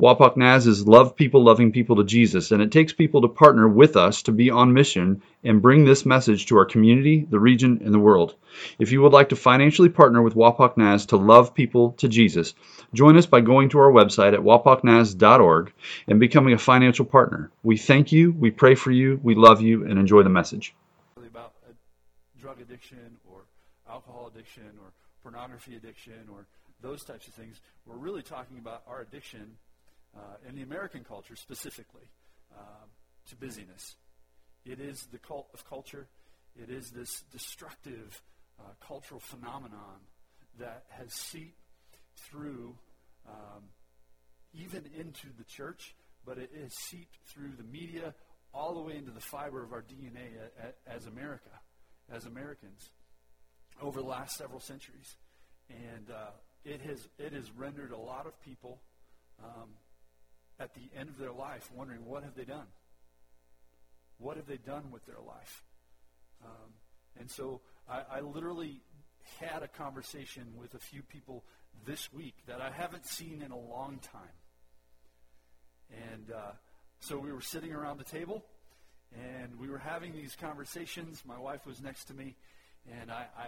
Wapak 0.00 0.34
Naz 0.34 0.66
is 0.66 0.88
love 0.88 1.14
people 1.14 1.44
loving 1.44 1.72
people 1.72 1.96
to 1.96 2.04
Jesus, 2.04 2.52
and 2.52 2.62
it 2.62 2.72
takes 2.72 2.94
people 2.94 3.20
to 3.20 3.28
partner 3.28 3.68
with 3.68 3.98
us 3.98 4.22
to 4.22 4.32
be 4.32 4.48
on 4.48 4.72
mission 4.72 5.20
and 5.44 5.60
bring 5.60 5.84
this 5.84 6.06
message 6.06 6.46
to 6.46 6.56
our 6.56 6.64
community, 6.64 7.26
the 7.28 7.38
region, 7.38 7.82
and 7.84 7.92
the 7.92 7.98
world. 7.98 8.34
If 8.78 8.92
you 8.92 9.02
would 9.02 9.12
like 9.12 9.28
to 9.28 9.36
financially 9.36 9.90
partner 9.90 10.22
with 10.22 10.34
Wapak 10.34 10.78
Naz 10.78 11.04
to 11.06 11.18
love 11.18 11.52
people 11.52 11.92
to 11.98 12.08
Jesus, 12.08 12.54
join 12.94 13.18
us 13.18 13.26
by 13.26 13.42
going 13.42 13.68
to 13.70 13.78
our 13.78 13.92
website 13.92 14.32
at 14.32 14.40
wapaknaz.org 14.40 15.72
and 16.08 16.18
becoming 16.18 16.54
a 16.54 16.58
financial 16.58 17.04
partner. 17.04 17.50
We 17.62 17.76
thank 17.76 18.10
you, 18.10 18.32
we 18.32 18.50
pray 18.50 18.76
for 18.76 18.90
you, 18.90 19.20
we 19.22 19.34
love 19.34 19.60
you, 19.60 19.84
and 19.84 19.98
enjoy 19.98 20.22
the 20.22 20.30
message. 20.30 20.74
About 21.18 21.52
drug 22.40 22.58
addiction 22.62 23.18
or 23.30 23.42
alcohol 23.86 24.30
addiction 24.34 24.64
or 24.82 24.92
pornography 25.22 25.76
addiction 25.76 26.26
or 26.32 26.46
those 26.80 27.04
types 27.04 27.28
of 27.28 27.34
things. 27.34 27.60
We're 27.84 27.96
really 27.96 28.22
talking 28.22 28.56
about 28.56 28.82
our 28.88 29.02
addiction 29.02 29.42
uh, 29.42 29.69
in 30.48 30.56
the 30.56 30.62
American 30.62 31.04
culture 31.04 31.36
specifically, 31.36 32.08
uh, 32.56 32.86
to 33.28 33.36
busyness. 33.36 33.96
It 34.64 34.80
is 34.80 35.06
the 35.12 35.18
cult 35.18 35.48
of 35.54 35.68
culture. 35.68 36.08
It 36.60 36.70
is 36.70 36.90
this 36.90 37.22
destructive 37.32 38.20
uh, 38.58 38.62
cultural 38.86 39.20
phenomenon 39.20 40.00
that 40.58 40.84
has 40.90 41.12
seeped 41.12 41.56
through 42.16 42.76
um, 43.28 43.64
even 44.52 44.84
into 44.98 45.28
the 45.38 45.44
church, 45.44 45.94
but 46.26 46.38
it 46.38 46.50
has 46.60 46.74
seeped 46.74 47.16
through 47.26 47.52
the 47.56 47.64
media 47.64 48.14
all 48.52 48.74
the 48.74 48.80
way 48.80 48.96
into 48.96 49.12
the 49.12 49.20
fiber 49.20 49.62
of 49.62 49.72
our 49.72 49.82
DNA 49.82 50.26
as 50.86 51.06
America, 51.06 51.50
as 52.12 52.26
Americans, 52.26 52.90
over 53.80 54.00
the 54.00 54.06
last 54.06 54.36
several 54.36 54.60
centuries. 54.60 55.14
And 55.70 56.10
uh, 56.10 56.30
it, 56.64 56.80
has, 56.82 57.08
it 57.18 57.32
has 57.32 57.50
rendered 57.52 57.92
a 57.92 57.96
lot 57.96 58.26
of 58.26 58.38
people 58.42 58.80
um, 59.42 59.70
at 60.60 60.74
the 60.74 60.90
end 60.96 61.08
of 61.08 61.18
their 61.18 61.32
life 61.32 61.70
wondering, 61.74 62.04
what 62.04 62.22
have 62.22 62.34
they 62.34 62.44
done? 62.44 62.66
What 64.18 64.36
have 64.36 64.46
they 64.46 64.58
done 64.58 64.90
with 64.92 65.06
their 65.06 65.20
life? 65.26 65.64
Um, 66.44 66.74
and 67.18 67.30
so 67.30 67.62
I, 67.88 68.02
I 68.18 68.20
literally 68.20 68.82
had 69.40 69.62
a 69.62 69.68
conversation 69.68 70.44
with 70.56 70.74
a 70.74 70.78
few 70.78 71.02
people 71.02 71.44
this 71.86 72.12
week 72.12 72.34
that 72.46 72.60
I 72.60 72.70
haven't 72.70 73.06
seen 73.06 73.42
in 73.42 73.50
a 73.50 73.58
long 73.58 73.98
time. 74.02 74.36
And 76.12 76.30
uh, 76.30 76.52
so 77.00 77.18
we 77.18 77.32
were 77.32 77.40
sitting 77.40 77.72
around 77.72 77.98
the 77.98 78.04
table 78.04 78.44
and 79.12 79.58
we 79.58 79.68
were 79.68 79.78
having 79.78 80.12
these 80.12 80.36
conversations. 80.40 81.22
My 81.26 81.38
wife 81.38 81.66
was 81.66 81.80
next 81.80 82.04
to 82.04 82.14
me, 82.14 82.36
and 83.00 83.10
I, 83.10 83.26
I 83.36 83.46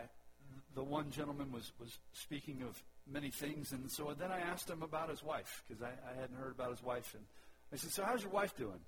the 0.74 0.82
one 0.82 1.10
gentleman 1.10 1.52
was, 1.52 1.72
was 1.78 1.98
speaking 2.12 2.62
of 2.62 2.82
many 3.10 3.30
things. 3.30 3.72
And 3.72 3.90
so 3.90 4.14
then 4.18 4.30
I 4.30 4.40
asked 4.40 4.68
him 4.68 4.82
about 4.82 5.10
his 5.10 5.22
wife 5.22 5.62
because 5.66 5.82
I, 5.82 5.88
I 5.88 6.20
hadn't 6.20 6.36
heard 6.36 6.52
about 6.52 6.70
his 6.70 6.82
wife. 6.82 7.14
And 7.14 7.24
I 7.72 7.76
said, 7.76 7.90
So, 7.92 8.04
how's 8.04 8.22
your 8.22 8.30
wife 8.30 8.56
doing? 8.56 8.80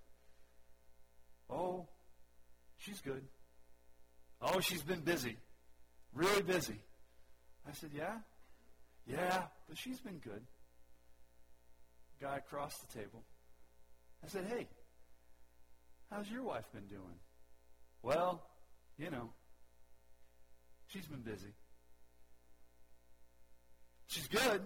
Oh, 1.51 1.87
she's 2.79 3.01
good. 3.01 3.23
Oh, 4.41 4.61
she's 4.61 4.83
been 4.83 5.01
busy. 5.01 5.37
Really 6.15 6.43
busy. 6.43 6.81
I 7.69 7.73
said, 7.73 7.91
Yeah? 7.95 8.19
Yeah, 9.07 9.43
but 9.69 9.77
she's 9.77 10.01
been 10.01 10.19
good. 10.19 10.43
Guy 12.21 12.37
across 12.37 12.79
the 12.79 12.99
table. 12.99 13.23
I 14.25 14.29
said, 14.29 14.47
Hey, 14.49 14.67
how's 16.11 16.31
your 16.31 16.43
wife 16.43 16.65
been 16.73 16.87
doing? 16.87 17.19
Well, 18.03 18.47
you 18.99 19.11
know, 19.11 19.31
she's 20.89 21.07
been 21.07 21.23
busy. 21.23 21.53
She's 24.15 24.29
good. 24.29 24.65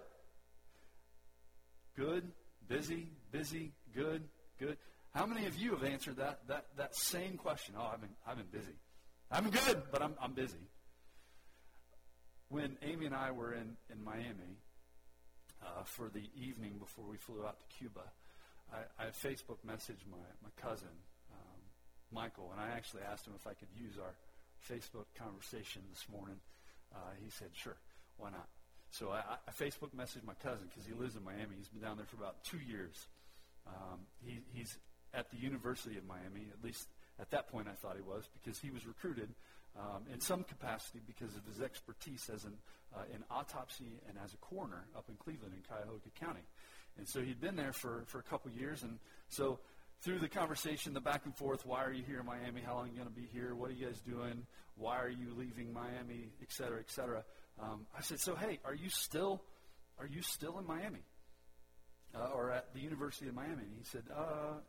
Good, 1.96 2.30
busy, 2.68 3.08
busy, 3.32 3.72
good, 3.94 4.24
good. 4.58 4.76
How 5.14 5.24
many 5.24 5.46
of 5.46 5.56
you 5.56 5.70
have 5.70 5.84
answered 5.84 6.18
that, 6.18 6.40
that, 6.48 6.66
that 6.76 6.94
same 6.94 7.38
question? 7.38 7.74
Oh, 7.78 7.88
I've 7.90 8.00
been, 8.02 8.10
I've 8.26 8.36
been 8.36 8.60
busy. 8.60 8.76
I'm 9.30 9.48
good, 9.48 9.84
but 9.90 10.02
I'm, 10.02 10.12
I'm 10.20 10.34
busy. 10.34 10.68
When 12.50 12.76
Amy 12.82 13.06
and 13.06 13.14
I 13.14 13.30
were 13.30 13.54
in, 13.54 13.78
in 13.90 14.04
Miami 14.04 14.58
uh, 15.62 15.82
for 15.84 16.10
the 16.10 16.28
evening 16.38 16.74
before 16.78 17.06
we 17.10 17.16
flew 17.16 17.46
out 17.46 17.58
to 17.58 17.76
Cuba, 17.78 18.02
I, 18.70 19.04
I 19.04 19.06
Facebook 19.06 19.64
messaged 19.66 20.04
my, 20.10 20.18
my 20.42 20.50
cousin, 20.60 20.92
um, 21.32 21.60
Michael, 22.12 22.50
and 22.52 22.60
I 22.60 22.76
actually 22.76 23.02
asked 23.10 23.26
him 23.26 23.32
if 23.34 23.46
I 23.46 23.54
could 23.54 23.68
use 23.74 23.94
our 23.96 24.12
Facebook 24.70 25.06
conversation 25.18 25.80
this 25.90 26.04
morning. 26.12 26.36
Uh, 26.94 26.98
he 27.24 27.30
said, 27.30 27.48
sure, 27.54 27.76
why 28.18 28.28
not? 28.28 28.46
So 28.90 29.10
I, 29.10 29.36
I 29.46 29.52
Facebook 29.52 29.94
messaged 29.94 30.24
my 30.24 30.34
cousin 30.42 30.68
because 30.68 30.86
he 30.86 30.94
lives 30.94 31.16
in 31.16 31.24
Miami. 31.24 31.56
He's 31.56 31.68
been 31.68 31.82
down 31.82 31.96
there 31.96 32.06
for 32.06 32.16
about 32.16 32.42
two 32.44 32.58
years. 32.58 33.06
Um, 33.66 34.00
he, 34.24 34.40
he's 34.52 34.78
at 35.14 35.30
the 35.30 35.36
University 35.36 35.98
of 35.98 36.06
Miami, 36.06 36.48
at 36.52 36.64
least 36.64 36.88
at 37.20 37.30
that 37.30 37.48
point 37.48 37.68
I 37.68 37.74
thought 37.74 37.96
he 37.96 38.02
was, 38.02 38.28
because 38.32 38.58
he 38.58 38.70
was 38.70 38.86
recruited 38.86 39.28
um, 39.78 40.04
in 40.12 40.20
some 40.20 40.42
capacity 40.42 41.00
because 41.06 41.34
of 41.36 41.44
his 41.46 41.60
expertise 41.60 42.30
as 42.32 42.44
an 42.44 42.54
uh, 42.96 43.02
in 43.14 43.22
autopsy 43.30 44.00
and 44.08 44.16
as 44.24 44.32
a 44.32 44.38
coroner 44.38 44.84
up 44.96 45.04
in 45.08 45.16
Cleveland 45.16 45.52
in 45.54 45.62
Cuyahoga 45.62 46.10
County. 46.18 46.46
And 46.96 47.06
so 47.06 47.20
he'd 47.20 47.40
been 47.40 47.56
there 47.56 47.72
for, 47.72 48.04
for 48.06 48.18
a 48.18 48.22
couple 48.22 48.50
years. 48.50 48.82
And 48.82 48.98
so 49.28 49.60
through 50.02 50.20
the 50.20 50.28
conversation, 50.28 50.94
the 50.94 51.00
back 51.00 51.26
and 51.26 51.36
forth, 51.36 51.66
why 51.66 51.84
are 51.84 51.92
you 51.92 52.02
here 52.02 52.20
in 52.20 52.26
Miami? 52.26 52.62
How 52.64 52.74
long 52.74 52.86
are 52.86 52.88
you 52.88 52.96
going 52.96 53.08
to 53.08 53.14
be 53.14 53.28
here? 53.32 53.54
What 53.54 53.70
are 53.70 53.74
you 53.74 53.86
guys 53.86 54.00
doing? 54.00 54.46
Why 54.76 54.98
are 55.00 55.10
you 55.10 55.34
leaving 55.36 55.72
Miami? 55.72 56.30
Et 56.40 56.50
cetera, 56.50 56.80
et 56.80 56.90
cetera. 56.90 57.24
Um, 57.60 57.86
I 57.96 58.02
said, 58.02 58.20
so 58.20 58.34
hey, 58.36 58.60
are 58.64 58.74
you 58.74 58.88
still, 58.88 59.42
are 59.98 60.06
you 60.06 60.22
still 60.22 60.58
in 60.58 60.66
Miami, 60.66 61.02
uh, 62.14 62.28
or 62.34 62.52
at 62.52 62.72
the 62.72 62.80
University 62.80 63.28
of 63.28 63.34
Miami? 63.34 63.64
And 63.64 63.76
he 63.76 63.84
said, 63.84 64.04
uh, 64.14 64.60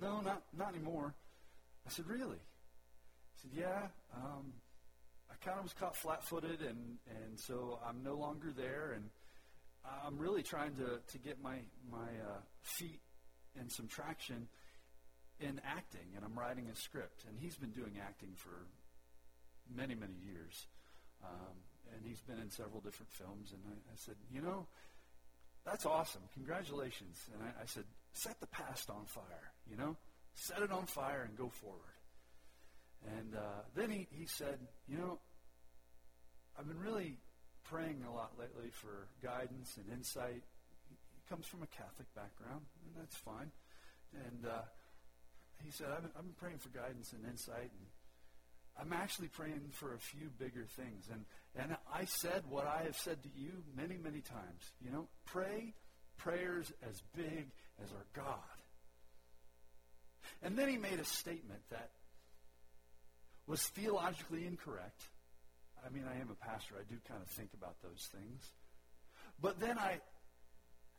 no, 0.00 0.20
not 0.20 0.42
not 0.56 0.74
anymore. 0.74 1.14
I 1.86 1.90
said, 1.90 2.06
really? 2.08 2.38
He 2.38 3.42
said, 3.42 3.50
yeah. 3.54 3.88
Um, 4.16 4.52
I 5.30 5.34
kind 5.44 5.58
of 5.58 5.64
was 5.64 5.72
caught 5.74 5.96
flat-footed, 5.96 6.60
and 6.60 6.98
and 7.08 7.38
so 7.38 7.78
I'm 7.86 8.02
no 8.02 8.14
longer 8.14 8.52
there, 8.56 8.92
and 8.94 9.10
I'm 10.06 10.18
really 10.18 10.42
trying 10.42 10.74
to 10.76 11.00
to 11.12 11.18
get 11.18 11.42
my 11.42 11.58
my 11.90 11.98
uh, 11.98 12.40
feet 12.62 13.00
and 13.58 13.70
some 13.70 13.86
traction 13.88 14.48
in 15.40 15.60
acting, 15.64 16.14
and 16.16 16.24
I'm 16.24 16.38
writing 16.38 16.68
a 16.72 16.76
script, 16.76 17.24
and 17.28 17.38
he's 17.38 17.56
been 17.56 17.72
doing 17.72 17.98
acting 18.00 18.30
for 18.36 18.66
many 19.74 19.94
many 19.94 20.14
years. 20.24 20.66
Um, 21.22 21.56
and 21.92 22.04
he's 22.06 22.20
been 22.20 22.38
in 22.38 22.50
several 22.50 22.80
different 22.80 23.12
films. 23.12 23.52
And 23.52 23.60
I, 23.68 23.74
I 23.92 23.96
said, 23.96 24.16
you 24.32 24.40
know, 24.40 24.66
that's 25.64 25.86
awesome. 25.86 26.22
Congratulations. 26.34 27.18
And 27.32 27.42
I, 27.42 27.62
I 27.62 27.66
said, 27.66 27.84
set 28.12 28.38
the 28.40 28.46
past 28.46 28.90
on 28.90 29.04
fire, 29.06 29.52
you 29.70 29.76
know? 29.76 29.96
Set 30.34 30.62
it 30.62 30.72
on 30.72 30.86
fire 30.86 31.22
and 31.28 31.36
go 31.36 31.48
forward. 31.48 31.98
And 33.18 33.34
uh, 33.36 33.62
then 33.74 33.90
he, 33.90 34.06
he 34.10 34.26
said, 34.26 34.58
you 34.88 34.96
know, 34.96 35.18
I've 36.58 36.66
been 36.66 36.80
really 36.80 37.18
praying 37.64 38.04
a 38.08 38.12
lot 38.12 38.32
lately 38.38 38.70
for 38.70 39.08
guidance 39.22 39.76
and 39.76 39.86
insight. 39.92 40.42
He 40.88 41.22
comes 41.28 41.46
from 41.46 41.62
a 41.62 41.66
Catholic 41.66 42.12
background, 42.14 42.62
and 42.84 43.02
that's 43.02 43.16
fine. 43.16 43.50
And 44.12 44.46
uh, 44.46 44.62
he 45.62 45.70
said, 45.70 45.88
I've 45.90 46.02
been, 46.02 46.12
I've 46.16 46.24
been 46.24 46.38
praying 46.38 46.58
for 46.58 46.68
guidance 46.68 47.12
and 47.12 47.24
insight, 47.24 47.70
and 47.72 47.86
I'm 48.80 48.92
actually 48.92 49.28
praying 49.28 49.70
for 49.70 49.94
a 49.94 49.98
few 49.98 50.30
bigger 50.38 50.66
things. 50.76 51.08
And, 51.12 51.24
and 51.56 51.76
I 51.92 52.04
said 52.06 52.42
what 52.48 52.66
I 52.66 52.84
have 52.84 52.96
said 52.96 53.22
to 53.22 53.28
you 53.36 53.52
many, 53.76 53.96
many 54.02 54.20
times. 54.20 54.72
You 54.84 54.90
know, 54.90 55.08
pray 55.26 55.74
prayers 56.16 56.72
as 56.88 57.02
big 57.16 57.50
as 57.82 57.90
our 57.92 58.06
God. 58.24 58.38
And 60.42 60.56
then 60.56 60.68
he 60.68 60.76
made 60.76 60.98
a 61.00 61.04
statement 61.04 61.60
that 61.70 61.90
was 63.46 63.62
theologically 63.68 64.46
incorrect. 64.46 65.02
I 65.84 65.92
mean, 65.92 66.04
I 66.08 66.20
am 66.20 66.30
a 66.30 66.46
pastor. 66.46 66.74
I 66.78 66.84
do 66.90 66.98
kind 67.06 67.20
of 67.22 67.28
think 67.28 67.50
about 67.54 67.76
those 67.82 68.08
things. 68.12 68.50
But 69.40 69.60
then 69.60 69.78
I, 69.78 70.00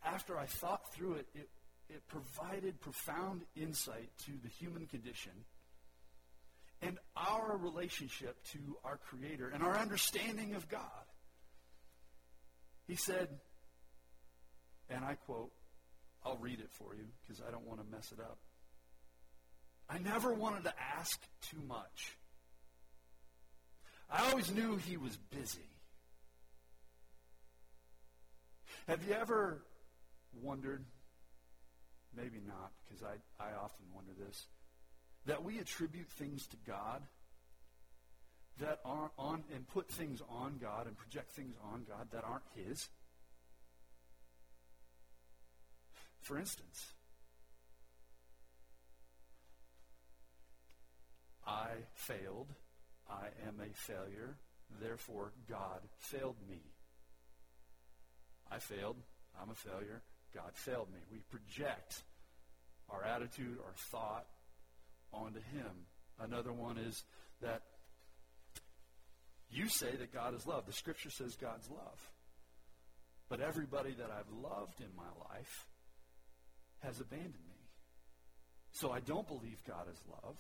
after 0.06 0.38
I 0.38 0.46
thought 0.46 0.94
through 0.94 1.14
it, 1.14 1.28
it, 1.34 1.50
it 1.90 2.08
provided 2.08 2.80
profound 2.82 3.42
insight 3.56 4.10
to 4.26 4.32
the 4.44 4.50
human 4.50 4.86
condition 4.86 5.32
and 6.82 6.98
our 7.16 7.58
relationship 7.58 8.44
to 8.52 8.60
our 8.84 8.98
Creator 8.98 9.50
and 9.54 9.64
our 9.64 9.78
understanding 9.78 10.56
of 10.56 10.68
God. 10.70 10.82
He 12.88 12.96
said, 12.96 13.30
and 14.90 15.04
I 15.04 15.16
quote, 15.16 15.52
I'll 16.24 16.38
read 16.38 16.60
it 16.60 16.70
for 16.72 16.96
you 16.96 17.06
because 17.24 17.42
I 17.48 17.52
don't 17.52 17.66
want 17.66 17.80
to 17.80 17.96
mess 17.96 18.12
it 18.12 18.20
up. 18.20 18.38
I 19.90 20.00
never 20.00 20.34
wanted 20.34 20.64
to 20.64 20.74
ask 20.98 21.20
too 21.42 21.62
much. 21.68 22.18
I 24.10 24.30
always 24.30 24.52
knew 24.52 24.78
he 24.78 24.98
was 24.98 25.18
busy. 25.18 25.70
Have 28.88 29.04
you 29.08 29.14
ever 29.14 29.64
wondered, 30.42 30.84
maybe 32.16 32.40
not, 32.46 32.72
because 32.84 33.04
I, 33.04 33.44
I 33.44 33.54
often 33.64 33.86
wonder 33.96 34.12
this, 34.26 34.46
that 35.26 35.44
we 35.44 35.60
attribute 35.60 36.10
things 36.10 36.48
to 36.48 36.58
God 36.68 37.02
that 38.60 38.80
are 38.86 39.12
on 39.18 39.44
and 39.54 39.68
put 39.68 39.90
things 39.90 40.22
on 40.30 40.58
God 40.62 40.88
and 40.88 40.96
project 40.98 41.32
things 41.32 41.56
on 41.74 41.84
God 41.88 42.08
that 42.12 42.24
aren't 42.24 42.44
his? 42.56 42.88
For 46.22 46.38
instance, 46.38 46.94
I 51.46 51.68
failed. 51.94 52.48
I 53.10 53.28
am 53.48 53.60
a 53.60 53.74
failure. 53.74 54.38
Therefore, 54.82 55.32
God 55.48 55.82
failed 56.00 56.38
me. 56.50 56.62
I 58.52 58.58
failed. 58.58 58.98
I'm 59.40 59.50
a 59.50 59.56
failure. 59.56 60.02
God 60.34 60.52
failed 60.54 60.88
me. 60.92 61.00
We 61.12 61.20
project 61.30 62.02
our 62.90 63.04
attitude, 63.04 63.58
our 63.64 63.74
thought 63.76 64.26
onto 65.16 65.40
Him. 65.40 65.88
Another 66.20 66.54
one 66.54 66.78
is 66.78 67.04
that 67.42 67.62
you 69.50 69.70
say 69.70 69.96
that 69.96 70.14
God 70.14 70.36
is 70.36 70.46
love. 70.46 70.66
The 70.66 70.74
Scripture 70.74 71.10
says 71.10 71.36
God's 71.36 71.70
love. 71.70 72.12
But 73.30 73.42
everybody 73.42 73.92
that 73.94 74.12
I've 74.12 74.32
loved 74.32 74.82
in 74.82 74.90
my 74.96 75.10
life 75.34 75.68
has 76.80 77.00
abandoned 77.00 77.34
me. 77.34 77.56
So 78.72 78.92
I 78.92 79.00
don't 79.00 79.28
believe 79.28 79.64
God 79.68 79.88
is 79.92 80.00
love. 80.10 80.38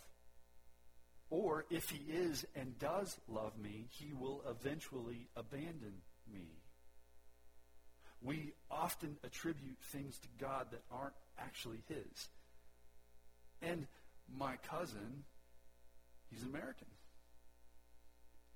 Or 1.29 1.65
if 1.69 1.89
he 1.89 2.11
is 2.11 2.45
and 2.55 2.77
does 2.77 3.17
love 3.27 3.57
me, 3.57 3.87
he 3.89 4.13
will 4.13 4.43
eventually 4.47 5.27
abandon 5.35 5.93
me. 6.31 6.47
We 8.21 8.53
often 8.69 9.17
attribute 9.23 9.77
things 9.91 10.17
to 10.19 10.27
God 10.39 10.67
that 10.71 10.81
aren't 10.91 11.15
actually 11.39 11.83
his. 11.87 12.29
And 13.61 13.87
my 14.33 14.57
cousin, 14.69 15.23
he's 16.29 16.43
American. 16.43 16.87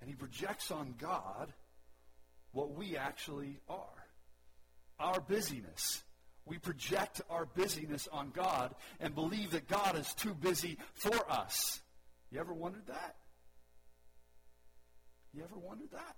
And 0.02 0.10
he 0.10 0.16
projects 0.16 0.72
on 0.72 0.96
God 0.98 1.54
what 2.52 2.72
we 2.72 2.98
actually 2.98 3.60
are 3.68 4.00
our 5.00 5.22
busyness. 5.22 6.04
We 6.46 6.58
project 6.58 7.22
our 7.30 7.46
busyness 7.46 8.08
on 8.12 8.32
God 8.32 8.76
and 9.00 9.16
believe 9.16 9.52
that 9.52 9.68
God 9.68 9.98
is 9.98 10.14
too 10.14 10.34
busy 10.34 10.78
for 10.94 11.32
us. 11.32 11.80
You 12.32 12.40
ever 12.40 12.54
wondered 12.54 12.88
that? 12.88 13.16
You 15.34 15.44
ever 15.44 15.58
wondered 15.58 15.92
that? 15.92 16.16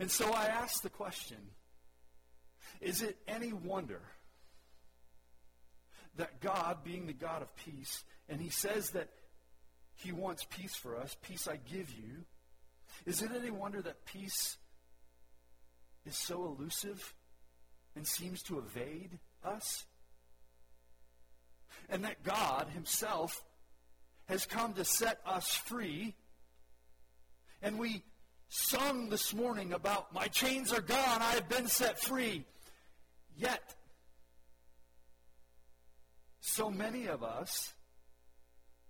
And 0.00 0.10
so 0.10 0.32
I 0.32 0.46
ask 0.46 0.82
the 0.82 0.90
question 0.90 1.38
is 2.80 3.02
it 3.02 3.18
any 3.26 3.52
wonder 3.52 4.00
that 6.18 6.40
God, 6.40 6.78
being 6.84 7.06
the 7.06 7.12
God 7.12 7.42
of 7.42 7.56
peace, 7.56 8.04
and 8.28 8.40
He 8.40 8.50
says 8.50 8.90
that 8.90 9.08
He 9.96 10.12
wants 10.12 10.46
peace 10.48 10.74
for 10.74 10.96
us, 10.96 11.16
peace 11.22 11.48
I 11.48 11.56
give 11.56 11.90
you, 11.90 12.24
is 13.06 13.22
it 13.22 13.30
any 13.34 13.50
wonder 13.50 13.80
that 13.80 14.04
peace 14.04 14.56
is 16.04 16.16
so 16.16 16.44
elusive 16.44 17.14
and 17.96 18.06
seems 18.06 18.42
to 18.42 18.58
evade 18.58 19.18
us? 19.44 19.84
And 21.88 22.04
that 22.04 22.22
God 22.22 22.68
Himself 22.74 23.42
has 24.26 24.44
come 24.44 24.74
to 24.74 24.84
set 24.84 25.20
us 25.24 25.54
free. 25.54 26.14
And 27.62 27.78
we 27.78 28.02
sung 28.48 29.08
this 29.08 29.32
morning 29.34 29.72
about, 29.72 30.12
My 30.12 30.26
chains 30.26 30.72
are 30.72 30.82
gone, 30.82 31.22
I 31.22 31.32
have 31.32 31.48
been 31.48 31.66
set 31.66 31.98
free. 31.98 32.44
Yet, 33.36 33.74
so 36.40 36.70
many 36.70 37.06
of 37.06 37.22
us 37.22 37.72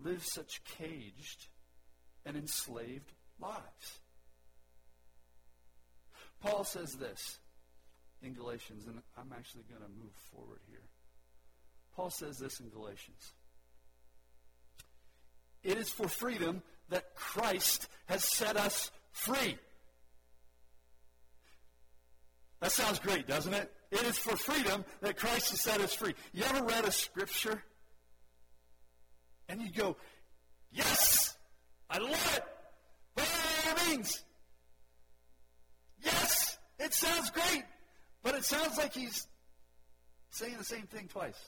live 0.00 0.24
such 0.24 0.62
caged 0.78 1.46
and 2.24 2.36
enslaved 2.36 3.12
lives. 3.40 4.00
Paul 6.40 6.64
says 6.64 6.92
this 6.94 7.38
in 8.22 8.34
Galatians, 8.34 8.86
and 8.86 9.00
I'm 9.16 9.32
actually 9.36 9.64
going 9.68 9.82
to 9.82 9.88
move 9.88 10.12
forward 10.32 10.60
here. 10.68 10.82
Paul 11.96 12.10
says 12.10 12.38
this 12.38 12.60
in 12.60 12.68
Galatians. 12.68 13.32
It 15.64 15.78
is 15.78 15.88
for 15.90 16.06
freedom 16.08 16.62
that 16.90 17.14
Christ 17.14 17.88
has 18.06 18.24
set 18.24 18.56
us 18.56 18.90
free. 19.10 19.58
That 22.60 22.72
sounds 22.72 22.98
great, 22.98 23.26
doesn't 23.26 23.54
it? 23.54 23.72
It 23.90 24.02
is 24.02 24.18
for 24.18 24.36
freedom 24.36 24.84
that 25.00 25.16
Christ 25.16 25.50
has 25.50 25.60
set 25.62 25.80
us 25.80 25.94
free. 25.94 26.14
You 26.32 26.44
ever 26.44 26.64
read 26.64 26.84
a 26.84 26.92
scripture 26.92 27.62
and 29.48 29.62
you 29.62 29.70
go, 29.72 29.96
Yes, 30.70 31.36
I 31.88 31.98
love 31.98 32.34
it. 32.36 32.44
But 33.14 33.28
all 33.66 33.88
means. 33.88 34.22
Yes, 36.00 36.58
it 36.78 36.94
sounds 36.94 37.30
great, 37.30 37.64
but 38.22 38.34
it 38.34 38.44
sounds 38.44 38.76
like 38.76 38.92
he's 38.92 39.26
saying 40.30 40.56
the 40.58 40.64
same 40.64 40.86
thing 40.86 41.08
twice. 41.08 41.38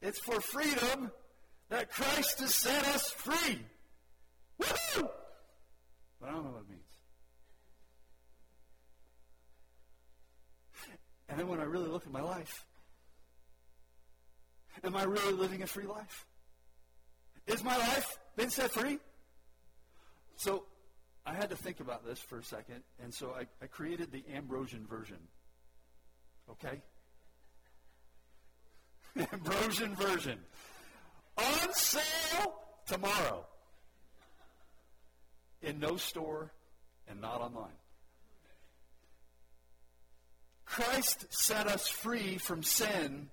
It's 0.00 0.18
for 0.18 0.40
freedom 0.40 1.10
that 1.70 1.90
Christ 1.90 2.40
has 2.40 2.54
set 2.54 2.84
us 2.88 3.10
free. 3.10 3.64
Woo! 4.58 5.08
But 6.20 6.28
I 6.28 6.32
don't 6.32 6.44
know 6.44 6.50
what 6.50 6.62
it 6.62 6.70
means. 6.70 6.91
And 11.32 11.40
then 11.40 11.48
when 11.48 11.60
I 11.60 11.64
really 11.64 11.88
look 11.88 12.04
at 12.04 12.12
my 12.12 12.20
life, 12.20 12.66
am 14.84 14.94
I 14.94 15.04
really 15.04 15.32
living 15.32 15.62
a 15.62 15.66
free 15.66 15.86
life? 15.86 16.26
Is 17.46 17.64
my 17.64 17.74
life 17.74 18.18
been 18.36 18.50
set 18.50 18.70
free? 18.70 18.98
So 20.36 20.66
I 21.24 21.32
had 21.32 21.48
to 21.48 21.56
think 21.56 21.80
about 21.80 22.04
this 22.04 22.18
for 22.18 22.38
a 22.38 22.44
second, 22.44 22.82
and 23.02 23.14
so 23.14 23.30
I, 23.30 23.46
I 23.64 23.66
created 23.66 24.12
the 24.12 24.22
Ambrosian 24.36 24.86
version. 24.86 25.16
Okay? 26.50 26.82
Ambrosian 29.32 29.94
version. 29.94 30.38
On 31.38 31.72
sale 31.72 32.54
tomorrow. 32.84 33.46
In 35.62 35.80
no 35.80 35.96
store 35.96 36.52
and 37.08 37.22
not 37.22 37.40
online. 37.40 37.72
Christ 40.72 41.26
set 41.28 41.66
us 41.66 41.86
free 41.86 42.38
from 42.38 42.62
sin 42.62 43.28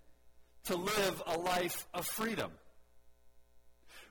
to 0.66 0.76
live 0.76 1.24
a 1.26 1.38
life 1.38 1.88
of 1.94 2.06
freedom. 2.06 2.52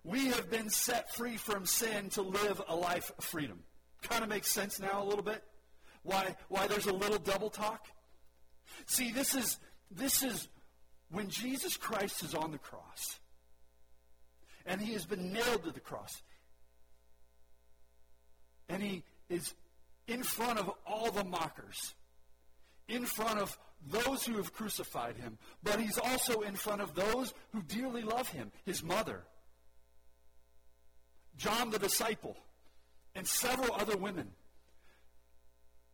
We 0.02 0.28
have 0.28 0.50
been 0.50 0.70
set 0.70 1.14
free 1.14 1.36
from 1.36 1.66
sin 1.66 2.08
to 2.10 2.22
live 2.22 2.62
a 2.66 2.74
life 2.74 3.12
of 3.18 3.22
freedom. 3.22 3.58
Kind 4.00 4.22
of 4.22 4.30
makes 4.30 4.50
sense 4.50 4.80
now 4.80 5.02
a 5.02 5.04
little 5.04 5.22
bit? 5.22 5.44
Why, 6.04 6.36
why 6.48 6.68
there's 6.68 6.86
a 6.86 6.92
little 6.92 7.18
double 7.18 7.50
talk? 7.50 7.88
See, 8.86 9.12
this 9.12 9.34
is, 9.34 9.58
this 9.90 10.22
is 10.22 10.48
when 11.10 11.28
Jesus 11.28 11.76
Christ 11.76 12.22
is 12.22 12.34
on 12.34 12.50
the 12.50 12.58
cross 12.58 13.18
and 14.64 14.80
he 14.80 14.94
has 14.94 15.04
been 15.04 15.34
nailed 15.34 15.64
to 15.64 15.70
the 15.70 15.80
cross. 15.80 16.22
And 18.70 18.82
he 18.82 19.04
is 19.28 19.52
in 20.06 20.22
front 20.22 20.58
of 20.58 20.70
all 20.86 21.10
the 21.10 21.24
mockers, 21.24 21.94
in 22.88 23.04
front 23.04 23.38
of 23.38 23.56
those 23.86 24.24
who 24.24 24.36
have 24.36 24.52
crucified 24.52 25.16
him, 25.16 25.38
but 25.62 25.80
he's 25.80 25.98
also 25.98 26.40
in 26.40 26.54
front 26.54 26.80
of 26.80 26.94
those 26.94 27.32
who 27.52 27.62
dearly 27.62 28.02
love 28.02 28.28
him, 28.28 28.50
his 28.64 28.82
mother, 28.82 29.22
John 31.36 31.70
the 31.70 31.78
disciple, 31.78 32.36
and 33.14 33.26
several 33.26 33.72
other 33.74 33.96
women 33.96 34.28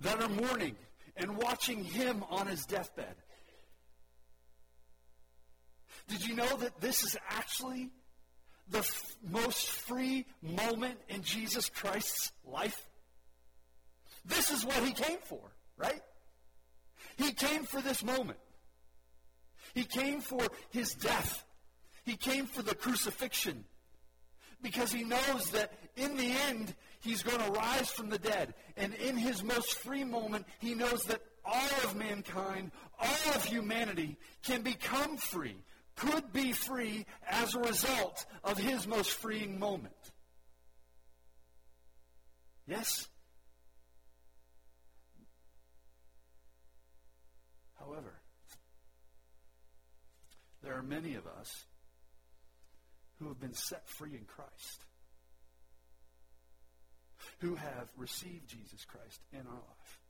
that 0.00 0.20
are 0.22 0.28
mourning 0.28 0.76
and 1.16 1.36
watching 1.36 1.84
him 1.84 2.24
on 2.30 2.46
his 2.46 2.64
deathbed. 2.64 3.14
Did 6.08 6.26
you 6.26 6.34
know 6.34 6.56
that 6.58 6.80
this 6.80 7.02
is 7.02 7.16
actually 7.30 7.90
the 8.68 8.78
f- 8.78 9.16
most 9.26 9.70
free 9.70 10.26
moment 10.42 10.98
in 11.08 11.22
Jesus 11.22 11.68
Christ's 11.68 12.32
life? 12.44 12.88
This 14.24 14.50
is 14.50 14.64
what 14.64 14.82
he 14.82 14.92
came 14.92 15.18
for, 15.24 15.40
right? 15.76 16.00
He 17.16 17.32
came 17.32 17.64
for 17.64 17.80
this 17.80 18.04
moment. 18.04 18.38
He 19.74 19.84
came 19.84 20.20
for 20.20 20.46
his 20.70 20.94
death. 20.94 21.44
He 22.04 22.16
came 22.16 22.46
for 22.46 22.62
the 22.62 22.74
crucifixion. 22.74 23.64
Because 24.62 24.92
he 24.92 25.04
knows 25.04 25.50
that 25.50 25.72
in 25.96 26.16
the 26.16 26.32
end, 26.48 26.74
he's 27.00 27.22
going 27.22 27.40
to 27.40 27.50
rise 27.52 27.90
from 27.90 28.08
the 28.08 28.18
dead. 28.18 28.54
And 28.76 28.94
in 28.94 29.16
his 29.16 29.42
most 29.42 29.78
free 29.78 30.04
moment, 30.04 30.46
he 30.58 30.74
knows 30.74 31.04
that 31.04 31.20
all 31.44 31.68
of 31.84 31.96
mankind, 31.96 32.70
all 32.98 33.34
of 33.34 33.44
humanity 33.44 34.16
can 34.42 34.62
become 34.62 35.16
free 35.16 35.56
could 35.96 36.32
be 36.32 36.52
free 36.52 37.06
as 37.28 37.54
a 37.54 37.60
result 37.60 38.26
of 38.42 38.58
his 38.58 38.86
most 38.86 39.10
freeing 39.10 39.58
moment. 39.58 39.94
Yes. 42.66 43.08
However, 47.84 48.14
there 50.62 50.74
are 50.74 50.82
many 50.82 51.14
of 51.14 51.26
us 51.26 51.64
who 53.18 53.28
have 53.28 53.40
been 53.40 53.54
set 53.54 53.88
free 53.88 54.14
in 54.14 54.24
Christ, 54.26 54.84
who 57.40 57.54
have 57.56 57.88
received 57.96 58.48
Jesus 58.48 58.84
Christ 58.84 59.20
in 59.32 59.40
our 59.40 59.52
life, 59.52 60.00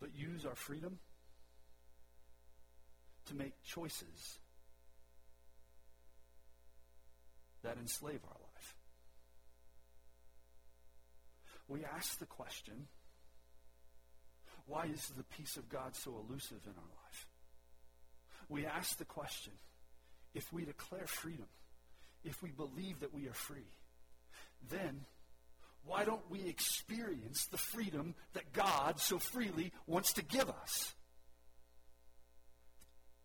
but 0.00 0.10
use 0.14 0.44
our 0.46 0.54
freedom 0.54 0.98
to 3.26 3.34
make 3.34 3.52
choices 3.64 4.38
that 7.62 7.78
enslave 7.78 8.20
our 8.24 8.38
life. 8.40 8.74
We 11.66 11.84
ask 11.84 12.18
the 12.18 12.26
question 12.26 12.86
why 14.66 14.86
is 14.86 15.06
the 15.16 15.24
peace 15.36 15.56
of 15.56 15.68
God 15.68 15.94
so 15.94 16.24
elusive 16.28 16.60
in 16.64 16.72
our 16.72 17.04
life? 17.04 17.28
We 18.48 18.66
ask 18.66 18.96
the 18.98 19.04
question 19.04 19.52
if 20.34 20.52
we 20.52 20.64
declare 20.64 21.06
freedom, 21.06 21.46
if 22.24 22.42
we 22.42 22.50
believe 22.50 23.00
that 23.00 23.14
we 23.14 23.28
are 23.28 23.34
free, 23.34 23.70
then 24.70 25.04
why 25.84 26.04
don't 26.04 26.30
we 26.30 26.40
experience 26.46 27.46
the 27.46 27.58
freedom 27.58 28.14
that 28.32 28.52
God 28.52 28.98
so 28.98 29.18
freely 29.18 29.72
wants 29.86 30.14
to 30.14 30.24
give 30.24 30.48
us? 30.48 30.94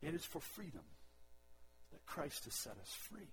It 0.02 0.14
is 0.14 0.24
for 0.24 0.42
freedom 0.42 0.84
that 1.92 2.06
Christ 2.06 2.46
has 2.46 2.56
set 2.56 2.74
us 2.74 2.94
free. 3.10 3.32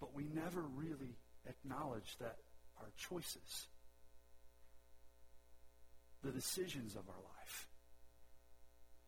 But 0.00 0.14
we 0.14 0.24
never 0.32 0.62
really 0.62 1.16
acknowledge 1.48 2.16
that 2.20 2.36
our 2.78 2.90
choices, 2.96 3.68
the 6.22 6.30
decisions 6.30 6.94
of 6.94 7.08
our 7.08 7.22
life, 7.38 7.68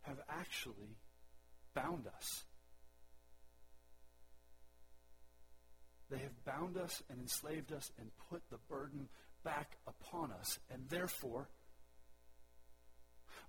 have 0.03 0.19
actually 0.29 0.97
bound 1.75 2.07
us. 2.07 2.45
They 6.11 6.19
have 6.19 6.45
bound 6.45 6.79
us 6.79 7.03
and 7.11 7.21
enslaved 7.21 7.73
us 7.73 7.91
and 7.99 8.11
put 8.31 8.43
the 8.51 8.59
burden 8.71 9.09
back 9.45 9.77
upon 9.87 10.33
us. 10.33 10.59
And 10.73 10.89
therefore, 10.89 11.49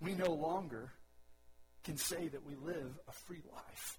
we 0.02 0.14
no 0.14 0.32
longer 0.34 0.92
can 1.84 1.98
say 1.98 2.28
that 2.28 2.46
we 2.46 2.56
live 2.56 3.00
a 3.08 3.12
free 3.12 3.42
life. 3.54 3.98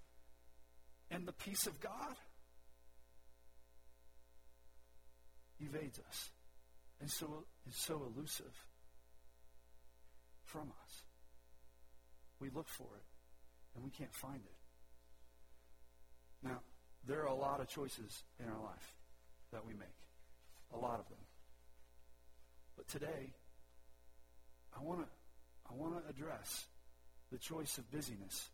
And 1.11 1.27
the 1.27 1.33
peace 1.33 1.67
of 1.67 1.81
God 1.81 2.17
evades 5.61 6.00
us 6.09 6.31
and 7.00 7.11
so 7.11 7.45
is 7.69 7.76
so 7.76 8.02
elusive 8.14 8.52
from 10.45 10.73
us. 10.85 11.02
We 12.40 12.50
look 12.50 12.69
for 12.69 12.88
it 12.97 13.05
and 13.75 13.85
we 13.85 13.90
can't 13.90 14.14
find 14.14 14.40
it. 14.45 14.59
Now, 16.43 16.61
there 17.07 17.23
are 17.23 17.29
a 17.29 17.35
lot 17.35 17.61
of 17.61 17.69
choices 17.69 18.23
in 18.38 18.47
our 18.47 18.61
life 18.62 18.95
that 19.52 19.67
we 19.67 19.75
make. 19.75 19.88
A 20.73 20.79
lot 20.79 21.00
of 21.00 21.09
them. 21.09 21.19
But 22.76 22.88
today, 22.88 23.35
I 24.76 24.83
want 24.83 25.00
to 25.00 25.07
I 25.69 25.75
want 25.75 26.02
to 26.02 26.11
address 26.11 26.67
the 27.31 27.38
choice 27.38 27.79
of 27.79 27.90
busyness, 27.90 28.49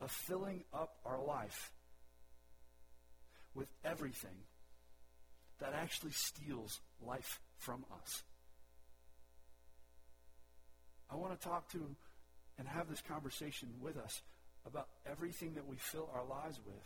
of 0.00 0.10
filling 0.10 0.64
up 0.72 0.96
our 1.04 1.22
life 1.22 1.72
with 3.54 3.68
everything 3.84 4.47
that 5.60 5.72
actually 5.74 6.12
steals 6.12 6.80
life 7.04 7.40
from 7.56 7.84
us. 8.02 8.22
I 11.10 11.16
want 11.16 11.38
to 11.38 11.48
talk 11.48 11.70
to 11.72 11.96
and 12.58 12.68
have 12.68 12.88
this 12.88 13.00
conversation 13.00 13.68
with 13.80 13.96
us 13.96 14.20
about 14.66 14.88
everything 15.10 15.54
that 15.54 15.66
we 15.66 15.76
fill 15.76 16.10
our 16.14 16.24
lives 16.24 16.58
with 16.66 16.84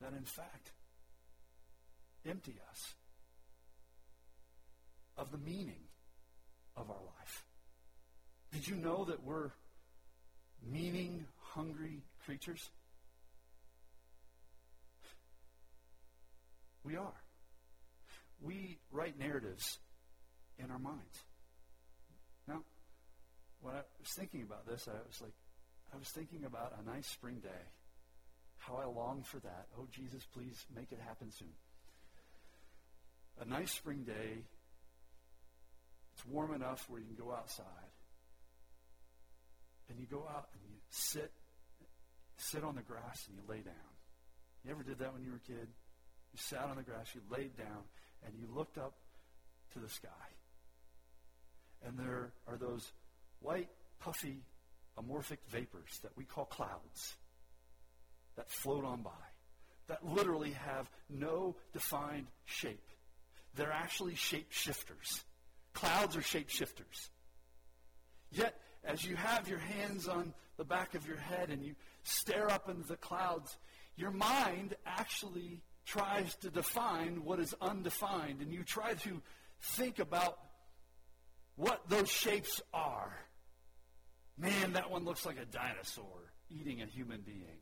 that, 0.00 0.12
in 0.16 0.24
fact, 0.24 0.72
empty 2.28 2.56
us 2.70 2.94
of 5.16 5.30
the 5.30 5.38
meaning 5.38 5.88
of 6.76 6.90
our 6.90 7.02
life. 7.18 7.44
Did 8.52 8.68
you 8.68 8.76
know 8.76 9.04
that 9.04 9.24
we're 9.24 9.50
meaning 10.70 11.24
hungry 11.54 12.02
creatures? 12.24 12.70
We 16.84 16.96
are. 16.96 17.23
We 18.44 18.78
write 18.92 19.18
narratives 19.18 19.78
in 20.58 20.70
our 20.70 20.78
minds. 20.78 21.22
Now, 22.46 22.60
when 23.62 23.74
I 23.74 23.80
was 23.98 24.10
thinking 24.10 24.42
about 24.42 24.66
this, 24.66 24.86
I 24.86 24.96
was 25.06 25.20
like, 25.22 25.32
I 25.94 25.96
was 25.96 26.08
thinking 26.08 26.44
about 26.44 26.74
a 26.78 26.90
nice 26.90 27.06
spring 27.06 27.40
day. 27.42 27.64
How 28.58 28.76
I 28.76 28.84
long 28.84 29.22
for 29.22 29.38
that. 29.38 29.66
Oh, 29.78 29.86
Jesus, 29.90 30.26
please 30.34 30.64
make 30.74 30.92
it 30.92 30.98
happen 31.06 31.30
soon. 31.30 31.52
A 33.40 33.44
nice 33.46 33.72
spring 33.72 34.04
day. 34.04 34.44
It's 36.14 36.26
warm 36.26 36.54
enough 36.54 36.84
where 36.88 37.00
you 37.00 37.06
can 37.06 37.16
go 37.16 37.32
outside. 37.32 37.64
And 39.88 39.98
you 39.98 40.06
go 40.06 40.24
out 40.30 40.48
and 40.52 40.62
you 40.68 40.76
sit 40.90 41.32
sit 42.36 42.64
on 42.64 42.74
the 42.74 42.82
grass 42.82 43.26
and 43.28 43.36
you 43.36 43.42
lay 43.48 43.60
down. 43.60 43.92
You 44.64 44.72
ever 44.72 44.82
did 44.82 44.98
that 44.98 45.12
when 45.14 45.22
you 45.22 45.30
were 45.30 45.36
a 45.36 45.46
kid? 45.46 45.68
You 46.32 46.38
sat 46.38 46.64
on 46.64 46.76
the 46.76 46.82
grass, 46.82 47.14
you 47.14 47.20
laid 47.30 47.56
down, 47.56 47.84
and 48.24 48.34
you 48.38 48.46
looked 48.54 48.78
up 48.78 48.94
to 49.72 49.78
the 49.78 49.88
sky. 49.88 50.08
And 51.86 51.98
there 51.98 52.32
are 52.48 52.56
those 52.56 52.92
white, 53.40 53.68
puffy, 54.00 54.42
amorphic 54.98 55.38
vapors 55.48 56.00
that 56.02 56.16
we 56.16 56.24
call 56.24 56.44
clouds 56.44 57.14
that 58.36 58.50
float 58.50 58.84
on 58.84 59.02
by, 59.02 59.10
that 59.88 60.04
literally 60.04 60.52
have 60.52 60.90
no 61.08 61.54
defined 61.72 62.26
shape. 62.44 62.88
They're 63.54 63.72
actually 63.72 64.14
shapeshifters. 64.14 65.22
Clouds 65.74 66.16
are 66.16 66.20
shapeshifters. 66.20 67.10
Yet, 68.32 68.60
as 68.84 69.04
you 69.04 69.16
have 69.16 69.48
your 69.48 69.58
hands 69.58 70.08
on 70.08 70.34
the 70.56 70.64
back 70.64 70.94
of 70.94 71.06
your 71.06 71.16
head 71.16 71.50
and 71.50 71.62
you 71.62 71.74
stare 72.02 72.50
up 72.50 72.68
into 72.68 72.86
the 72.86 72.96
clouds, 72.96 73.56
your 73.96 74.10
mind 74.10 74.74
actually 74.86 75.62
tries 75.84 76.34
to 76.36 76.50
define 76.50 77.24
what 77.24 77.40
is 77.40 77.54
undefined, 77.60 78.40
and 78.40 78.52
you 78.52 78.62
try 78.62 78.94
to 78.94 79.22
think 79.60 79.98
about 79.98 80.38
what 81.56 81.88
those 81.88 82.10
shapes 82.10 82.60
are. 82.72 83.16
Man, 84.36 84.72
that 84.72 84.90
one 84.90 85.04
looks 85.04 85.24
like 85.24 85.38
a 85.38 85.44
dinosaur 85.44 86.32
eating 86.50 86.82
a 86.82 86.86
human 86.86 87.20
being. 87.20 87.58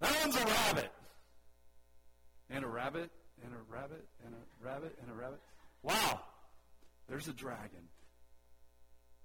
That 0.00 0.16
one's 0.22 0.36
a 0.36 0.44
rabbit. 0.44 0.92
And 2.50 2.64
a 2.64 2.68
rabbit, 2.68 3.10
and 3.44 3.52
a 3.52 3.72
rabbit, 3.72 4.06
and 4.24 4.34
a 4.34 4.66
rabbit, 4.66 4.96
and 5.02 5.10
a 5.10 5.14
rabbit. 5.14 5.40
Wow, 5.82 6.20
there's 7.08 7.28
a 7.28 7.32
dragon. 7.32 7.88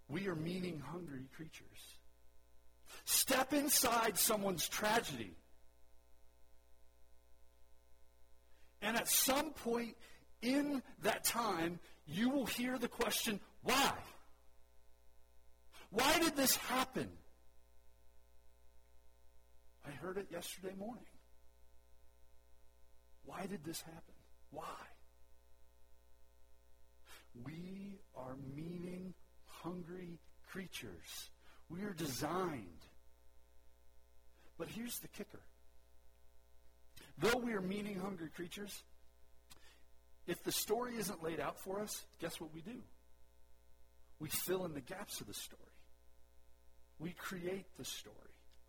We 0.09 0.27
are 0.27 0.35
meaning 0.35 0.81
hungry 0.85 1.25
creatures. 1.35 1.65
Step 3.05 3.53
inside 3.53 4.17
someone's 4.17 4.67
tragedy 4.67 5.35
And 8.83 8.97
at 8.97 9.07
some 9.07 9.51
point 9.51 9.95
in 10.41 10.83
that 11.03 11.23
time, 11.23 11.79
you 12.05 12.29
will 12.29 12.45
hear 12.45 12.77
the 12.77 12.89
question, 12.89 13.39
why? 13.63 13.93
Why 15.89 16.19
did 16.19 16.35
this 16.35 16.57
happen? 16.57 17.09
I 19.87 19.91
heard 19.91 20.17
it 20.17 20.27
yesterday 20.29 20.73
morning. 20.77 21.05
Why 23.25 23.45
did 23.45 23.63
this 23.63 23.81
happen? 23.81 24.15
Why? 24.51 24.65
We 27.41 27.99
are 28.17 28.35
meaning 28.53 29.13
hungry 29.45 30.19
creatures. 30.51 31.29
We 31.69 31.83
are 31.83 31.93
designed. 31.93 32.85
But 34.57 34.67
here's 34.67 34.99
the 34.99 35.07
kicker 35.07 35.39
Though 37.17 37.37
we 37.37 37.53
are 37.53 37.61
meaning 37.61 37.99
hungry 37.99 38.29
creatures, 38.35 38.83
if 40.25 40.41
the 40.43 40.51
story 40.51 40.95
isn't 40.97 41.23
laid 41.23 41.39
out 41.39 41.59
for 41.59 41.79
us, 41.79 42.03
guess 42.19 42.39
what 42.39 42.53
we 42.53 42.61
do? 42.61 42.81
We 44.19 44.29
fill 44.29 44.65
in 44.65 44.73
the 44.73 44.81
gaps 44.81 45.21
of 45.21 45.27
the 45.27 45.33
story. 45.33 45.61
We 46.99 47.11
create 47.11 47.65
the 47.77 47.85
story 47.85 48.15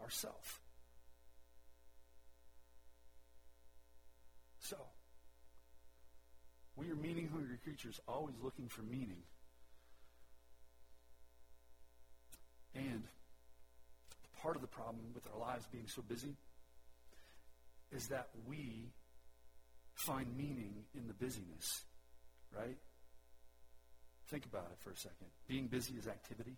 ourselves. 0.03 0.59
So, 4.61 4.77
we 6.77 6.91
are 6.91 6.97
meaning 6.97 7.29
hungry 7.29 7.59
creatures, 7.63 8.01
always 8.09 8.35
looking 8.43 8.69
for 8.69 8.83
meaning. 8.83 9.23
And 12.75 13.05
part 14.43 14.57
of 14.57 14.63
the 14.63 14.69
problem 14.69 15.05
with 15.15 15.25
our 15.33 15.39
lives 15.39 15.67
being 15.71 15.87
so 15.87 16.03
busy 16.03 16.35
is 17.93 18.09
that 18.09 18.29
we 18.47 18.93
find 19.95 20.37
meaning 20.37 20.85
in 20.95 21.07
the 21.07 21.15
busyness, 21.15 21.85
right? 22.57 22.77
Think 24.29 24.47
about 24.47 24.69
it 24.73 24.79
for 24.81 24.91
a 24.91 24.97
second. 24.97 25.29
Being 25.47 25.67
busy 25.67 25.95
is 25.95 26.07
activity. 26.07 26.57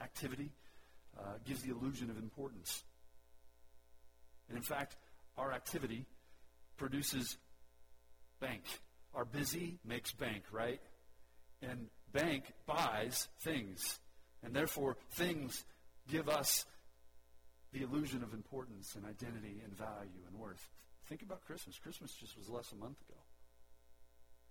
Activity 0.00 0.50
uh, 1.18 1.22
gives 1.46 1.62
the 1.62 1.70
illusion 1.70 2.10
of 2.10 2.18
importance. 2.18 2.82
And 4.48 4.56
in 4.56 4.62
fact, 4.62 4.96
our 5.38 5.52
activity 5.52 6.04
produces 6.76 7.36
bank. 8.40 8.62
Our 9.14 9.24
busy 9.24 9.78
makes 9.84 10.12
bank, 10.12 10.42
right? 10.50 10.80
And 11.62 11.86
bank 12.12 12.44
buys 12.66 13.28
things. 13.40 14.00
And 14.42 14.54
therefore, 14.54 14.96
things 15.12 15.64
give 16.08 16.28
us 16.28 16.66
the 17.72 17.82
illusion 17.82 18.22
of 18.22 18.32
importance 18.32 18.94
and 18.96 19.04
identity 19.04 19.62
and 19.64 19.76
value 19.76 20.26
and 20.26 20.36
worth. 20.38 20.68
Think 21.08 21.22
about 21.22 21.44
Christmas. 21.46 21.78
Christmas 21.78 22.12
just 22.12 22.36
was 22.36 22.48
less 22.48 22.72
a 22.72 22.76
month 22.76 23.00
ago. 23.08 23.18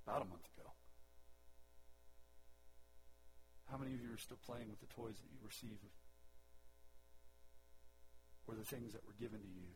About 0.08 0.22
a 0.22 0.26
month 0.26 0.48
ago. 0.58 0.70
How 3.72 3.78
many 3.78 3.94
of 3.94 4.02
you 4.02 4.14
are 4.14 4.18
still 4.18 4.40
playing 4.46 4.70
with 4.70 4.80
the 4.80 4.88
toys 4.88 5.16
that 5.16 5.30
you 5.32 5.40
received 5.46 5.84
or 8.48 8.56
the 8.56 8.64
things 8.64 8.94
that 8.94 9.06
were 9.06 9.14
given 9.20 9.40
to 9.40 9.48
you? 9.48 9.70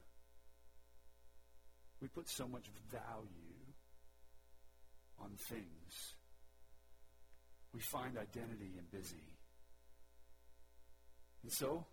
We 2.01 2.07
put 2.07 2.27
so 2.27 2.47
much 2.47 2.65
value 2.91 3.63
on 5.19 5.31
things. 5.38 6.15
We 7.73 7.81
find 7.81 8.17
identity 8.17 8.73
in 8.77 8.85
busy. 8.91 9.23
And 11.43 11.51
so, 11.51 11.85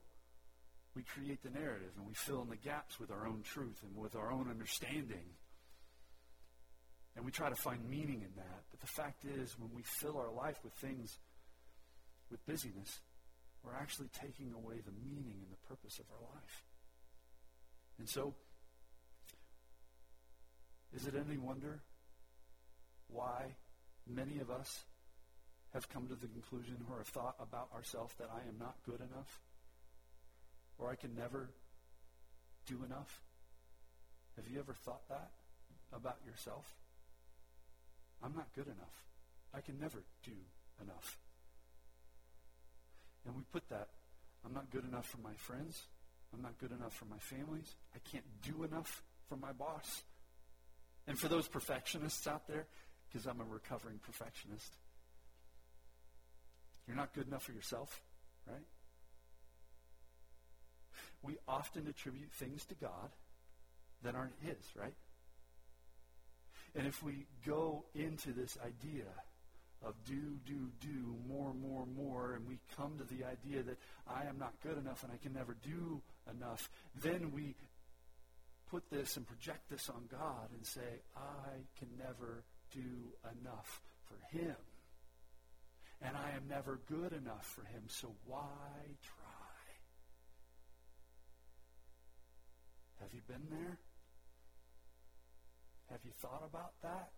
we 0.94 1.02
create 1.02 1.42
the 1.42 1.50
narrative 1.50 1.92
and 1.96 2.06
we 2.06 2.14
fill 2.14 2.42
in 2.42 2.48
the 2.48 2.56
gaps 2.56 2.98
with 2.98 3.10
our 3.10 3.26
own 3.26 3.42
truth 3.42 3.78
and 3.82 3.96
with 3.96 4.16
our 4.16 4.32
own 4.32 4.48
understanding. 4.50 5.36
And 7.16 7.24
we 7.24 7.30
try 7.30 7.48
to 7.48 7.56
find 7.56 7.88
meaning 7.88 8.22
in 8.22 8.32
that. 8.36 8.62
But 8.70 8.80
the 8.80 8.86
fact 8.86 9.24
is, 9.24 9.56
when 9.58 9.70
we 9.74 9.82
fill 9.82 10.16
our 10.16 10.32
life 10.32 10.58
with 10.64 10.72
things, 10.74 11.18
with 12.30 12.44
busyness, 12.46 13.00
we're 13.64 13.74
actually 13.74 14.08
taking 14.20 14.52
away 14.52 14.76
the 14.84 14.92
meaning 15.04 15.36
and 15.42 15.50
the 15.50 15.68
purpose 15.68 15.98
of 15.98 16.06
our 16.10 16.34
life. 16.34 16.64
And 17.98 18.08
so, 18.08 18.34
is 20.94 21.06
it 21.06 21.14
any 21.14 21.36
wonder 21.36 21.80
why 23.08 23.54
many 24.08 24.40
of 24.40 24.50
us 24.50 24.84
have 25.74 25.88
come 25.88 26.08
to 26.08 26.14
the 26.14 26.26
conclusion 26.26 26.76
or 26.90 26.98
have 26.98 27.08
thought 27.08 27.36
about 27.40 27.68
ourselves 27.74 28.14
that 28.18 28.28
I 28.32 28.48
am 28.48 28.56
not 28.58 28.76
good 28.86 29.00
enough? 29.00 29.40
Or 30.80 30.90
I 30.90 30.94
can 30.94 31.14
never 31.14 31.50
do 32.66 32.82
enough? 32.84 33.20
Have 34.36 34.48
you 34.48 34.58
ever 34.58 34.72
thought 34.72 35.06
that 35.08 35.30
about 35.92 36.16
yourself? 36.26 36.74
I'm 38.22 38.34
not 38.34 38.48
good 38.54 38.66
enough. 38.66 39.04
I 39.52 39.60
can 39.60 39.78
never 39.78 40.02
do 40.24 40.32
enough. 40.82 41.18
And 43.26 43.36
we 43.36 43.42
put 43.52 43.68
that, 43.68 43.88
I'm 44.44 44.54
not 44.54 44.70
good 44.70 44.84
enough 44.84 45.06
for 45.06 45.18
my 45.18 45.34
friends. 45.34 45.82
I'm 46.32 46.42
not 46.42 46.58
good 46.58 46.72
enough 46.72 46.94
for 46.94 47.04
my 47.06 47.18
families. 47.18 47.74
I 47.94 47.98
can't 48.10 48.24
do 48.42 48.64
enough 48.64 49.02
for 49.28 49.36
my 49.36 49.52
boss. 49.52 50.02
And 51.06 51.18
for 51.18 51.28
those 51.28 51.48
perfectionists 51.48 52.26
out 52.26 52.46
there, 52.46 52.66
because 53.08 53.26
I'm 53.26 53.40
a 53.40 53.44
recovering 53.44 53.98
perfectionist, 53.98 54.72
you're 56.86 56.96
not 56.96 57.12
good 57.12 57.26
enough 57.26 57.42
for 57.42 57.52
yourself, 57.52 58.00
right? 58.46 58.64
We 61.22 61.36
often 61.46 61.86
attribute 61.86 62.32
things 62.32 62.64
to 62.66 62.74
God 62.74 63.10
that 64.02 64.14
aren't 64.14 64.34
His, 64.42 64.56
right? 64.74 64.94
And 66.74 66.86
if 66.86 67.02
we 67.02 67.26
go 67.44 67.84
into 67.94 68.32
this 68.32 68.56
idea 68.64 69.04
of 69.82 69.94
do, 70.04 70.38
do, 70.46 70.68
do, 70.80 71.16
more, 71.28 71.54
more, 71.54 71.86
more, 71.96 72.34
and 72.34 72.46
we 72.46 72.58
come 72.76 72.98
to 72.98 73.14
the 73.14 73.24
idea 73.24 73.62
that 73.62 73.78
I 74.06 74.28
am 74.28 74.38
not 74.38 74.52
good 74.62 74.76
enough 74.76 75.02
and 75.02 75.12
I 75.12 75.16
can 75.16 75.32
never 75.32 75.56
do 75.62 76.02
enough, 76.30 76.70
then 77.00 77.32
we 77.32 77.54
put 78.70 78.88
this 78.90 79.16
and 79.16 79.26
project 79.26 79.68
this 79.70 79.88
on 79.88 80.04
God 80.10 80.50
and 80.54 80.64
say, 80.64 81.00
I 81.16 81.64
can 81.78 81.88
never 81.98 82.44
do 82.72 83.12
enough 83.40 83.82
for 84.04 84.36
Him. 84.36 84.54
And 86.02 86.16
I 86.16 86.36
am 86.36 86.48
never 86.48 86.80
good 86.88 87.12
enough 87.12 87.46
for 87.46 87.62
Him, 87.62 87.82
so 87.88 88.12
why 88.26 88.46
try? 89.02 89.49
Have 93.00 93.12
you 93.12 93.20
been 93.26 93.46
there? 93.50 93.78
Have 95.90 96.00
you 96.04 96.12
thought 96.20 96.42
about 96.48 96.72
that? 96.82 97.10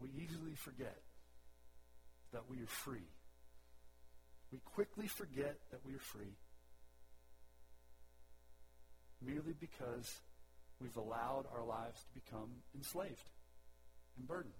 We 0.00 0.08
easily 0.10 0.54
forget 0.54 0.98
that 2.32 2.42
we 2.48 2.62
are 2.62 2.66
free 2.66 3.08
we 4.52 4.58
quickly 4.64 5.06
forget 5.06 5.56
that 5.70 5.80
we 5.84 5.94
are 5.94 6.00
free 6.00 6.36
merely 9.20 9.54
because 9.58 10.20
we've 10.80 10.96
allowed 10.96 11.44
our 11.52 11.64
lives 11.64 12.02
to 12.02 12.20
become 12.20 12.48
enslaved 12.74 13.30
and 14.16 14.26
burdened. 14.26 14.54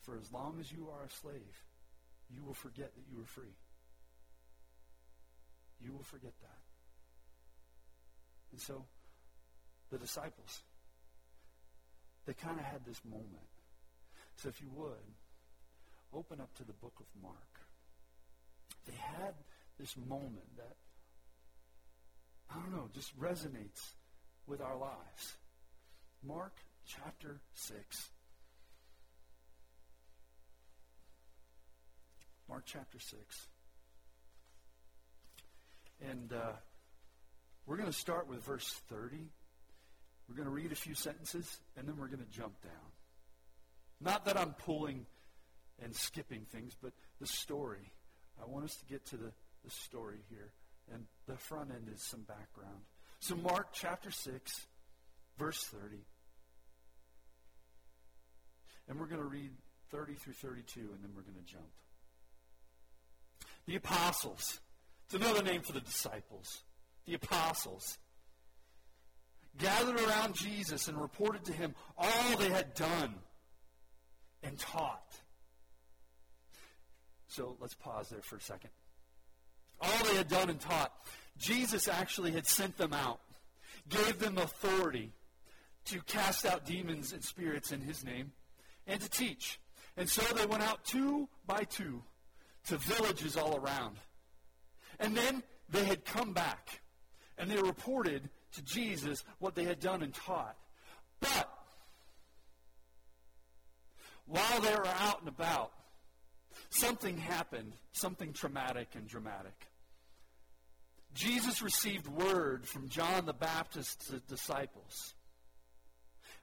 For 0.00 0.16
as 0.16 0.32
long 0.32 0.56
as 0.60 0.72
you 0.72 0.88
are 0.90 1.04
a 1.04 1.10
slave, 1.10 1.64
you 2.34 2.42
will 2.44 2.54
forget 2.54 2.94
that 2.94 3.04
you 3.10 3.22
are 3.22 3.26
free. 3.26 3.56
You 5.80 5.92
will 5.92 6.04
forget 6.04 6.32
that. 6.40 6.58
And 8.52 8.60
so, 8.60 8.84
the 9.90 9.98
disciples, 9.98 10.62
they 12.26 12.34
kind 12.34 12.58
of 12.58 12.64
had 12.64 12.84
this 12.84 13.00
moment 13.04 13.50
so 14.42 14.48
if 14.48 14.60
you 14.62 14.68
would, 14.74 15.14
open 16.14 16.40
up 16.40 16.54
to 16.56 16.64
the 16.64 16.72
book 16.72 16.94
of 16.98 17.22
Mark. 17.22 17.60
They 18.86 18.96
had 18.96 19.34
this 19.78 19.94
moment 19.96 20.56
that, 20.56 20.76
I 22.50 22.54
don't 22.54 22.72
know, 22.72 22.88
just 22.94 23.18
resonates 23.20 23.92
with 24.46 24.62
our 24.62 24.76
lives. 24.76 25.36
Mark 26.26 26.54
chapter 26.86 27.40
6. 27.52 28.08
Mark 32.50 32.64
chapter 32.66 32.98
6. 32.98 33.48
And 36.10 36.32
uh, 36.32 36.52
we're 37.64 37.76
going 37.76 37.88
to 37.88 37.96
start 37.96 38.28
with 38.28 38.44
verse 38.44 38.68
30. 38.88 39.18
We're 40.28 40.34
going 40.34 40.48
to 40.48 40.54
read 40.54 40.72
a 40.72 40.76
few 40.76 40.94
sentences, 40.94 41.60
and 41.76 41.86
then 41.86 41.96
we're 41.96 42.08
going 42.08 42.24
to 42.24 42.30
jump 42.36 42.60
down. 42.60 42.72
Not 44.00 44.24
that 44.24 44.36
I'm 44.36 44.54
pulling 44.54 45.06
and 45.80 45.94
skipping 45.94 46.44
things, 46.50 46.76
but 46.82 46.92
the 47.20 47.26
story. 47.26 47.92
I 48.42 48.50
want 48.50 48.64
us 48.64 48.74
to 48.76 48.84
get 48.86 49.06
to 49.06 49.16
the, 49.16 49.32
the 49.64 49.70
story 49.70 50.18
here. 50.28 50.52
And 50.92 51.04
the 51.28 51.36
front 51.36 51.70
end 51.70 51.88
is 51.94 52.02
some 52.02 52.22
background. 52.22 52.80
So, 53.20 53.36
Mark 53.36 53.68
chapter 53.72 54.10
6, 54.10 54.66
verse 55.38 55.62
30. 55.66 55.98
And 58.88 58.98
we're 58.98 59.06
going 59.06 59.20
to 59.20 59.28
read 59.28 59.50
30 59.92 60.14
through 60.14 60.32
32, 60.32 60.80
and 60.80 60.98
then 61.00 61.10
we're 61.14 61.22
going 61.22 61.38
to 61.38 61.52
jump. 61.52 61.68
The 63.70 63.76
apostles. 63.76 64.58
It's 65.04 65.14
another 65.14 65.44
name 65.44 65.62
for 65.62 65.70
the 65.70 65.80
disciples. 65.80 66.64
The 67.06 67.14
apostles 67.14 67.98
gathered 69.58 70.00
around 70.00 70.34
Jesus 70.34 70.88
and 70.88 71.00
reported 71.00 71.44
to 71.44 71.52
him 71.52 71.76
all 71.96 72.36
they 72.36 72.48
had 72.48 72.74
done 72.74 73.14
and 74.42 74.58
taught. 74.58 75.14
So 77.28 77.56
let's 77.60 77.74
pause 77.74 78.08
there 78.08 78.22
for 78.22 78.38
a 78.38 78.40
second. 78.40 78.70
All 79.80 80.04
they 80.04 80.16
had 80.16 80.26
done 80.26 80.50
and 80.50 80.58
taught, 80.58 80.92
Jesus 81.38 81.86
actually 81.86 82.32
had 82.32 82.48
sent 82.48 82.76
them 82.76 82.92
out, 82.92 83.20
gave 83.88 84.18
them 84.18 84.36
authority 84.38 85.12
to 85.84 86.02
cast 86.08 86.44
out 86.44 86.66
demons 86.66 87.12
and 87.12 87.22
spirits 87.22 87.70
in 87.70 87.82
his 87.82 88.04
name, 88.04 88.32
and 88.88 89.00
to 89.00 89.08
teach. 89.08 89.60
And 89.96 90.08
so 90.08 90.22
they 90.34 90.46
went 90.46 90.64
out 90.64 90.84
two 90.84 91.28
by 91.46 91.62
two 91.62 92.02
to 92.70 92.78
villages 92.78 93.36
all 93.36 93.56
around. 93.56 93.96
And 94.98 95.16
then 95.16 95.42
they 95.68 95.84
had 95.84 96.04
come 96.04 96.32
back, 96.32 96.80
and 97.38 97.50
they 97.50 97.60
reported 97.60 98.28
to 98.52 98.62
Jesus 98.62 99.24
what 99.38 99.54
they 99.54 99.64
had 99.64 99.80
done 99.80 100.02
and 100.02 100.14
taught. 100.14 100.56
But 101.20 101.48
while 104.26 104.60
they 104.60 104.74
were 104.74 104.86
out 104.86 105.20
and 105.20 105.28
about, 105.28 105.72
something 106.70 107.16
happened, 107.18 107.72
something 107.92 108.32
traumatic 108.32 108.88
and 108.94 109.06
dramatic. 109.06 109.66
Jesus 111.12 111.60
received 111.60 112.06
word 112.06 112.66
from 112.66 112.88
John 112.88 113.26
the 113.26 113.32
Baptist's 113.32 114.12
disciples 114.28 115.14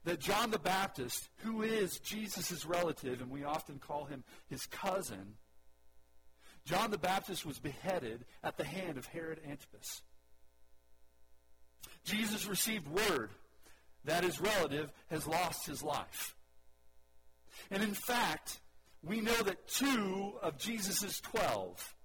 that 0.03 0.19
John 0.19 0.51
the 0.51 0.59
Baptist, 0.59 1.29
who 1.37 1.63
is 1.63 1.99
Jesus' 1.99 2.65
relative, 2.65 3.21
and 3.21 3.29
we 3.29 3.43
often 3.43 3.77
call 3.77 4.05
him 4.05 4.23
his 4.49 4.65
cousin, 4.65 5.35
John 6.67 6.91
the 6.91 6.97
Baptist 6.97 7.45
was 7.45 7.59
beheaded 7.59 8.25
at 8.43 8.57
the 8.57 8.65
hand 8.65 8.97
of 8.97 9.05
Herod 9.05 9.39
Antipas. 9.49 10.01
Jesus 12.03 12.45
received 12.45 12.89
word 12.89 13.29
that 14.03 14.25
his 14.25 14.41
relative 14.41 14.91
has 15.09 15.25
lost 15.25 15.65
his 15.65 15.81
life. 15.81 16.35
And 17.71 17.81
in 17.81 17.93
fact, 17.93 18.59
we 19.01 19.21
know 19.21 19.41
that 19.43 19.69
two 19.69 20.33
of 20.41 20.57
Jesus' 20.57 21.21
twelve, 21.21 21.95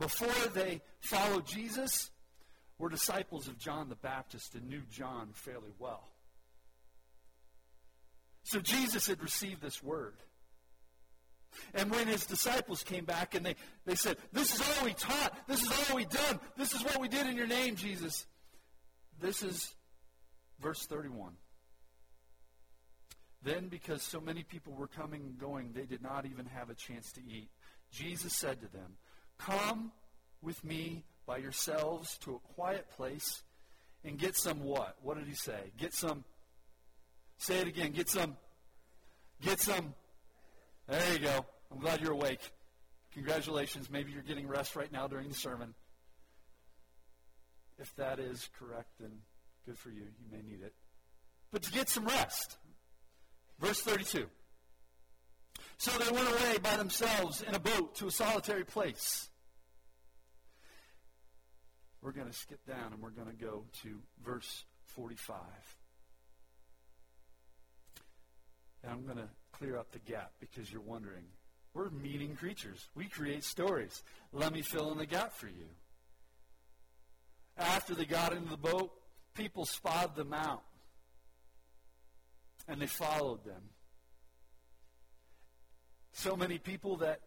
before 0.00 0.48
they 0.52 0.80
followed 1.00 1.46
Jesus, 1.46 2.10
were 2.78 2.88
disciples 2.88 3.46
of 3.46 3.58
John 3.58 3.88
the 3.88 3.94
Baptist 3.94 4.56
and 4.56 4.68
knew 4.68 4.82
John 4.90 5.28
fairly 5.34 5.72
well. 5.78 6.08
So 8.42 8.58
Jesus 8.58 9.06
had 9.06 9.22
received 9.22 9.62
this 9.62 9.84
word. 9.84 10.16
And 11.74 11.90
when 11.90 12.06
his 12.06 12.26
disciples 12.26 12.82
came 12.82 13.04
back 13.04 13.34
and 13.34 13.44
they, 13.44 13.54
they 13.84 13.94
said, 13.94 14.16
This 14.32 14.54
is 14.54 14.60
all 14.60 14.84
we 14.84 14.94
taught. 14.94 15.46
This 15.46 15.62
is 15.62 15.72
all 15.72 15.96
we 15.96 16.04
done. 16.04 16.40
This 16.56 16.74
is 16.74 16.84
what 16.84 17.00
we 17.00 17.08
did 17.08 17.26
in 17.26 17.36
your 17.36 17.46
name, 17.46 17.76
Jesus. 17.76 18.26
This 19.20 19.42
is 19.42 19.74
verse 20.60 20.86
31. 20.86 21.32
Then, 23.42 23.68
because 23.68 24.02
so 24.02 24.20
many 24.20 24.42
people 24.42 24.72
were 24.72 24.88
coming 24.88 25.22
and 25.22 25.38
going, 25.38 25.72
they 25.72 25.86
did 25.86 26.02
not 26.02 26.26
even 26.26 26.46
have 26.46 26.70
a 26.70 26.74
chance 26.74 27.12
to 27.12 27.20
eat. 27.20 27.48
Jesus 27.92 28.34
said 28.34 28.60
to 28.60 28.66
them, 28.68 28.96
Come 29.38 29.92
with 30.42 30.62
me 30.64 31.04
by 31.26 31.38
yourselves 31.38 32.18
to 32.18 32.34
a 32.34 32.54
quiet 32.54 32.90
place 32.96 33.42
and 34.04 34.18
get 34.18 34.36
some 34.36 34.62
what? 34.62 34.96
What 35.02 35.18
did 35.18 35.26
he 35.26 35.34
say? 35.34 35.72
Get 35.78 35.94
some. 35.94 36.24
Say 37.38 37.58
it 37.60 37.68
again. 37.68 37.92
Get 37.92 38.08
some. 38.08 38.36
Get 39.40 39.60
some 39.60 39.94
there 40.88 41.12
you 41.12 41.18
go. 41.18 41.44
I'm 41.70 41.78
glad 41.78 42.00
you're 42.00 42.12
awake. 42.12 42.40
Congratulations. 43.12 43.90
Maybe 43.90 44.12
you're 44.12 44.22
getting 44.22 44.46
rest 44.46 44.76
right 44.76 44.90
now 44.92 45.06
during 45.06 45.28
the 45.28 45.34
sermon. 45.34 45.74
If 47.78 47.94
that 47.96 48.18
is 48.18 48.48
correct, 48.58 48.90
then 48.98 49.10
good 49.66 49.78
for 49.78 49.90
you. 49.90 50.02
You 50.02 50.30
may 50.30 50.42
need 50.42 50.62
it. 50.62 50.74
But 51.52 51.62
to 51.62 51.72
get 51.72 51.88
some 51.88 52.06
rest. 52.06 52.56
Verse 53.60 53.80
32. 53.80 54.26
So 55.78 55.90
they 55.98 56.10
went 56.10 56.28
away 56.28 56.58
by 56.58 56.76
themselves 56.76 57.42
in 57.42 57.54
a 57.54 57.58
boat 57.58 57.94
to 57.96 58.06
a 58.06 58.10
solitary 58.10 58.64
place. 58.64 59.28
We're 62.02 62.12
going 62.12 62.26
to 62.28 62.32
skip 62.32 62.64
down 62.66 62.92
and 62.92 63.02
we're 63.02 63.10
going 63.10 63.28
to 63.28 63.44
go 63.44 63.64
to 63.82 63.98
verse 64.24 64.64
45. 64.86 65.36
And 68.82 68.92
I'm 68.92 69.04
going 69.04 69.18
to 69.18 69.28
clear 69.58 69.76
up 69.76 69.90
the 69.92 69.98
gap 69.98 70.32
because 70.40 70.70
you're 70.70 70.80
wondering. 70.80 71.24
We're 71.74 71.90
meaning 71.90 72.36
creatures. 72.36 72.88
We 72.94 73.06
create 73.06 73.44
stories. 73.44 74.02
Let 74.32 74.52
me 74.52 74.62
fill 74.62 74.90
in 74.92 74.98
the 74.98 75.06
gap 75.06 75.32
for 75.32 75.46
you. 75.46 75.66
After 77.56 77.94
they 77.94 78.04
got 78.04 78.32
into 78.32 78.50
the 78.50 78.56
boat, 78.56 78.92
people 79.34 79.64
spotted 79.64 80.16
them 80.16 80.32
out. 80.32 80.62
And 82.66 82.80
they 82.80 82.86
followed 82.86 83.44
them. 83.44 83.62
So 86.12 86.36
many 86.36 86.58
people 86.58 86.96
that 86.98 87.20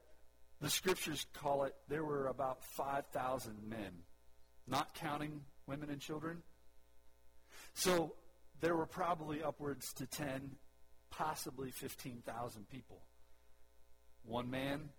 the 0.59 0.69
scriptures 0.69 1.25
call 1.33 1.63
it, 1.63 1.73
there 1.87 2.03
were 2.03 2.27
about 2.27 2.63
5,000 2.63 3.55
men, 3.67 3.91
not 4.67 4.93
counting 4.93 5.41
women 5.65 5.89
and 5.89 5.99
children. 5.99 6.43
So 7.73 8.13
there 8.59 8.75
were 8.75 8.85
probably 8.85 9.41
upwards 9.41 9.93
to 9.93 10.05
10 10.05 10.51
possibly 11.11 11.69
15,000 11.69 12.67
people. 12.69 13.01
One 14.23 14.49
man, 14.49 14.89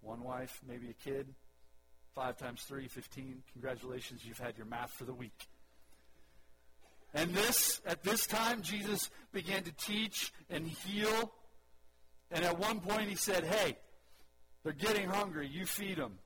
one 0.00 0.24
wife, 0.24 0.60
maybe 0.66 0.90
a 0.90 0.92
kid. 0.92 1.26
Five 2.14 2.36
times 2.36 2.62
three, 2.62 2.88
15. 2.88 3.42
Congratulations, 3.52 4.22
you've 4.24 4.38
had 4.38 4.56
your 4.56 4.66
math 4.66 4.90
for 4.90 5.04
the 5.04 5.14
week. 5.14 5.46
And 7.14 7.34
this, 7.34 7.80
at 7.86 8.02
this 8.02 8.26
time, 8.26 8.62
Jesus 8.62 9.10
began 9.32 9.62
to 9.62 9.72
teach 9.72 10.32
and 10.50 10.66
heal. 10.66 11.32
And 12.30 12.44
at 12.44 12.58
one 12.58 12.80
point 12.80 13.08
he 13.08 13.14
said, 13.14 13.44
Hey, 13.44 13.78
they're 14.62 14.72
getting 14.72 15.08
hungry. 15.08 15.48
You 15.48 15.64
feed 15.64 15.96
them. 15.96 16.18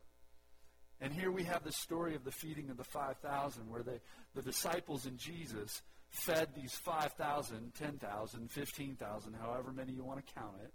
And 1.00 1.12
here 1.12 1.30
we 1.30 1.44
have 1.44 1.64
the 1.64 1.72
story 1.72 2.14
of 2.14 2.24
the 2.24 2.30
feeding 2.30 2.70
of 2.70 2.76
the 2.76 2.84
5,000, 2.84 3.68
where 3.68 3.82
they, 3.82 4.00
the 4.34 4.42
disciples 4.42 5.04
and 5.04 5.18
Jesus 5.18 5.82
fed 6.12 6.48
these 6.54 6.74
5,000, 6.74 7.74
10,000, 7.74 8.50
15,000, 8.50 9.34
however 9.34 9.72
many 9.72 9.92
you 9.92 10.04
want 10.04 10.24
to 10.24 10.32
count 10.34 10.54
it, 10.62 10.72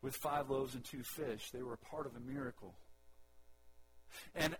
with 0.00 0.16
five 0.16 0.50
loaves 0.50 0.74
and 0.74 0.84
two 0.84 1.02
fish. 1.02 1.50
They 1.50 1.62
were 1.62 1.74
a 1.74 1.78
part 1.78 2.06
of 2.06 2.16
a 2.16 2.20
miracle. 2.20 2.74
And 4.34 4.56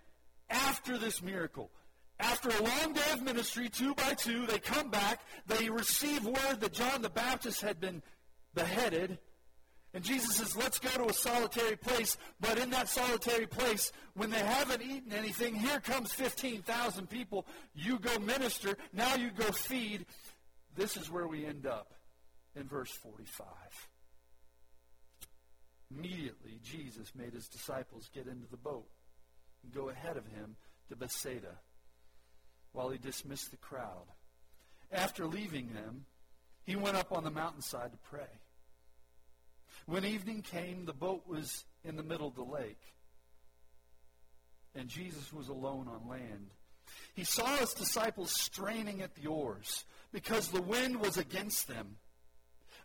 after 0.51 0.99
this 0.99 1.23
miracle, 1.23 1.71
after 2.19 2.49
a 2.49 2.63
long 2.63 2.93
day 2.93 3.13
of 3.13 3.23
ministry, 3.23 3.69
two 3.69 3.95
by 3.95 4.15
two, 4.15 4.47
they 4.47 4.59
come 4.59 4.91
back. 4.91 5.21
They 5.47 5.71
receive 5.71 6.25
word 6.25 6.61
that 6.61 6.73
John 6.73 7.03
the 7.03 7.11
Baptist 7.11 7.61
had 7.61 7.81
been 7.81 8.03
beheaded 8.55 9.19
and 9.95 10.03
Jesus 10.03 10.37
says, 10.37 10.57
let's 10.57 10.79
go 10.79 10.89
to 10.89 11.11
a 11.11 11.13
solitary 11.13 11.77
place. 11.77 12.17
But 12.41 12.59
in 12.59 12.71
that 12.71 12.89
solitary 12.89 13.47
place, 13.47 13.93
when 14.15 14.31
they 14.31 14.39
haven't 14.39 14.83
eaten 14.83 15.13
anything, 15.13 15.55
here 15.55 15.81
comes 15.81 16.13
15,000 16.13 17.11
people. 17.11 17.47
You 17.75 17.99
go 17.99 18.19
minister. 18.19 18.77
Now 18.95 19.17
you 19.17 19.31
go 19.31 19.51
feed. 19.53 20.07
This 20.75 20.97
is 20.97 21.11
where 21.11 21.27
we 21.27 21.45
end 21.45 21.67
up 21.67 21.93
in 22.57 22.65
verse 22.65 22.91
45. 22.91 23.47
Immediately, 25.95 26.59
Jesus 26.63 27.13
made 27.15 27.35
his 27.35 27.49
disciples 27.49 28.09
get 28.15 28.27
into 28.27 28.47
the 28.51 28.57
boat 28.57 28.89
and 29.63 29.75
go 29.75 29.91
ahead 29.91 30.17
of 30.17 30.27
him 30.27 30.57
to 30.89 30.97
Bethsaida 30.97 31.59
while 32.73 32.89
he 32.89 32.97
dismissed 32.97 33.51
the 33.51 33.59
crowd. 33.59 34.07
After 34.91 35.27
leaving 35.27 35.75
them, 35.75 36.07
he 36.65 36.77
went 36.77 36.97
up 36.97 37.13
on 37.13 37.25
the 37.25 37.31
mountainside 37.31 37.93
to 37.93 37.99
pray. 37.99 38.42
When 39.87 40.05
evening 40.05 40.43
came, 40.43 40.85
the 40.85 40.93
boat 40.93 41.23
was 41.27 41.65
in 41.85 41.97
the 41.97 42.03
middle 42.03 42.29
of 42.29 42.35
the 42.35 42.45
lake, 42.45 42.81
and 44.75 44.89
Jesus 44.89 45.33
was 45.33 45.49
alone 45.49 45.89
on 45.89 46.09
land. 46.09 46.51
He 47.15 47.25
saw 47.25 47.57
his 47.57 47.75
disciples 47.75 48.33
straining 48.33 49.03
at 49.03 49.15
the 49.15 49.27
oars 49.27 49.85
because 50.13 50.49
the 50.49 50.63
wind 50.63 51.01
was 51.01 51.17
against 51.17 51.69
them. 51.69 51.97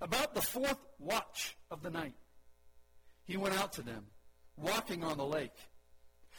About 0.01 0.33
the 0.33 0.41
fourth 0.41 0.79
watch 0.99 1.55
of 1.71 1.81
the 1.81 1.89
night, 1.89 2.15
he 3.25 3.37
went 3.37 3.57
out 3.57 3.73
to 3.73 3.81
them, 3.81 4.05
walking 4.55 5.03
on 5.03 5.17
the 5.17 5.25
lake. 5.25 5.55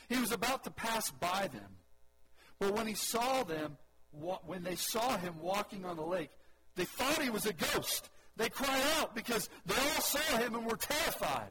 He 0.09 0.19
was 0.19 0.33
about 0.33 0.65
to 0.65 0.71
pass 0.71 1.11
by 1.11 1.49
them. 1.49 1.77
But 2.59 2.75
when 2.75 2.87
he 2.87 2.95
saw 2.95 3.45
them, 3.45 3.77
when 4.11 4.63
they 4.63 4.77
saw 4.77 5.17
him 5.19 5.35
walking 5.41 5.85
on 5.85 5.97
the 5.97 6.05
lake, 6.05 6.31
they 6.77 6.85
thought 6.85 7.23
he 7.23 7.31
was 7.31 7.47
a 7.47 7.53
ghost 7.53 8.09
they 8.39 8.49
cry 8.49 8.81
out 8.99 9.15
because 9.15 9.49
they 9.67 9.75
all 9.75 10.01
saw 10.01 10.37
him 10.39 10.55
and 10.55 10.65
were 10.65 10.77
terrified. 10.77 11.51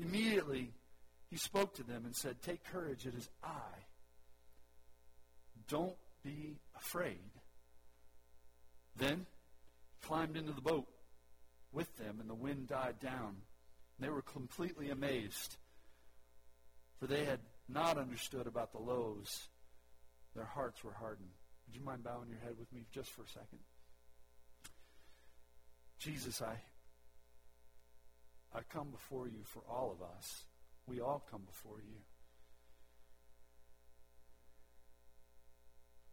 Immediately, 0.00 0.72
he 1.30 1.36
spoke 1.36 1.74
to 1.74 1.82
them 1.82 2.06
and 2.06 2.16
said, 2.16 2.42
Take 2.42 2.64
courage, 2.64 3.06
it 3.06 3.14
is 3.14 3.28
I. 3.44 3.84
Don't 5.68 5.96
be 6.24 6.56
afraid. 6.74 7.30
Then 8.96 9.26
he 9.90 10.06
climbed 10.06 10.36
into 10.36 10.52
the 10.52 10.62
boat 10.62 10.88
with 11.70 11.94
them, 11.98 12.18
and 12.18 12.28
the 12.28 12.34
wind 12.34 12.68
died 12.68 12.98
down. 12.98 13.36
They 13.98 14.08
were 14.08 14.22
completely 14.22 14.88
amazed, 14.88 15.58
for 16.98 17.06
they 17.06 17.26
had 17.26 17.40
not 17.68 17.98
understood 17.98 18.46
about 18.46 18.72
the 18.72 18.80
loaves. 18.80 19.48
Their 20.34 20.46
hearts 20.46 20.82
were 20.82 20.94
hardened. 20.94 21.28
Would 21.66 21.76
you 21.76 21.84
mind 21.84 22.02
bowing 22.02 22.30
your 22.30 22.40
head 22.40 22.54
with 22.58 22.72
me 22.72 22.86
just 22.90 23.10
for 23.10 23.22
a 23.22 23.28
second? 23.28 23.58
Jesus, 26.00 26.40
I, 26.40 26.56
I 28.56 28.62
come 28.72 28.88
before 28.90 29.28
you 29.28 29.40
for 29.44 29.62
all 29.68 29.92
of 29.92 30.02
us. 30.16 30.44
We 30.86 31.00
all 31.00 31.22
come 31.30 31.42
before 31.46 31.76
you. 31.78 31.98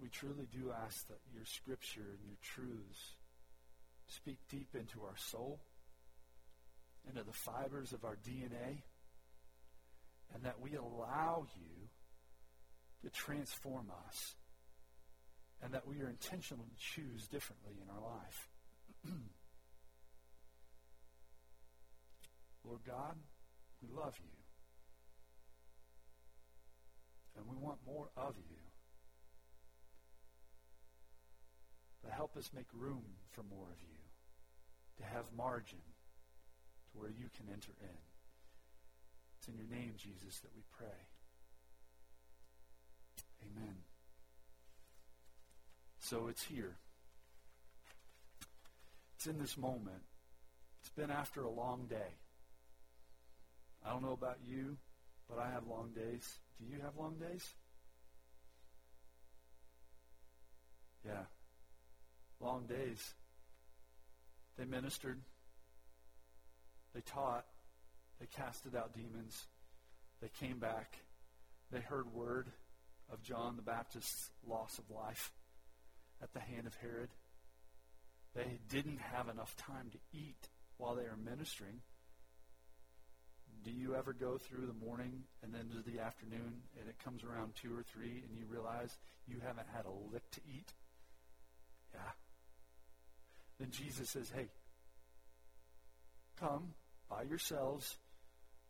We 0.01 0.09
truly 0.09 0.45
do 0.51 0.73
ask 0.85 1.07
that 1.07 1.19
your 1.33 1.45
scripture 1.45 2.01
and 2.01 2.19
your 2.27 2.37
truths 2.43 3.15
speak 4.07 4.39
deep 4.49 4.75
into 4.75 5.03
our 5.03 5.15
soul, 5.15 5.61
into 7.07 7.23
the 7.23 7.31
fibers 7.31 7.93
of 7.93 8.03
our 8.03 8.17
DNA, 8.17 8.83
and 10.33 10.43
that 10.43 10.59
we 10.59 10.75
allow 10.75 11.47
you 11.55 11.87
to 13.03 13.09
transform 13.09 13.87
us, 14.05 14.35
and 15.63 15.73
that 15.73 15.87
we 15.87 16.01
are 16.01 16.09
intentional 16.09 16.65
to 16.65 16.77
choose 16.77 17.27
differently 17.27 17.75
in 17.81 17.89
our 17.89 18.01
life. 18.01 18.49
Lord 22.67 22.81
God, 22.85 23.15
we 23.81 23.87
love 23.95 24.15
you. 24.19 24.35
And 27.37 27.47
we 27.47 27.55
want 27.55 27.77
more 27.85 28.09
of 28.17 28.35
you. 28.49 28.57
But 32.03 32.11
help 32.11 32.35
us 32.35 32.51
make 32.53 32.65
room 32.73 33.03
for 33.31 33.43
more 33.43 33.67
of 33.71 33.81
you, 33.81 33.97
to 34.97 35.03
have 35.03 35.25
margin 35.35 35.79
to 36.91 36.99
where 36.99 37.09
you 37.09 37.29
can 37.37 37.45
enter 37.53 37.71
in. 37.79 37.97
It's 39.37 39.47
in 39.47 39.55
your 39.55 39.67
name, 39.69 39.93
Jesus, 39.97 40.39
that 40.39 40.51
we 40.55 40.63
pray. 40.77 40.87
Amen. 43.43 43.75
So 45.99 46.27
it's 46.27 46.43
here. 46.43 46.75
It's 49.15 49.27
in 49.27 49.39
this 49.39 49.57
moment. 49.57 50.03
It's 50.81 50.89
been 50.89 51.11
after 51.11 51.43
a 51.43 51.49
long 51.49 51.85
day. 51.89 52.15
I 53.85 53.91
don't 53.91 54.03
know 54.03 54.11
about 54.11 54.37
you, 54.45 54.77
but 55.29 55.39
I 55.39 55.49
have 55.49 55.67
long 55.67 55.91
days. 55.93 56.39
Do 56.59 56.65
you 56.65 56.81
have 56.81 56.97
long 56.97 57.15
days? 57.19 57.43
Yeah. 61.05 61.23
Long 62.39 62.65
days. 62.65 63.13
They 64.57 64.65
ministered. 64.65 65.21
They 66.93 67.01
taught. 67.01 67.45
They 68.19 68.25
casted 68.25 68.75
out 68.75 68.95
demons. 68.95 69.45
They 70.21 70.29
came 70.39 70.59
back. 70.59 70.97
They 71.71 71.79
heard 71.79 72.13
word 72.13 72.47
of 73.11 73.21
John 73.21 73.55
the 73.55 73.61
Baptist's 73.61 74.31
loss 74.47 74.79
of 74.79 74.89
life 74.89 75.31
at 76.21 76.33
the 76.33 76.39
hand 76.39 76.65
of 76.65 76.75
Herod. 76.75 77.09
They 78.35 78.59
didn't 78.69 78.99
have 78.99 79.29
enough 79.29 79.55
time 79.55 79.89
to 79.91 79.97
eat 80.17 80.49
while 80.77 80.95
they 80.95 81.03
were 81.03 81.17
ministering. 81.17 81.81
Do 83.63 83.71
you 83.71 83.95
ever 83.95 84.13
go 84.13 84.37
through 84.37 84.65
the 84.65 84.85
morning 84.85 85.23
and 85.43 85.53
then 85.53 85.69
to 85.69 85.89
the 85.89 85.99
afternoon 85.99 86.61
and 86.79 86.87
it 86.87 86.95
comes 87.03 87.23
around 87.23 87.53
2 87.61 87.75
or 87.75 87.83
3 87.83 88.05
and 88.07 88.37
you 88.37 88.45
realize 88.47 88.97
you 89.27 89.37
haven't 89.45 89.67
had 89.73 89.85
a 89.85 90.13
lick 90.13 90.29
to 90.31 90.41
eat? 90.47 90.71
Yeah. 91.93 92.11
Then 93.59 93.71
Jesus 93.71 94.09
says, 94.09 94.31
hey, 94.33 94.47
come 96.39 96.73
by 97.09 97.23
yourselves 97.23 97.97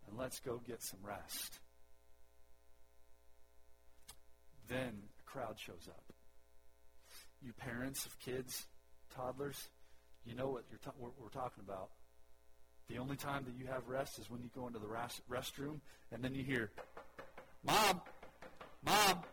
and 0.07 0.17
let's 0.17 0.39
go 0.39 0.61
get 0.65 0.81
some 0.81 0.99
rest. 1.03 1.59
Then 4.67 4.93
a 5.19 5.29
crowd 5.29 5.59
shows 5.59 5.87
up. 5.87 6.03
You 7.41 7.53
parents 7.53 8.05
of 8.05 8.17
kids, 8.19 8.65
toddlers, 9.15 9.69
you 10.25 10.35
know 10.35 10.47
what, 10.47 10.63
what 10.97 11.11
we're 11.21 11.29
talking 11.29 11.63
about. 11.65 11.89
The 12.89 12.97
only 12.99 13.17
time 13.17 13.43
that 13.45 13.55
you 13.59 13.67
have 13.71 13.87
rest 13.87 14.17
is 14.19 14.29
when 14.29 14.41
you 14.41 14.49
go 14.55 14.67
into 14.67 14.79
the 14.79 14.87
restroom 15.29 15.79
and 16.11 16.23
then 16.23 16.33
you 16.33 16.43
hear, 16.43 16.71
Mom, 17.63 18.01
Mom, 18.85 19.23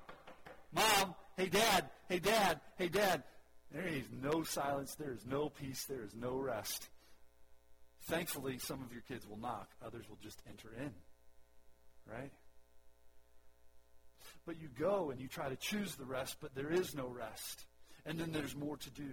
Mom, 0.72 1.14
hey, 1.36 1.46
Dad, 1.46 1.88
hey, 2.08 2.18
Dad, 2.18 2.60
hey, 2.76 2.88
Dad. 2.88 3.22
There 3.70 3.86
is 3.86 4.04
no 4.22 4.42
silence. 4.42 4.94
There 4.94 5.12
is 5.12 5.24
no 5.26 5.48
peace. 5.48 5.84
There 5.84 6.02
is 6.02 6.14
no 6.14 6.36
rest. 6.36 6.88
Thankfully, 8.02 8.58
some 8.58 8.82
of 8.82 8.92
your 8.92 9.02
kids 9.02 9.26
will 9.26 9.38
knock. 9.38 9.68
Others 9.84 10.08
will 10.08 10.18
just 10.22 10.40
enter 10.48 10.68
in. 10.78 10.92
Right? 12.06 12.30
But 14.46 14.60
you 14.60 14.68
go 14.78 15.10
and 15.10 15.20
you 15.20 15.26
try 15.26 15.48
to 15.48 15.56
choose 15.56 15.94
the 15.94 16.04
rest, 16.04 16.36
but 16.40 16.54
there 16.54 16.70
is 16.70 16.94
no 16.94 17.08
rest. 17.08 17.64
And 18.04 18.18
then 18.18 18.30
there's 18.30 18.54
more 18.54 18.76
to 18.76 18.90
do. 18.90 19.10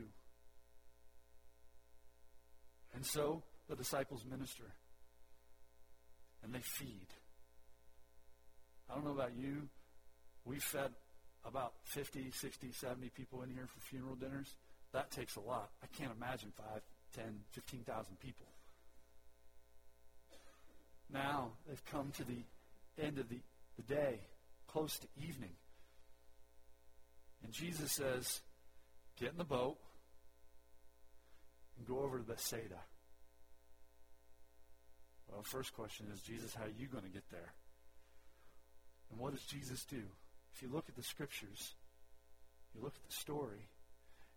And 2.93 3.06
so 3.06 3.43
the 3.71 3.77
disciples 3.77 4.25
minister. 4.29 4.65
And 6.43 6.53
they 6.53 6.60
feed. 6.60 7.07
I 8.89 8.95
don't 8.95 9.05
know 9.05 9.12
about 9.12 9.31
you. 9.38 9.69
We 10.43 10.60
fed 10.60 10.91
about 11.45 11.73
50, 11.86 12.31
60, 12.31 12.71
70 12.73 13.10
people 13.15 13.43
in 13.43 13.49
here 13.49 13.67
for 13.67 13.79
funeral 13.79 14.15
dinners. 14.15 14.55
That 14.91 15.10
takes 15.10 15.38
a 15.38 15.39
lot. 15.39 15.69
I 15.81 15.88
can't 15.97 16.12
imagine 16.15 16.51
5, 16.57 16.81
10, 17.15 17.23
15,000 17.51 18.19
people. 18.19 18.47
Now 21.13 21.51
they've 21.67 21.86
come 21.86 22.12
to 22.17 22.25
the 22.25 22.43
end 23.01 23.19
of 23.19 23.29
the, 23.29 23.39
the 23.77 23.84
day, 23.84 24.19
close 24.67 24.99
to 24.99 25.07
evening. 25.15 25.55
And 27.41 27.53
Jesus 27.53 27.93
says, 27.93 28.41
Get 29.17 29.31
in 29.31 29.38
the 29.38 29.45
boat 29.45 29.77
and 31.77 31.88
go 31.88 31.99
over 31.99 32.17
to 32.17 32.23
Bethsaida. 32.23 32.79
Well, 35.32 35.44
first 35.44 35.74
question 35.74 36.08
is, 36.13 36.22
Jesus, 36.22 36.54
how 36.54 36.65
are 36.65 36.78
you 36.78 36.88
going 36.88 37.04
to 37.04 37.10
get 37.10 37.30
there? 37.32 37.54
And 39.10 39.20
what 39.20 39.34
does 39.34 39.44
Jesus 39.44 39.86
do? 39.86 40.02
If 40.54 40.62
you 40.62 40.70
look 40.72 40.86
at 40.89 40.96
the 40.96 41.04
scriptures, 41.04 41.74
you 42.76 42.82
look 42.82 42.94
at 42.96 43.10
the 43.10 43.15
story, 43.15 43.70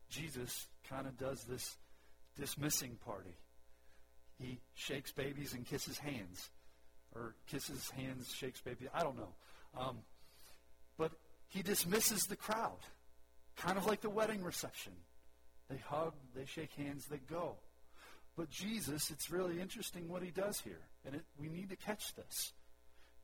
Jesus 0.09 0.69
kind 0.89 1.07
of 1.07 1.19
does 1.19 1.45
this 1.45 1.77
dismissing 2.39 2.97
party. 3.05 3.37
He 4.39 4.61
shakes 4.75 5.13
babies 5.13 5.53
and 5.53 5.67
kisses 5.67 5.99
hands. 5.99 6.51
Or 7.15 7.35
kisses 7.47 7.91
hands, 7.91 8.33
shakes 8.35 8.61
babies. 8.61 8.89
I 8.93 9.03
don't 9.03 9.17
know. 9.17 9.35
Um, 9.79 9.99
but 10.99 11.13
he 11.49 11.63
dismisses 11.63 12.25
the 12.25 12.37
crowd. 12.37 12.79
Kind 13.57 13.79
of 13.79 13.87
like 13.87 14.01
the 14.01 14.11
wedding 14.11 14.43
reception. 14.43 14.93
They 15.71 15.77
hug, 15.77 16.15
they 16.35 16.45
shake 16.45 16.73
hands, 16.73 17.07
they 17.07 17.19
go. 17.19 17.57
But 18.37 18.51
Jesus, 18.51 19.11
it's 19.11 19.31
really 19.31 19.61
interesting 19.61 20.09
what 20.09 20.23
he 20.23 20.31
does 20.31 20.61
here. 20.61 20.81
And 21.07 21.15
it, 21.15 21.23
we 21.39 21.49
need 21.49 21.71
to 21.71 21.77
catch 21.77 22.15
this. 22.15 22.53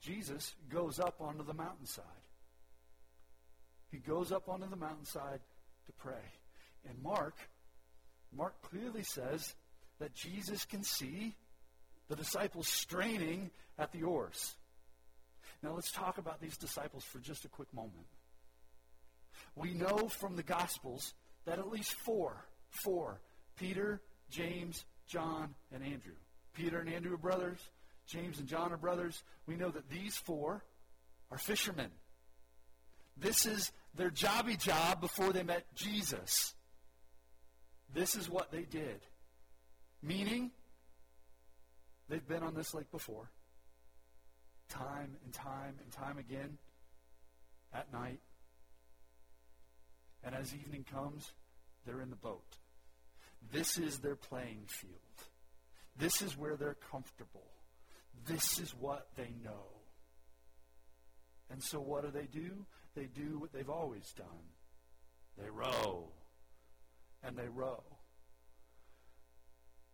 Jesus 0.00 0.54
goes 0.68 1.00
up 1.00 1.20
onto 1.20 1.44
the 1.44 1.54
mountainside. 1.54 2.04
He 3.90 3.98
goes 3.98 4.30
up 4.30 4.48
onto 4.48 4.68
the 4.68 4.76
mountainside 4.76 5.40
to 5.86 5.92
pray. 5.92 6.22
And 6.88 7.02
Mark, 7.02 7.34
Mark 8.32 8.54
clearly 8.62 9.02
says 9.02 9.54
that 9.98 10.14
Jesus 10.14 10.64
can 10.64 10.84
see 10.84 11.34
the 12.08 12.16
disciples 12.16 12.68
straining 12.68 13.50
at 13.78 13.92
the 13.92 14.04
oars. 14.04 14.54
Now 15.62 15.74
let's 15.74 15.92
talk 15.92 16.18
about 16.18 16.40
these 16.40 16.56
disciples 16.56 17.04
for 17.04 17.18
just 17.18 17.44
a 17.44 17.48
quick 17.48 17.72
moment. 17.74 18.06
We 19.56 19.74
know 19.74 20.08
from 20.08 20.36
the 20.36 20.42
Gospels 20.42 21.14
that 21.44 21.58
at 21.58 21.70
least 21.70 21.94
four, 21.94 22.44
four, 22.84 23.20
Peter, 23.56 24.00
James, 24.30 24.84
John, 25.10 25.54
and 25.74 25.82
Andrew. 25.82 26.14
Peter 26.54 26.78
and 26.78 26.88
Andrew 26.88 27.14
are 27.14 27.18
brothers. 27.18 27.58
James 28.06 28.38
and 28.38 28.46
John 28.46 28.72
are 28.72 28.76
brothers. 28.76 29.22
We 29.46 29.56
know 29.56 29.70
that 29.70 29.90
these 29.90 30.16
four 30.16 30.64
are 31.30 31.38
fishermen. 31.38 31.90
This 33.16 33.44
is 33.44 33.72
their 33.94 34.10
jobby 34.10 34.58
job 34.58 35.00
before 35.00 35.32
they 35.32 35.42
met 35.42 35.66
Jesus. 35.74 36.54
This 37.92 38.14
is 38.14 38.30
what 38.30 38.52
they 38.52 38.62
did. 38.62 39.00
Meaning, 40.02 40.52
they've 42.08 42.26
been 42.26 42.44
on 42.44 42.54
this 42.54 42.72
lake 42.72 42.90
before, 42.92 43.30
time 44.68 45.16
and 45.24 45.32
time 45.32 45.74
and 45.82 45.92
time 45.92 46.18
again, 46.18 46.56
at 47.74 47.92
night. 47.92 48.20
And 50.22 50.34
as 50.34 50.54
evening 50.54 50.84
comes, 50.90 51.32
they're 51.84 52.00
in 52.00 52.10
the 52.10 52.16
boat. 52.16 52.58
This 53.53 53.79
is 53.79 53.98
their 53.98 54.16
playing 54.16 54.64
field. 54.66 54.94
This 55.96 56.22
is 56.22 56.37
where 56.37 56.57
they're 56.57 56.76
comfortable. 56.90 57.46
This 58.26 58.59
is 58.59 58.74
what 58.74 59.09
they 59.16 59.33
know. 59.42 59.66
And 61.50 61.62
so 61.62 61.81
what 61.81 62.05
do 62.05 62.11
they 62.11 62.26
do? 62.26 62.64
They 62.94 63.07
do 63.07 63.38
what 63.38 63.53
they've 63.53 63.68
always 63.68 64.12
done. 64.16 64.26
They 65.38 65.50
row. 65.50 66.09
And 67.22 67.37
they 67.37 67.48
row. 67.48 67.83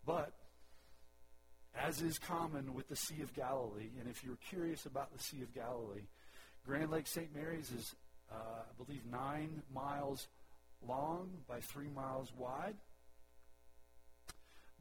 But, 0.04 0.32
as 1.74 2.00
is 2.02 2.18
common 2.18 2.74
with 2.74 2.88
the 2.88 2.96
Sea 2.96 3.22
of 3.22 3.34
Galilee, 3.34 3.90
and 3.98 4.08
if 4.08 4.22
you're 4.22 4.38
curious 4.48 4.86
about 4.86 5.12
the 5.12 5.22
Sea 5.22 5.42
of 5.42 5.52
Galilee, 5.52 6.06
Grand 6.64 6.90
Lake 6.90 7.06
St. 7.06 7.34
Mary's 7.34 7.70
is, 7.70 7.94
uh, 8.30 8.34
I 8.34 8.84
believe, 8.84 9.02
nine 9.10 9.62
miles 9.74 10.28
long 10.86 11.30
by 11.48 11.60
three 11.60 11.88
miles 11.88 12.32
wide 12.36 12.76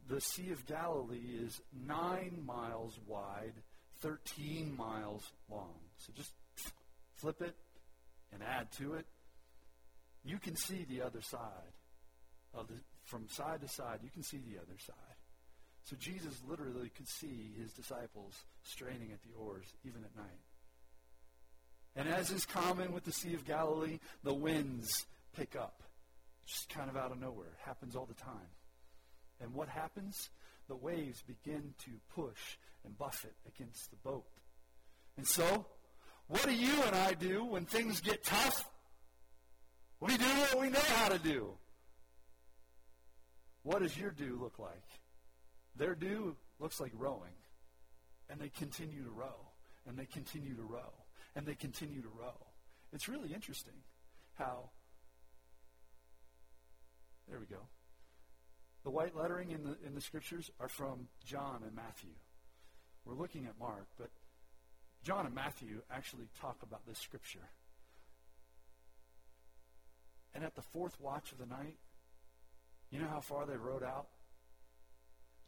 the 0.08 0.20
Sea 0.20 0.50
of 0.52 0.66
Galilee 0.66 1.38
is 1.42 1.60
nine 1.86 2.42
miles 2.44 2.98
wide, 3.06 3.54
13 4.00 4.74
miles 4.76 5.32
long. 5.50 5.74
So 5.98 6.12
just 6.14 6.32
flip 7.16 7.40
it 7.42 7.56
and 8.32 8.42
add 8.42 8.70
to 8.72 8.94
it. 8.94 9.06
You 10.24 10.38
can 10.38 10.56
see 10.56 10.84
the 10.88 11.02
other 11.02 11.22
side 11.22 11.40
of 12.54 12.68
the, 12.68 12.74
from 13.04 13.28
side 13.28 13.60
to 13.62 13.68
side. 13.68 14.00
You 14.02 14.10
can 14.10 14.22
see 14.22 14.38
the 14.38 14.58
other 14.58 14.78
side. 14.78 14.96
So 15.84 15.96
Jesus 15.96 16.42
literally 16.48 16.90
could 16.96 17.08
see 17.08 17.52
his 17.60 17.72
disciples 17.72 18.34
straining 18.64 19.12
at 19.12 19.22
the 19.22 19.38
oars 19.38 19.66
even 19.84 20.02
at 20.04 20.16
night. 20.16 20.40
And 21.94 22.08
as 22.08 22.30
is 22.30 22.44
common 22.44 22.92
with 22.92 23.04
the 23.04 23.12
Sea 23.12 23.34
of 23.34 23.44
Galilee, 23.44 24.00
the 24.22 24.34
winds 24.34 25.06
pick 25.34 25.56
up. 25.56 25.82
Just 26.44 26.68
kind 26.68 26.90
of 26.90 26.96
out 26.96 27.12
of 27.12 27.20
nowhere. 27.20 27.46
It 27.46 27.64
happens 27.64 27.96
all 27.96 28.06
the 28.06 28.14
time. 28.14 28.50
And 29.40 29.52
what 29.54 29.68
happens? 29.68 30.30
The 30.68 30.76
waves 30.76 31.22
begin 31.22 31.74
to 31.84 31.90
push 32.14 32.56
and 32.84 32.96
buffet 32.96 33.34
against 33.46 33.90
the 33.90 33.96
boat. 33.96 34.24
And 35.16 35.26
so, 35.26 35.66
what 36.28 36.44
do 36.44 36.54
you 36.54 36.82
and 36.82 36.96
I 36.96 37.14
do 37.14 37.44
when 37.44 37.64
things 37.64 38.00
get 38.00 38.24
tough? 38.24 38.68
We 40.00 40.16
do 40.16 40.24
what 40.24 40.60
we 40.60 40.70
know 40.70 40.80
how 40.96 41.08
to 41.08 41.18
do. 41.18 41.52
What 43.62 43.82
does 43.82 43.96
your 43.96 44.10
do 44.10 44.38
look 44.40 44.58
like? 44.58 44.84
Their 45.76 45.94
do 45.94 46.36
looks 46.58 46.80
like 46.80 46.92
rowing. 46.94 47.34
And 48.28 48.40
they 48.40 48.48
continue 48.48 49.04
to 49.04 49.10
row. 49.10 49.50
And 49.86 49.96
they 49.96 50.06
continue 50.06 50.54
to 50.54 50.62
row. 50.62 50.92
And 51.34 51.46
they 51.46 51.54
continue 51.54 52.02
to 52.02 52.08
row. 52.08 52.36
It's 52.92 53.08
really 53.08 53.32
interesting 53.32 53.74
how. 54.34 54.70
There 57.28 57.38
we 57.38 57.46
go. 57.46 57.58
The 58.86 58.92
white 58.92 59.16
lettering 59.16 59.50
in 59.50 59.64
the, 59.64 59.76
in 59.84 59.96
the 59.96 60.00
scriptures 60.00 60.48
are 60.60 60.68
from 60.68 61.08
John 61.24 61.62
and 61.66 61.74
Matthew. 61.74 62.12
We're 63.04 63.16
looking 63.16 63.46
at 63.46 63.58
Mark, 63.58 63.88
but 63.98 64.10
John 65.02 65.26
and 65.26 65.34
Matthew 65.34 65.80
actually 65.90 66.28
talk 66.40 66.58
about 66.62 66.86
this 66.86 67.00
scripture. 67.00 67.50
And 70.36 70.44
at 70.44 70.54
the 70.54 70.62
fourth 70.62 71.00
watch 71.00 71.32
of 71.32 71.38
the 71.38 71.46
night, 71.46 71.78
you 72.92 73.00
know 73.00 73.08
how 73.08 73.18
far 73.18 73.44
they 73.44 73.56
rode 73.56 73.82
out? 73.82 74.06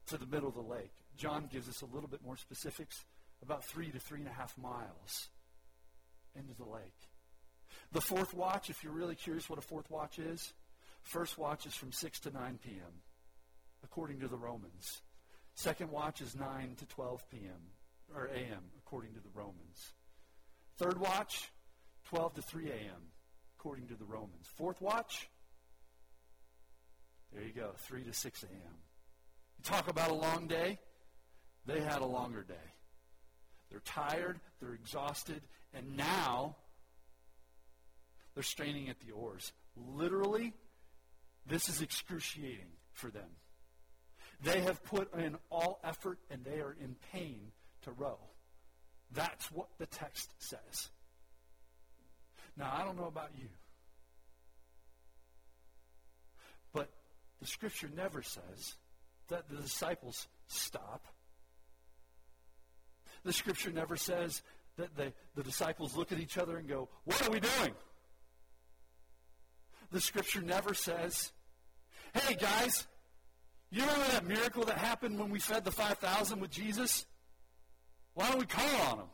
To 0.07 0.19
the 0.19 0.27
middle 0.27 0.49
of 0.49 0.57
the 0.57 0.61
lake. 0.61 0.91
John 1.17 1.49
gives 1.49 1.69
us 1.69 1.81
a 1.83 1.87
little 1.87 2.09
bit 2.09 2.25
more 2.25 2.37
specifics 2.37 3.05
about 3.41 3.65
three 3.65 3.93
to 3.93 4.01
three 4.01 4.19
and 4.19 4.29
a 4.29 4.33
half 4.33 4.59
miles 4.59 5.29
into 6.35 6.55
the 6.55 6.69
lake. 6.69 7.07
The 7.93 8.01
fourth 8.01 8.35
watch, 8.35 8.69
if 8.69 8.83
you're 8.83 8.93
really 8.93 9.15
curious 9.15 9.49
what 9.49 9.61
a 9.61 9.63
fourth 9.63 9.89
watch 9.93 10.19
is, 10.19 10.55
first 11.03 11.39
watch 11.39 11.67
is 11.67 11.75
from 11.75 11.93
6 11.93 12.19
to 12.19 12.33
9 12.33 12.59
p.m., 12.65 13.03
according 13.85 14.21
to 14.21 14.29
the 14.29 14.37
Romans. 14.37 15.03
Second 15.55 15.91
watch 15.91 16.21
is 16.21 16.37
9 16.37 16.77
to 16.79 16.87
12 16.87 17.29
p.m., 17.31 17.73
or 18.15 18.27
a.m., 18.27 18.63
according 18.79 19.13
to 19.15 19.21
the 19.21 19.29
Romans. 19.35 19.93
Third 20.79 20.99
watch, 20.99 21.51
12 22.09 22.35
to 22.35 22.43
3 22.43 22.71
a.m., 22.71 23.13
according 23.59 23.89
to 23.89 23.95
the 23.95 24.05
Romans. 24.05 24.47
Fourth 24.57 24.81
watch, 24.81 25.29
there 27.33 27.43
you 27.43 27.53
go, 27.53 27.73
3 27.79 28.05
to 28.05 28.13
6 28.13 28.43
a.m. 28.45 28.75
You 29.59 29.65
talk 29.65 29.89
about 29.89 30.11
a 30.11 30.15
long 30.15 30.47
day, 30.47 30.79
they 31.67 31.81
had 31.81 32.01
a 32.01 32.07
longer 32.07 32.43
day. 32.43 32.55
They're 33.71 33.81
tired, 33.81 34.41
they're 34.61 34.75
exhausted, 34.75 35.43
and 35.75 35.97
now 35.97 36.57
they're 38.35 38.43
straining 38.43 38.89
at 38.89 39.01
the 39.01 39.13
oars. 39.13 39.53
Literally, 39.77 40.55
this 41.47 41.69
is 41.69 41.83
excruciating 41.83 42.71
for 42.93 43.11
them. 43.11 43.29
They 44.43 44.61
have 44.61 44.83
put 44.85 45.13
in 45.15 45.37
all 45.51 45.81
effort 45.83 46.19
and 46.31 46.45
they 46.45 46.61
are 46.61 46.77
in 46.81 46.95
pain 47.13 47.41
to 47.83 47.91
row. 47.93 48.19
That's 49.13 49.51
what 49.51 49.69
the 49.79 49.87
text 49.87 50.31
says. 50.39 50.91
Now, 52.57 52.73
I 52.73 52.85
don't 52.85 52.97
know 52.97 53.07
about 53.07 53.31
you, 53.39 53.49
but 56.73 56.89
the 57.41 57.47
scripture 57.47 57.89
never 57.95 58.23
says 58.23 58.75
that 59.29 59.49
the 59.49 59.57
disciples 59.57 60.27
stop. 60.47 61.05
The 63.25 63.33
scripture 63.33 63.71
never 63.71 63.97
says 63.97 64.43
that 64.77 64.97
the, 64.97 65.13
the 65.35 65.43
disciples 65.43 65.97
look 65.97 66.13
at 66.13 66.19
each 66.19 66.39
other 66.39 66.57
and 66.57 66.69
go, 66.69 66.89
What 67.05 67.27
are 67.27 67.31
we 67.31 67.41
doing? 67.41 67.75
The 69.91 70.01
scripture 70.01 70.41
never 70.41 70.75
says, 70.75 71.33
Hey, 72.13 72.35
guys, 72.35 72.87
you 73.71 73.83
remember 73.83 74.07
that 74.13 74.27
miracle 74.27 74.65
that 74.65 74.79
happened 74.79 75.19
when 75.19 75.31
we 75.31 75.39
fed 75.39 75.65
the 75.65 75.71
5,000 75.71 76.41
with 76.41 76.51
Jesus? 76.51 77.05
Why 78.15 78.31
don't 78.31 78.41
we 78.41 78.47
call 78.47 78.81
on 78.91 78.99
them? 78.99 79.09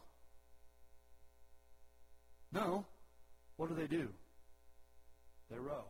No. 2.52 2.86
What 3.56 3.68
do 3.68 3.74
they 3.74 3.88
do? 3.88 4.08
They 5.50 5.58
row. 5.58 5.84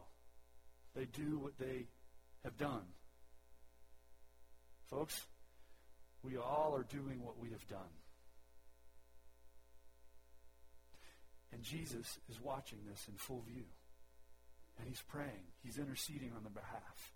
They 0.96 1.04
do 1.04 1.38
what 1.38 1.58
they 1.58 1.86
have 2.42 2.56
done. 2.56 2.82
Folks, 4.90 5.26
we 6.22 6.36
all 6.36 6.74
are 6.74 6.84
doing 6.84 7.22
what 7.22 7.38
we 7.38 7.50
have 7.50 7.66
done. 7.68 7.80
And 11.52 11.62
Jesus 11.62 12.18
is 12.28 12.40
watching 12.40 12.78
this 12.90 13.06
in 13.08 13.14
full 13.16 13.42
view. 13.48 13.64
And 14.78 14.88
he's 14.88 15.02
praying. 15.02 15.52
He's 15.62 15.78
interceding 15.78 16.32
on 16.36 16.42
the 16.42 16.50
behalf. 16.50 17.13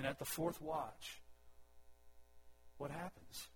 And 0.00 0.06
at 0.06 0.18
the 0.18 0.24
fourth 0.24 0.62
watch, 0.62 1.20
what 2.78 2.90
happens? 2.90 3.48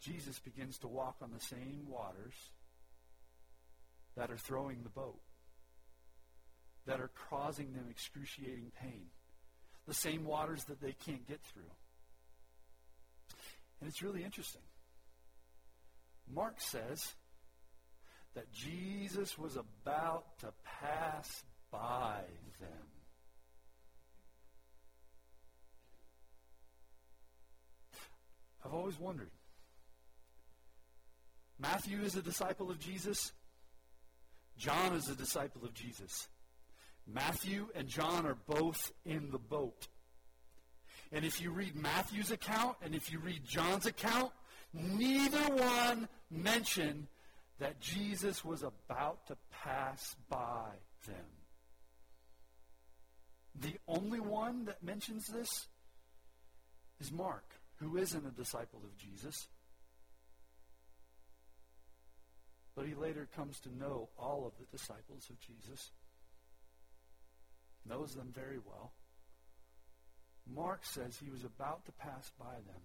Jesus 0.00 0.38
begins 0.38 0.78
to 0.78 0.86
walk 0.86 1.16
on 1.20 1.32
the 1.32 1.44
same 1.44 1.88
waters 1.88 2.34
that 4.16 4.30
are 4.30 4.36
throwing 4.36 4.84
the 4.84 4.90
boat, 4.90 5.18
that 6.86 7.00
are 7.00 7.10
causing 7.30 7.72
them 7.72 7.86
excruciating 7.90 8.70
pain, 8.80 9.06
the 9.88 9.94
same 9.94 10.24
waters 10.24 10.62
that 10.66 10.80
they 10.80 10.94
can't 11.04 11.26
get 11.26 11.40
through. 11.52 11.72
And 13.80 13.90
it's 13.90 14.02
really 14.02 14.22
interesting. 14.22 14.62
Mark 16.32 16.60
says 16.60 17.14
that 18.36 18.52
Jesus 18.52 19.36
was 19.36 19.56
about 19.56 20.38
to 20.42 20.52
pass 20.80 21.42
by 21.72 22.20
them. 22.60 23.01
I've 28.64 28.74
always 28.74 28.98
wondered. 28.98 29.30
Matthew 31.58 32.00
is 32.02 32.16
a 32.16 32.22
disciple 32.22 32.70
of 32.70 32.78
Jesus. 32.78 33.32
John 34.56 34.94
is 34.94 35.08
a 35.08 35.14
disciple 35.14 35.64
of 35.64 35.74
Jesus. 35.74 36.28
Matthew 37.06 37.68
and 37.74 37.88
John 37.88 38.26
are 38.26 38.36
both 38.46 38.92
in 39.04 39.30
the 39.30 39.38
boat. 39.38 39.88
And 41.12 41.24
if 41.24 41.40
you 41.40 41.50
read 41.50 41.74
Matthew's 41.74 42.30
account 42.30 42.76
and 42.82 42.94
if 42.94 43.12
you 43.12 43.18
read 43.18 43.44
John's 43.44 43.86
account, 43.86 44.32
neither 44.72 45.54
one 45.54 46.08
mention 46.30 47.08
that 47.58 47.80
Jesus 47.80 48.44
was 48.44 48.62
about 48.62 49.26
to 49.26 49.36
pass 49.50 50.16
by 50.28 50.70
them. 51.06 51.16
The 53.54 53.74
only 53.86 54.20
one 54.20 54.64
that 54.64 54.82
mentions 54.82 55.26
this 55.26 55.68
is 56.98 57.12
Mark, 57.12 57.44
who 57.82 57.96
isn't 57.96 58.26
a 58.26 58.30
disciple 58.30 58.80
of 58.84 58.96
Jesus. 58.96 59.48
But 62.74 62.86
he 62.86 62.94
later 62.94 63.28
comes 63.36 63.60
to 63.60 63.76
know 63.76 64.08
all 64.18 64.46
of 64.46 64.52
the 64.58 64.76
disciples 64.76 65.28
of 65.28 65.38
Jesus, 65.40 65.90
knows 67.86 68.14
them 68.14 68.32
very 68.34 68.58
well. 68.58 68.92
Mark 70.46 70.84
says 70.84 71.18
he 71.18 71.30
was 71.30 71.44
about 71.44 71.84
to 71.86 71.92
pass 71.92 72.30
by 72.38 72.54
them. 72.66 72.82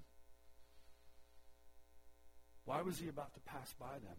Why 2.66 2.82
was 2.82 3.00
he 3.00 3.08
about 3.08 3.34
to 3.34 3.40
pass 3.40 3.74
by 3.80 3.94
them? 3.94 4.18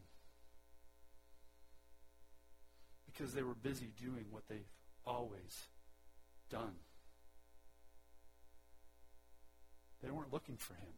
Because 3.07 3.35
they 3.35 3.43
were 3.43 3.55
busy 3.55 3.93
doing 4.01 4.27
what 4.31 4.49
they've 4.49 4.73
always 5.05 5.67
done. 6.51 6.75
They 10.03 10.11
weren't 10.11 10.33
looking 10.33 10.57
for 10.57 10.75
him. 10.75 10.93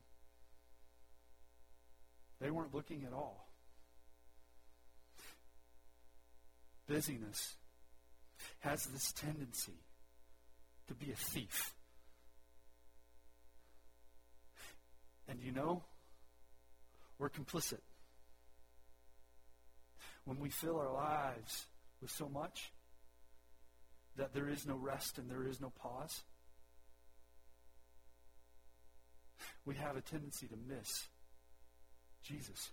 They 2.40 2.50
weren't 2.50 2.74
looking 2.74 3.04
at 3.04 3.12
all. 3.12 3.48
Busyness 6.88 7.54
has 8.60 8.84
this 8.86 9.12
tendency 9.12 9.78
to 10.88 10.94
be 10.94 11.12
a 11.12 11.16
thief. 11.16 11.74
And 15.28 15.40
you 15.40 15.52
know, 15.52 15.84
we're 17.18 17.30
complicit. 17.30 17.80
When 20.24 20.40
we 20.40 20.50
fill 20.50 20.78
our 20.78 20.92
lives 20.92 21.66
with 22.00 22.10
so 22.10 22.28
much 22.28 22.72
that 24.16 24.34
there 24.34 24.48
is 24.48 24.66
no 24.66 24.74
rest 24.74 25.18
and 25.18 25.30
there 25.30 25.46
is 25.46 25.60
no 25.60 25.70
pause, 25.70 26.22
we 29.64 29.74
have 29.76 29.96
a 29.96 30.00
tendency 30.00 30.46
to 30.46 30.56
miss 30.68 31.08
Jesus. 32.22 32.70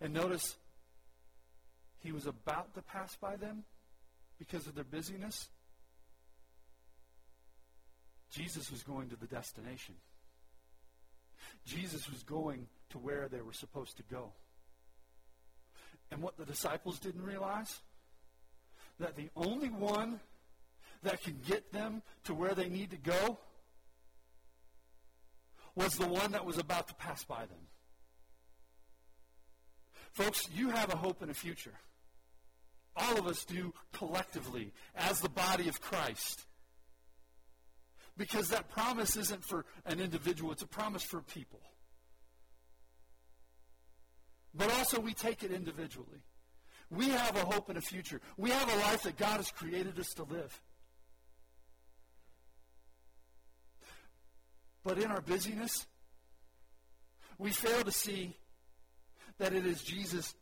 And 0.00 0.14
notice, 0.14 0.56
he 1.98 2.12
was 2.12 2.26
about 2.26 2.74
to 2.74 2.82
pass 2.82 3.16
by 3.16 3.36
them 3.36 3.64
because 4.38 4.66
of 4.66 4.74
their 4.74 4.84
busyness. 4.84 5.48
Jesus 8.32 8.70
was 8.70 8.82
going 8.82 9.10
to 9.10 9.16
the 9.16 9.26
destination. 9.26 9.94
Jesus 11.66 12.08
was 12.08 12.22
going 12.22 12.66
to 12.90 12.98
where 12.98 13.28
they 13.28 13.40
were 13.40 13.52
supposed 13.52 13.96
to 13.96 14.02
go. 14.04 14.32
And 16.10 16.22
what 16.22 16.36
the 16.36 16.44
disciples 16.44 16.98
didn't 16.98 17.22
realize? 17.22 17.80
That 18.98 19.16
the 19.16 19.30
only 19.36 19.68
one 19.68 20.20
that 21.02 21.22
can 21.22 21.38
get 21.46 21.72
them 21.72 22.02
to 22.24 22.34
where 22.34 22.54
they 22.54 22.68
need 22.68 22.90
to 22.90 22.96
go 22.96 23.38
was 25.74 25.94
the 25.94 26.06
one 26.06 26.32
that 26.32 26.44
was 26.44 26.58
about 26.58 26.88
to 26.88 26.94
pass 26.94 27.24
by 27.24 27.40
them. 27.40 27.66
Folks, 30.12 30.48
you 30.54 30.70
have 30.70 30.92
a 30.92 30.96
hope 30.96 31.22
and 31.22 31.30
a 31.30 31.34
future. 31.34 31.74
all 32.96 33.18
of 33.18 33.26
us 33.26 33.44
do 33.44 33.72
collectively 33.92 34.72
as 34.94 35.20
the 35.20 35.28
body 35.28 35.68
of 35.68 35.80
Christ. 35.80 36.46
Because 38.16 38.48
that 38.48 38.68
promise 38.70 39.16
isn't 39.16 39.44
for 39.44 39.64
an 39.86 40.00
individual, 40.00 40.52
it's 40.52 40.62
a 40.62 40.66
promise 40.66 41.02
for 41.02 41.20
people. 41.22 41.60
But 44.54 44.70
also, 44.72 45.00
we 45.00 45.14
take 45.14 45.42
it 45.42 45.52
individually. 45.52 46.22
We 46.90 47.08
have 47.10 47.36
a 47.36 47.44
hope 47.44 47.68
and 47.68 47.78
a 47.78 47.80
future. 47.80 48.20
We 48.36 48.50
have 48.50 48.70
a 48.70 48.76
life 48.78 49.04
that 49.04 49.16
God 49.16 49.36
has 49.36 49.50
created 49.50 49.98
us 49.98 50.08
to 50.14 50.24
live. 50.24 50.60
But 54.84 54.98
in 54.98 55.10
our 55.10 55.20
busyness, 55.20 55.86
we 57.38 57.50
fail 57.50 57.82
to 57.84 57.92
see 57.92 58.36
that 59.38 59.52
it 59.52 59.66
is 59.66 59.82
Jesus, 59.82 60.34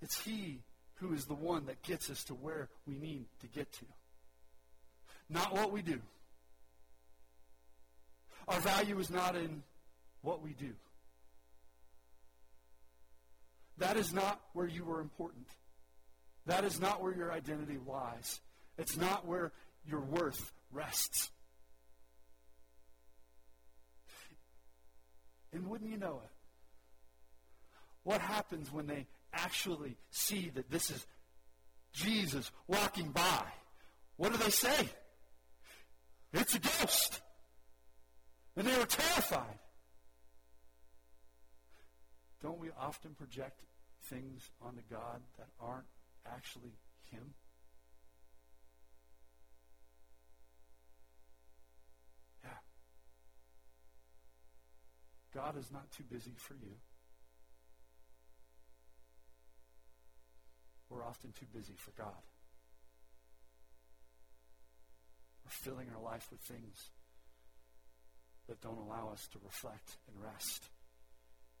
it's 0.00 0.20
He 0.20 0.60
who 0.96 1.12
is 1.12 1.26
the 1.26 1.34
one 1.34 1.66
that 1.66 1.82
gets 1.82 2.10
us 2.10 2.24
to 2.24 2.34
where 2.34 2.68
we 2.86 2.96
need 2.96 3.26
to 3.40 3.46
get 3.46 3.72
to. 3.72 3.84
Not 5.28 5.52
what 5.52 5.72
we 5.72 5.82
do. 5.82 6.00
Our 8.48 8.60
value 8.60 8.98
is 8.98 9.10
not 9.10 9.34
in 9.34 9.62
what 10.22 10.42
we 10.42 10.52
do. 10.52 10.72
That 13.78 13.96
is 13.96 14.12
not 14.12 14.40
where 14.52 14.66
you 14.66 14.90
are 14.90 15.00
important. 15.00 15.46
That 16.46 16.64
is 16.64 16.80
not 16.80 17.02
where 17.02 17.14
your 17.14 17.32
identity 17.32 17.78
lies. 17.86 18.40
It's 18.78 18.96
not 18.96 19.26
where 19.26 19.52
your 19.86 20.00
worth 20.00 20.52
rests. 20.72 21.30
And 25.56 25.66
wouldn't 25.68 25.90
you 25.90 25.96
know 25.96 26.20
it? 26.22 26.30
What 28.02 28.20
happens 28.20 28.70
when 28.70 28.86
they 28.86 29.06
actually 29.32 29.96
see 30.10 30.50
that 30.54 30.70
this 30.70 30.90
is 30.90 31.06
Jesus 31.94 32.50
walking 32.68 33.10
by? 33.10 33.42
What 34.18 34.32
do 34.32 34.38
they 34.38 34.50
say? 34.50 34.90
It's 36.34 36.54
a 36.54 36.58
ghost. 36.58 37.22
And 38.54 38.66
they 38.66 38.76
were 38.76 38.84
terrified. 38.84 39.58
Don't 42.42 42.58
we 42.58 42.68
often 42.78 43.14
project 43.14 43.62
things 44.04 44.50
onto 44.60 44.82
God 44.90 45.22
that 45.38 45.48
aren't 45.58 45.86
actually 46.26 46.74
Him? 47.10 47.32
God 55.36 55.58
is 55.58 55.70
not 55.70 55.90
too 55.92 56.04
busy 56.10 56.32
for 56.38 56.54
you. 56.54 56.72
We're 60.88 61.04
often 61.04 61.32
too 61.38 61.44
busy 61.54 61.74
for 61.76 61.90
God. 61.90 62.22
We're 65.44 65.50
filling 65.50 65.88
our 65.94 66.02
life 66.02 66.26
with 66.30 66.40
things 66.40 66.88
that 68.48 68.62
don't 68.62 68.78
allow 68.78 69.10
us 69.12 69.28
to 69.32 69.38
reflect 69.44 69.98
and 70.08 70.24
rest 70.24 70.64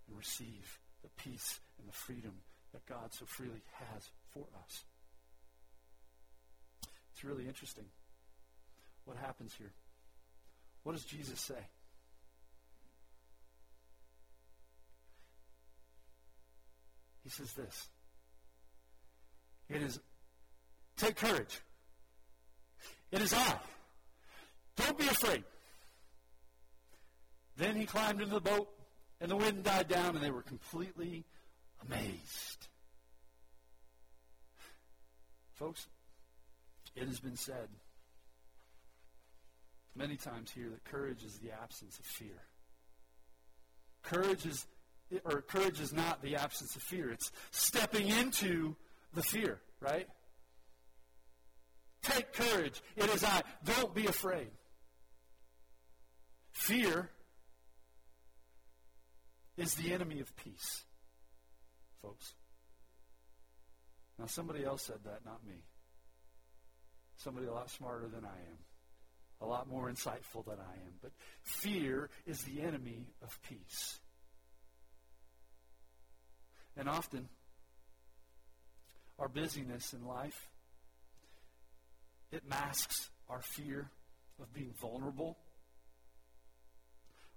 and 0.08 0.16
receive 0.16 0.78
the 1.02 1.10
peace 1.22 1.60
and 1.78 1.86
the 1.86 1.92
freedom 1.92 2.32
that 2.72 2.86
God 2.86 3.12
so 3.12 3.26
freely 3.26 3.60
has 3.74 4.08
for 4.32 4.46
us. 4.64 4.84
It's 7.12 7.24
really 7.24 7.46
interesting 7.46 7.84
what 9.04 9.18
happens 9.18 9.52
here. 9.58 9.72
What 10.82 10.92
does 10.92 11.04
Jesus 11.04 11.40
say? 11.42 11.66
He 17.26 17.30
says 17.30 17.52
this 17.54 17.88
It 19.68 19.82
is, 19.82 19.98
take 20.96 21.16
courage. 21.16 21.60
It 23.10 23.20
is 23.20 23.34
I. 23.34 23.56
Don't 24.76 24.96
be 24.96 25.08
afraid. 25.08 25.42
Then 27.56 27.74
he 27.74 27.84
climbed 27.84 28.20
into 28.20 28.34
the 28.34 28.40
boat 28.40 28.68
and 29.20 29.28
the 29.28 29.36
wind 29.36 29.64
died 29.64 29.88
down, 29.88 30.14
and 30.14 30.22
they 30.22 30.30
were 30.30 30.42
completely 30.42 31.24
amazed. 31.84 32.68
Folks, 35.54 35.88
it 36.94 37.08
has 37.08 37.18
been 37.18 37.36
said 37.36 37.68
many 39.96 40.16
times 40.16 40.52
here 40.52 40.68
that 40.68 40.84
courage 40.84 41.24
is 41.24 41.38
the 41.38 41.50
absence 41.50 41.98
of 41.98 42.04
fear. 42.04 42.42
Courage 44.02 44.46
is 44.46 44.66
or 45.24 45.42
courage 45.42 45.80
is 45.80 45.92
not 45.92 46.22
the 46.22 46.36
absence 46.36 46.76
of 46.76 46.82
fear. 46.82 47.10
It's 47.10 47.30
stepping 47.50 48.08
into 48.08 48.76
the 49.14 49.22
fear, 49.22 49.60
right? 49.80 50.08
Take 52.02 52.32
courage. 52.32 52.82
It 52.96 53.10
is 53.10 53.24
I. 53.24 53.42
Don't 53.64 53.94
be 53.94 54.06
afraid. 54.06 54.48
Fear 56.52 57.10
is 59.56 59.74
the 59.74 59.92
enemy 59.92 60.20
of 60.20 60.34
peace, 60.36 60.84
folks. 62.02 62.34
Now, 64.18 64.26
somebody 64.26 64.64
else 64.64 64.82
said 64.82 64.98
that, 65.04 65.24
not 65.24 65.44
me. 65.46 65.64
Somebody 67.16 67.46
a 67.46 67.52
lot 67.52 67.70
smarter 67.70 68.08
than 68.08 68.24
I 68.24 68.28
am, 68.28 68.58
a 69.40 69.46
lot 69.46 69.68
more 69.68 69.90
insightful 69.90 70.44
than 70.44 70.58
I 70.58 70.74
am. 70.74 70.92
But 71.02 71.12
fear 71.42 72.10
is 72.26 72.42
the 72.42 72.62
enemy 72.62 73.06
of 73.22 73.38
peace. 73.42 74.00
And 76.76 76.88
often, 76.88 77.28
our 79.18 79.28
busyness 79.28 79.92
in 79.92 80.06
life, 80.06 80.48
it 82.30 82.42
masks 82.48 83.10
our 83.30 83.40
fear 83.42 83.90
of 84.40 84.52
being 84.52 84.72
vulnerable 84.80 85.38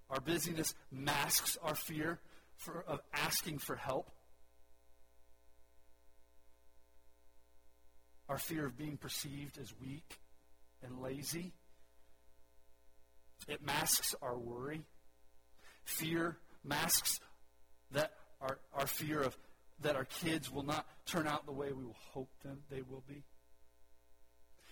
our 0.10 0.20
busyness 0.20 0.74
masks 0.92 1.58
our 1.64 1.76
fear 1.76 2.20
for, 2.56 2.84
of 2.88 3.00
asking 3.14 3.60
for 3.60 3.76
help. 3.76 4.10
Our 8.28 8.38
fear 8.38 8.66
of 8.66 8.78
being 8.78 8.98
perceived 8.98 9.58
as 9.60 9.74
weak 9.80 10.20
and 10.84 11.00
lazy. 11.02 11.54
It 13.48 13.64
masks 13.64 14.16
our 14.22 14.38
worry. 14.38 14.84
Fear 15.84 16.38
masks 16.64 17.20
that 17.92 18.12
our, 18.42 18.58
our 18.74 18.88
fear 18.88 19.22
of 19.22 19.38
that 19.82 19.96
our 19.96 20.06
kids 20.06 20.52
will 20.52 20.64
not 20.64 20.86
turn 21.06 21.28
out 21.28 21.46
the 21.46 21.52
way 21.52 21.72
we 21.72 21.84
will 21.84 21.96
hope 22.14 22.30
them 22.44 22.60
they 22.70 22.82
will 22.82 23.04
be. 23.08 23.24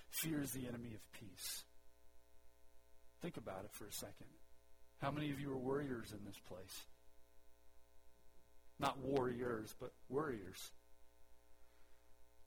Fear 0.10 0.42
is 0.42 0.52
the 0.52 0.68
enemy 0.68 0.94
of 0.94 1.12
peace. 1.20 1.64
Think 3.22 3.38
about 3.38 3.64
it 3.64 3.72
for 3.72 3.86
a 3.86 3.92
second. 3.92 4.28
How 5.02 5.12
many 5.12 5.32
of 5.32 5.40
you 5.40 5.52
are 5.52 5.58
warriors 5.58 6.12
in 6.12 6.20
this 6.26 6.40
place? 6.48 6.86
Not 8.80 9.00
warriors, 9.00 9.74
but 9.80 9.92
warriors. 10.10 10.72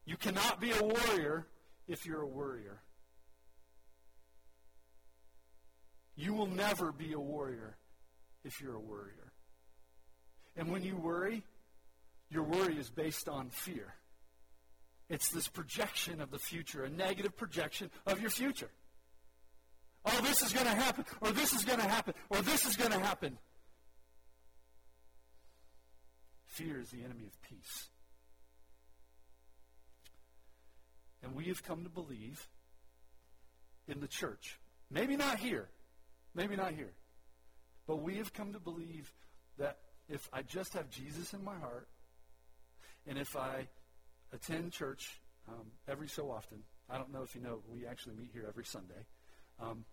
You 0.04 0.16
cannot 0.16 0.60
be 0.60 0.72
a 0.72 0.82
warrior 0.82 1.46
if 1.88 2.06
you're 2.06 2.22
a 2.22 2.26
worrier. 2.26 2.80
You 6.16 6.34
will 6.34 6.46
never 6.46 6.92
be 6.92 7.12
a 7.12 7.20
warrior 7.20 7.76
if 8.44 8.60
you're 8.60 8.74
a 8.74 8.80
worrier. 8.80 9.29
And 10.56 10.70
when 10.70 10.82
you 10.82 10.96
worry, 10.96 11.42
your 12.30 12.42
worry 12.42 12.76
is 12.76 12.90
based 12.90 13.28
on 13.28 13.50
fear. 13.50 13.94
It's 15.08 15.30
this 15.30 15.48
projection 15.48 16.20
of 16.20 16.30
the 16.30 16.38
future, 16.38 16.84
a 16.84 16.88
negative 16.88 17.36
projection 17.36 17.90
of 18.06 18.20
your 18.20 18.30
future. 18.30 18.70
Oh, 20.04 20.20
this 20.22 20.42
is 20.42 20.52
going 20.52 20.66
to 20.66 20.72
happen, 20.72 21.04
or 21.20 21.32
this 21.32 21.52
is 21.52 21.64
going 21.64 21.80
to 21.80 21.88
happen, 21.88 22.14
or 22.30 22.40
this 22.42 22.64
is 22.64 22.76
going 22.76 22.92
to 22.92 23.00
happen. 23.00 23.36
Fear 26.46 26.80
is 26.80 26.90
the 26.90 27.02
enemy 27.02 27.26
of 27.26 27.42
peace. 27.42 27.88
And 31.22 31.34
we 31.34 31.44
have 31.46 31.62
come 31.62 31.84
to 31.84 31.90
believe 31.90 32.48
in 33.88 34.00
the 34.00 34.08
church. 34.08 34.58
Maybe 34.90 35.16
not 35.16 35.38
here. 35.38 35.68
Maybe 36.34 36.56
not 36.56 36.72
here. 36.72 36.92
But 37.86 38.02
we 38.02 38.16
have 38.16 38.32
come 38.32 38.52
to 38.52 38.60
believe 38.60 39.12
that 39.58 39.78
if 40.10 40.28
I 40.32 40.42
just 40.42 40.74
have 40.74 40.90
Jesus 40.90 41.32
in 41.32 41.44
my 41.44 41.56
heart, 41.56 41.88
and 43.06 43.18
if 43.18 43.36
I 43.36 43.68
attend 44.32 44.72
church 44.72 45.20
um, 45.48 45.66
every 45.88 46.08
so 46.08 46.30
often, 46.30 46.58
I 46.88 46.98
don't 46.98 47.12
know 47.12 47.22
if 47.22 47.34
you 47.34 47.40
know, 47.40 47.60
we 47.72 47.86
actually 47.86 48.16
meet 48.16 48.30
here 48.32 48.44
every 48.48 48.64
Sunday. 48.64 49.06
Um, 49.60 49.84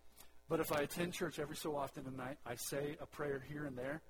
but 0.49 0.59
if 0.59 0.71
I 0.71 0.81
attend 0.81 1.13
church 1.13 1.39
every 1.39 1.55
so 1.55 1.75
often 1.75 2.05
and 2.07 2.21
I, 2.21 2.35
I 2.45 2.55
say 2.55 2.97
a 3.01 3.05
prayer 3.05 3.43
here 3.47 3.65
and 3.65 3.77
there, 3.77 4.01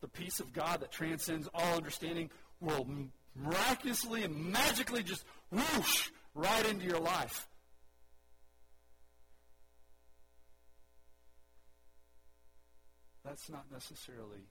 the 0.00 0.08
peace 0.08 0.40
of 0.40 0.52
God 0.52 0.80
that 0.80 0.92
transcends 0.92 1.48
all 1.54 1.76
understanding 1.76 2.30
will 2.60 2.86
miraculously 3.34 4.24
and 4.24 4.52
magically 4.52 5.02
just 5.02 5.24
whoosh 5.50 6.10
right 6.34 6.66
into 6.66 6.84
your 6.84 7.00
life. 7.00 7.48
That's 13.26 13.50
not 13.50 13.64
necessarily 13.72 14.46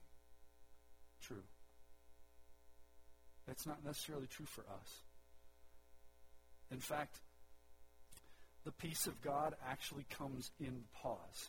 true. 1.22 1.42
That's 3.46 3.66
not 3.66 3.82
necessarily 3.82 4.26
true 4.26 4.44
for 4.44 4.60
us. 4.62 5.00
In 6.70 6.78
fact, 6.78 7.20
the 8.64 8.72
peace 8.72 9.06
of 9.06 9.22
God 9.22 9.54
actually 9.66 10.04
comes 10.10 10.50
in 10.60 10.82
pause. 10.92 11.48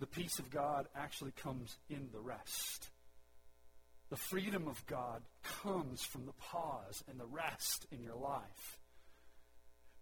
The 0.00 0.06
peace 0.06 0.38
of 0.40 0.50
God 0.50 0.88
actually 0.96 1.32
comes 1.32 1.76
in 1.88 2.08
the 2.12 2.20
rest. 2.20 2.88
The 4.10 4.16
freedom 4.16 4.66
of 4.66 4.84
God 4.86 5.22
comes 5.62 6.02
from 6.02 6.26
the 6.26 6.32
pause 6.32 7.04
and 7.08 7.20
the 7.20 7.26
rest 7.26 7.86
in 7.92 8.02
your 8.02 8.16
life. 8.16 8.78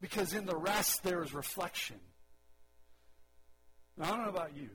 Because 0.01 0.33
in 0.33 0.47
the 0.47 0.57
rest, 0.57 1.03
there 1.03 1.23
is 1.23 1.35
reflection. 1.35 1.97
Now, 3.97 4.07
I 4.07 4.09
don't 4.09 4.23
know 4.23 4.31
about 4.31 4.57
you, 4.57 4.71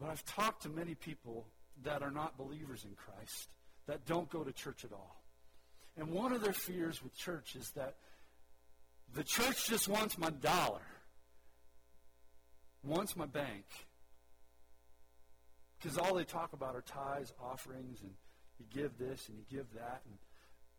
but 0.00 0.10
I've 0.10 0.24
talked 0.24 0.62
to 0.62 0.68
many 0.68 0.94
people 0.94 1.46
that 1.84 2.02
are 2.02 2.10
not 2.10 2.36
believers 2.36 2.84
in 2.84 2.94
Christ, 2.96 3.48
that 3.86 4.04
don't 4.06 4.28
go 4.30 4.42
to 4.42 4.52
church 4.52 4.84
at 4.84 4.92
all. 4.92 5.22
And 5.96 6.10
one 6.10 6.32
of 6.32 6.42
their 6.42 6.52
fears 6.52 7.02
with 7.02 7.16
church 7.16 7.54
is 7.54 7.70
that 7.76 7.96
the 9.14 9.22
church 9.22 9.68
just 9.68 9.88
wants 9.88 10.18
my 10.18 10.30
dollar, 10.30 10.80
wants 12.82 13.16
my 13.16 13.26
bank. 13.26 13.64
Because 15.78 15.98
all 15.98 16.14
they 16.14 16.24
talk 16.24 16.52
about 16.52 16.74
are 16.74 16.82
tithes, 16.82 17.32
offerings, 17.40 18.00
and 18.02 18.10
you 18.58 18.66
give 18.72 18.98
this 18.98 19.28
and 19.28 19.38
you 19.38 19.44
give 19.50 19.66
that, 19.74 20.02
and 20.06 20.18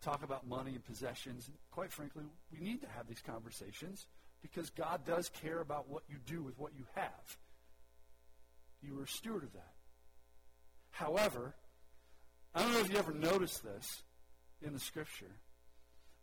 talk 0.02 0.24
about 0.24 0.48
money 0.48 0.72
and 0.72 0.84
possessions. 0.84 1.48
And 1.48 1.56
quite 1.72 1.92
frankly, 1.92 2.24
we 2.52 2.60
need 2.60 2.82
to 2.82 2.88
have 2.88 3.08
these 3.08 3.22
conversations 3.22 4.08
because 4.52 4.70
God 4.70 5.06
does 5.06 5.30
care 5.30 5.60
about 5.60 5.89
what 5.89 6.04
you 6.08 6.18
do 6.26 6.43
with 6.43 6.58
what 6.60 6.72
you 6.78 6.86
have. 6.93 7.38
You 8.84 9.00
are 9.00 9.04
a 9.04 9.08
steward 9.08 9.43
of 9.43 9.54
that. 9.54 9.74
However, 10.91 11.56
I 12.54 12.62
don't 12.62 12.74
know 12.74 12.80
if 12.80 12.91
you 12.91 12.98
ever 12.98 13.12
noticed 13.12 13.64
this 13.64 14.04
in 14.62 14.74
the 14.74 14.80
scripture, 14.80 15.32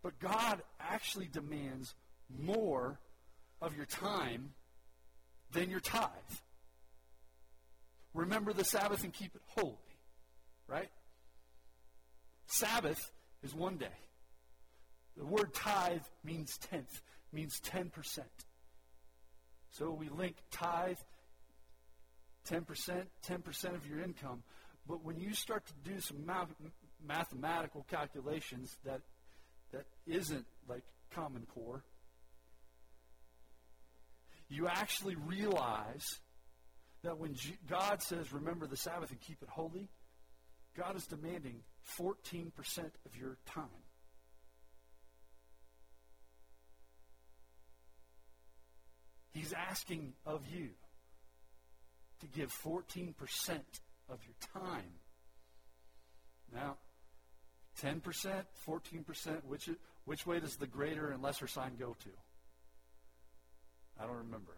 but 0.02 0.18
God 0.20 0.62
actually 0.80 1.26
demands 1.26 1.94
more 2.30 3.00
of 3.60 3.76
your 3.76 3.86
time 3.86 4.50
than 5.52 5.68
your 5.68 5.80
tithe. 5.80 6.08
Remember 8.14 8.52
the 8.52 8.64
Sabbath 8.64 9.02
and 9.02 9.12
keep 9.12 9.34
it 9.34 9.42
holy, 9.46 9.76
right? 10.68 10.90
Sabbath 12.46 13.10
is 13.42 13.52
one 13.52 13.78
day. 13.78 13.86
The 15.16 15.26
word 15.26 15.52
tithe 15.52 16.02
means 16.24 16.56
tenth, 16.58 17.02
means 17.32 17.60
10%. 17.60 18.20
So 19.70 19.90
we 19.90 20.08
link 20.08 20.36
tithe, 20.50 20.98
10%, 22.48 23.04
10% 23.26 23.74
of 23.74 23.86
your 23.86 24.00
income. 24.00 24.42
But 24.86 25.04
when 25.04 25.18
you 25.18 25.34
start 25.34 25.64
to 25.66 25.90
do 25.90 26.00
some 26.00 26.26
math- 26.26 26.54
mathematical 27.04 27.86
calculations 27.88 28.76
that 28.84 29.00
that 29.72 29.86
isn't 30.06 30.44
like 30.68 30.82
Common 31.10 31.46
Core, 31.54 31.82
you 34.48 34.68
actually 34.68 35.16
realize 35.16 36.20
that 37.02 37.18
when 37.18 37.34
God 37.68 38.02
says, 38.02 38.32
remember 38.32 38.66
the 38.66 38.76
Sabbath 38.76 39.10
and 39.10 39.20
keep 39.20 39.42
it 39.42 39.48
holy, 39.48 39.88
God 40.76 40.96
is 40.96 41.06
demanding 41.06 41.62
14% 41.98 42.52
of 43.06 43.16
your 43.18 43.38
time. 43.46 43.64
He's 49.32 49.52
asking 49.52 50.12
of 50.26 50.42
you 50.52 50.70
to 52.20 52.26
give 52.26 52.52
14% 52.52 53.14
of 54.08 54.20
your 54.24 54.62
time. 54.62 54.92
Now, 56.54 56.76
10%, 57.82 58.02
14%, 58.66 59.44
which, 59.46 59.70
which 60.04 60.26
way 60.26 60.38
does 60.40 60.56
the 60.56 60.66
greater 60.66 61.10
and 61.10 61.22
lesser 61.22 61.46
sign 61.46 61.76
go 61.78 61.96
to? 62.00 62.10
I 64.00 64.06
don't 64.06 64.16
remember. 64.16 64.52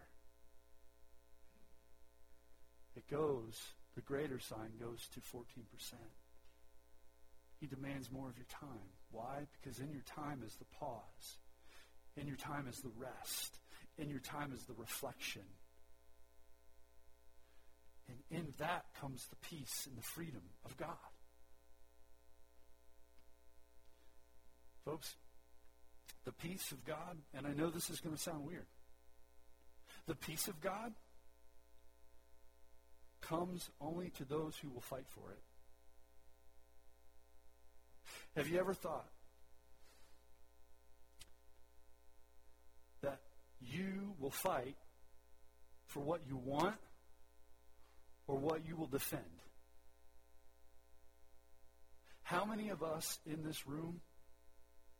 It 2.95 3.09
goes, 3.09 3.59
the 3.95 4.01
greater 4.01 4.39
sign 4.39 4.71
goes 4.79 5.07
to 5.13 5.19
14%. 5.19 5.41
He 7.59 7.67
demands 7.67 8.11
more 8.11 8.27
of 8.29 8.37
your 8.37 8.47
time. 8.49 8.89
Why? 9.11 9.47
Because 9.53 9.79
in 9.79 9.91
your 9.91 10.03
time 10.03 10.43
is 10.45 10.55
the 10.55 10.65
pause. 10.79 11.37
In 12.17 12.27
your 12.27 12.37
time 12.37 12.67
is 12.67 12.79
the 12.79 12.91
rest. 12.97 13.59
In 13.97 14.09
your 14.09 14.19
time 14.19 14.51
is 14.53 14.63
the 14.63 14.73
reflection. 14.73 15.43
And 18.07 18.17
in 18.29 18.53
that 18.57 18.85
comes 18.99 19.25
the 19.27 19.35
peace 19.37 19.87
and 19.87 19.97
the 19.97 20.01
freedom 20.01 20.41
of 20.65 20.77
God. 20.77 20.89
Folks, 24.83 25.15
the 26.25 26.31
peace 26.31 26.71
of 26.71 26.83
God, 26.85 27.17
and 27.33 27.47
I 27.47 27.53
know 27.53 27.69
this 27.69 27.89
is 27.89 27.99
going 27.99 28.15
to 28.15 28.21
sound 28.21 28.45
weird, 28.45 28.67
the 30.07 30.15
peace 30.15 30.47
of 30.47 30.61
God 30.61 30.93
comes 33.21 33.69
only 33.81 34.11
to 34.11 34.25
those 34.25 34.55
who 34.57 34.69
will 34.69 34.81
fight 34.81 35.05
for 35.07 35.31
it. 35.31 35.39
Have 38.35 38.47
you 38.47 38.59
ever 38.59 38.73
thought 38.73 39.07
that 43.01 43.19
you 43.71 44.13
will 44.19 44.31
fight 44.31 44.75
for 45.87 46.01
what 46.01 46.21
you 46.27 46.37
want 46.37 46.75
or 48.27 48.37
what 48.37 48.65
you 48.67 48.75
will 48.75 48.87
defend? 48.87 49.23
How 52.23 52.45
many 52.45 52.69
of 52.69 52.81
us 52.81 53.19
in 53.25 53.43
this 53.43 53.67
room 53.67 54.01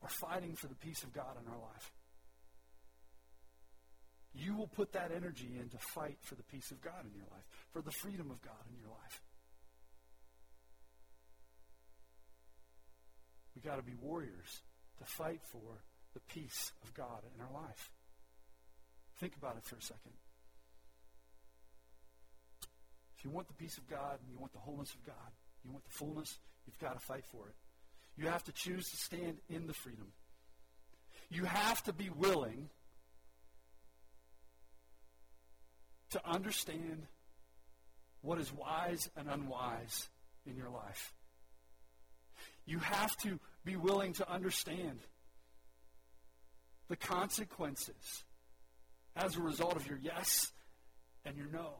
are 0.02 0.08
fighting 0.08 0.54
for 0.54 0.66
the 0.66 0.74
peace 0.74 1.02
of 1.02 1.12
God 1.12 1.36
in 1.42 1.50
our 1.50 1.58
life. 1.58 1.92
You 4.34 4.54
will 4.54 4.68
put 4.68 4.92
that 4.92 5.10
energy 5.14 5.50
in 5.58 5.68
to 5.70 5.78
fight 5.78 6.18
for 6.20 6.34
the 6.34 6.42
peace 6.42 6.70
of 6.70 6.80
God 6.82 7.04
in 7.04 7.14
your 7.14 7.26
life, 7.32 7.46
for 7.72 7.80
the 7.80 7.90
freedom 7.90 8.30
of 8.30 8.40
God 8.42 8.62
in 8.70 8.78
your 8.78 8.90
life. 8.90 9.22
We 13.54 13.62
got 13.62 13.76
to 13.76 13.82
be 13.82 13.94
warriors 14.00 14.60
to 14.98 15.04
fight 15.04 15.40
for 15.50 15.80
the 16.12 16.20
peace 16.28 16.72
of 16.84 16.92
God 16.92 17.22
in 17.34 17.40
our 17.40 17.62
life. 17.62 17.90
Think 19.18 19.34
about 19.36 19.56
it 19.56 19.64
for 19.64 19.76
a 19.76 19.82
second. 19.82 20.12
If 23.16 23.24
you 23.24 23.30
want 23.30 23.48
the 23.48 23.54
peace 23.54 23.78
of 23.78 23.88
God 23.88 24.18
and 24.20 24.30
you 24.30 24.38
want 24.38 24.52
the 24.52 24.58
wholeness 24.58 24.92
of 24.94 25.04
God, 25.06 25.32
you 25.64 25.72
want 25.72 25.84
the 25.84 25.90
fullness, 25.90 26.38
you've 26.66 26.78
got 26.78 26.94
to 26.94 27.00
fight 27.00 27.24
for 27.24 27.48
it. 27.48 27.54
You 28.16 28.28
have 28.28 28.44
to 28.44 28.52
choose 28.52 28.90
to 28.90 28.96
stand 28.96 29.38
in 29.48 29.66
the 29.66 29.72
freedom. 29.72 30.12
You 31.30 31.44
have 31.44 31.82
to 31.84 31.92
be 31.92 32.10
willing 32.10 32.68
to 36.10 36.20
understand 36.28 37.06
what 38.20 38.38
is 38.38 38.52
wise 38.52 39.10
and 39.16 39.28
unwise 39.28 40.08
in 40.46 40.56
your 40.56 40.70
life. 40.70 41.14
You 42.66 42.78
have 42.80 43.16
to 43.18 43.38
be 43.64 43.76
willing 43.76 44.12
to 44.14 44.30
understand 44.30 45.00
the 46.88 46.96
consequences 46.96 48.24
as 49.16 49.36
a 49.36 49.40
result 49.40 49.76
of 49.76 49.86
your 49.86 49.98
yes 50.00 50.52
and 51.24 51.36
your 51.36 51.48
no. 51.48 51.70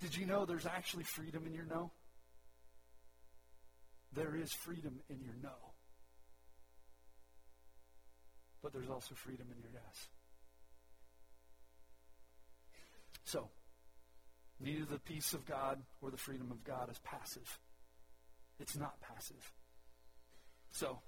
Did 0.00 0.16
you 0.16 0.26
know 0.26 0.44
there's 0.44 0.66
actually 0.66 1.04
freedom 1.04 1.46
in 1.46 1.52
your 1.52 1.66
no? 1.66 1.92
There 4.14 4.34
is 4.34 4.52
freedom 4.52 5.00
in 5.10 5.20
your 5.22 5.34
no. 5.42 5.50
But 8.62 8.72
there's 8.72 8.88
also 8.88 9.14
freedom 9.14 9.46
in 9.54 9.60
your 9.60 9.70
yes. 9.72 10.08
So, 13.24 13.48
neither 14.60 14.84
the 14.84 14.98
peace 15.00 15.34
of 15.34 15.44
God 15.44 15.82
or 16.00 16.10
the 16.10 16.16
freedom 16.16 16.50
of 16.50 16.64
God 16.64 16.90
is 16.90 16.98
passive. 16.98 17.58
It's 18.58 18.76
not 18.76 19.00
passive. 19.00 19.52
So, 20.70 21.00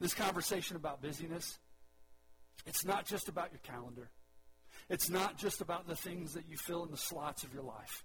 this 0.00 0.14
conversation 0.14 0.76
about 0.76 1.02
busyness, 1.02 1.58
it's 2.66 2.84
not 2.84 3.06
just 3.06 3.28
about 3.28 3.50
your 3.52 3.60
calendar. 3.62 4.10
It's 4.88 5.08
not 5.08 5.38
just 5.38 5.60
about 5.60 5.86
the 5.86 5.96
things 5.96 6.34
that 6.34 6.48
you 6.48 6.56
fill 6.56 6.84
in 6.84 6.90
the 6.90 6.96
slots 6.96 7.42
of 7.42 7.52
your 7.54 7.62
life. 7.62 8.04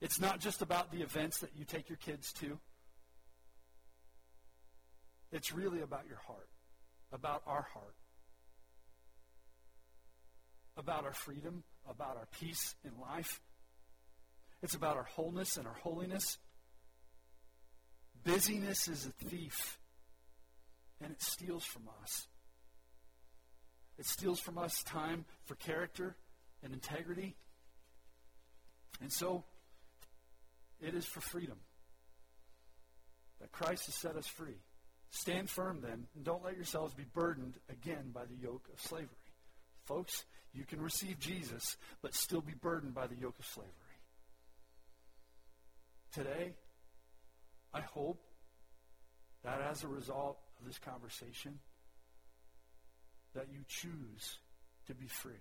It's 0.00 0.20
not 0.20 0.40
just 0.40 0.62
about 0.62 0.90
the 0.90 1.02
events 1.02 1.38
that 1.40 1.50
you 1.56 1.64
take 1.64 1.88
your 1.88 1.98
kids 1.98 2.32
to. 2.34 2.58
It's 5.32 5.52
really 5.52 5.80
about 5.80 6.04
your 6.08 6.20
heart, 6.26 6.48
about 7.12 7.42
our 7.46 7.66
heart, 7.72 7.94
about 10.76 11.04
our 11.04 11.12
freedom, 11.12 11.64
about 11.88 12.16
our 12.16 12.28
peace 12.38 12.74
in 12.84 12.92
life. 13.00 13.40
It's 14.62 14.74
about 14.74 14.96
our 14.96 15.04
wholeness 15.04 15.56
and 15.56 15.66
our 15.66 15.76
holiness. 15.82 16.38
Busyness 18.24 18.88
is 18.88 19.06
a 19.06 19.24
thief, 19.28 19.78
and 21.00 21.12
it 21.12 21.22
steals 21.22 21.64
from 21.64 21.82
us. 22.02 22.26
It 23.98 24.06
steals 24.06 24.40
from 24.40 24.58
us 24.58 24.82
time 24.82 25.24
for 25.44 25.54
character 25.54 26.16
and 26.62 26.72
integrity. 26.72 27.36
And 29.00 29.12
so, 29.12 29.44
It 30.80 30.94
is 30.94 31.06
for 31.06 31.20
freedom. 31.20 31.56
That 33.40 33.50
Christ 33.50 33.86
has 33.86 33.94
set 33.94 34.16
us 34.16 34.26
free. 34.26 34.60
Stand 35.10 35.48
firm 35.48 35.80
then, 35.80 36.06
and 36.14 36.24
don't 36.24 36.44
let 36.44 36.56
yourselves 36.56 36.92
be 36.92 37.04
burdened 37.14 37.54
again 37.70 38.10
by 38.12 38.24
the 38.26 38.34
yoke 38.34 38.68
of 38.72 38.80
slavery. 38.80 39.08
Folks, 39.84 40.24
you 40.52 40.64
can 40.64 40.80
receive 40.80 41.18
Jesus, 41.18 41.76
but 42.02 42.14
still 42.14 42.40
be 42.40 42.54
burdened 42.54 42.94
by 42.94 43.06
the 43.06 43.14
yoke 43.14 43.38
of 43.38 43.46
slavery. 43.46 43.72
Today, 46.12 46.54
I 47.72 47.80
hope 47.80 48.20
that 49.44 49.60
as 49.60 49.84
a 49.84 49.88
result 49.88 50.38
of 50.58 50.66
this 50.66 50.78
conversation, 50.78 51.58
that 53.36 53.46
you 53.52 53.60
choose 53.68 54.38
to 54.86 54.94
be 54.94 55.06
free. 55.06 55.40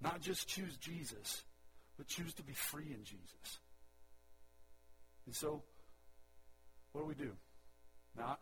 Not 0.00 0.20
just 0.20 0.46
choose 0.46 0.76
Jesus, 0.76 1.42
but 1.96 2.06
choose 2.06 2.32
to 2.34 2.42
be 2.42 2.52
free 2.52 2.86
in 2.94 3.02
Jesus. 3.02 3.58
And 5.26 5.34
so, 5.34 5.62
what 6.92 7.02
do 7.02 7.06
we 7.08 7.14
do? 7.14 7.32
Now, 8.16 8.38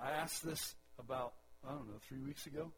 I 0.00 0.10
asked 0.12 0.44
this 0.44 0.74
about, 0.98 1.32
I 1.66 1.72
don't 1.72 1.88
know, 1.88 1.98
three 2.08 2.20
weeks 2.20 2.46
ago. 2.46 2.70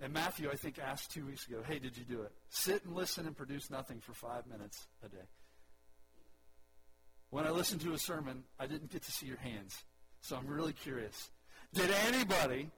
And 0.00 0.12
Matthew, 0.12 0.50
I 0.50 0.56
think, 0.56 0.78
asked 0.78 1.12
two 1.12 1.26
weeks 1.26 1.46
ago, 1.46 1.62
hey, 1.66 1.78
did 1.78 1.96
you 1.96 2.04
do 2.04 2.22
it? 2.22 2.32
Sit 2.50 2.84
and 2.84 2.94
listen 2.94 3.26
and 3.26 3.36
produce 3.36 3.70
nothing 3.70 4.00
for 4.00 4.12
five 4.12 4.46
minutes 4.46 4.86
a 5.04 5.08
day. 5.08 5.28
When 7.30 7.46
I 7.46 7.50
listened 7.50 7.80
to 7.82 7.94
a 7.94 7.98
sermon, 7.98 8.44
I 8.58 8.66
didn't 8.66 8.90
get 8.90 9.02
to 9.04 9.12
see 9.12 9.26
your 9.26 9.38
hands. 9.38 9.76
So 10.20 10.36
I'm 10.36 10.46
really 10.46 10.72
curious. 10.72 11.30
Did 11.74 11.90
anybody 12.06 12.70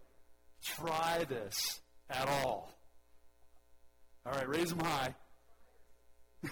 try 0.62 1.24
this 1.28 1.80
at 2.08 2.28
all? 2.28 2.70
All 4.24 4.32
right, 4.32 4.48
raise 4.48 4.70
them 4.70 4.80
high. 4.80 5.14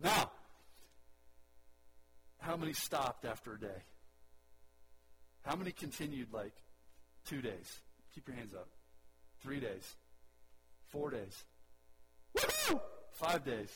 now, 0.00 0.30
how 2.40 2.56
many 2.56 2.72
stopped 2.72 3.24
after 3.24 3.54
a 3.54 3.60
day? 3.60 3.82
How 5.42 5.56
many 5.56 5.72
continued 5.72 6.32
like 6.32 6.54
two 7.26 7.42
days? 7.42 7.80
Keep 8.14 8.28
your 8.28 8.36
hands 8.36 8.54
up. 8.54 8.68
Three 9.42 9.60
days. 9.60 9.94
Four 10.88 11.10
days. 11.10 11.44
Woo-hoo! 12.34 12.80
Five 13.12 13.44
days. 13.44 13.70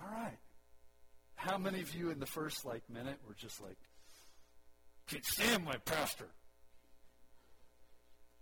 All 0.00 0.08
right. 0.10 0.38
How 1.34 1.58
many 1.58 1.80
of 1.80 1.94
you 1.94 2.10
in 2.10 2.20
the 2.20 2.26
first 2.26 2.64
like 2.64 2.82
minute 2.90 3.18
were 3.26 3.34
just 3.34 3.62
like, 3.62 3.78
can't 5.10 5.24
stand 5.24 5.64
my 5.64 5.76
pastor? 5.84 6.28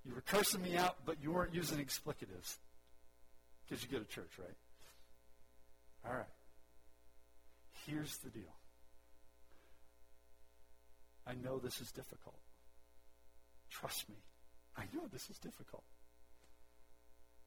You 0.05 0.15
were 0.15 0.21
cursing 0.21 0.63
me 0.63 0.77
out, 0.77 0.97
but 1.05 1.17
you 1.23 1.33
weren't 1.33 1.55
using 1.55 1.79
explicatives 1.79 2.57
because 3.65 3.83
you 3.83 3.91
go 3.91 3.99
to 3.99 4.09
church, 4.09 4.31
right? 4.39 4.57
All 6.07 6.17
right. 6.17 6.35
Here's 7.87 8.17
the 8.19 8.31
deal. 8.31 8.55
I 11.27 11.35
know 11.35 11.59
this 11.59 11.81
is 11.81 11.91
difficult. 11.91 12.39
Trust 13.71 14.09
me. 14.09 14.17
I 14.77 14.85
know 14.95 15.07
this 15.13 15.29
is 15.31 15.39
difficult. 15.39 15.85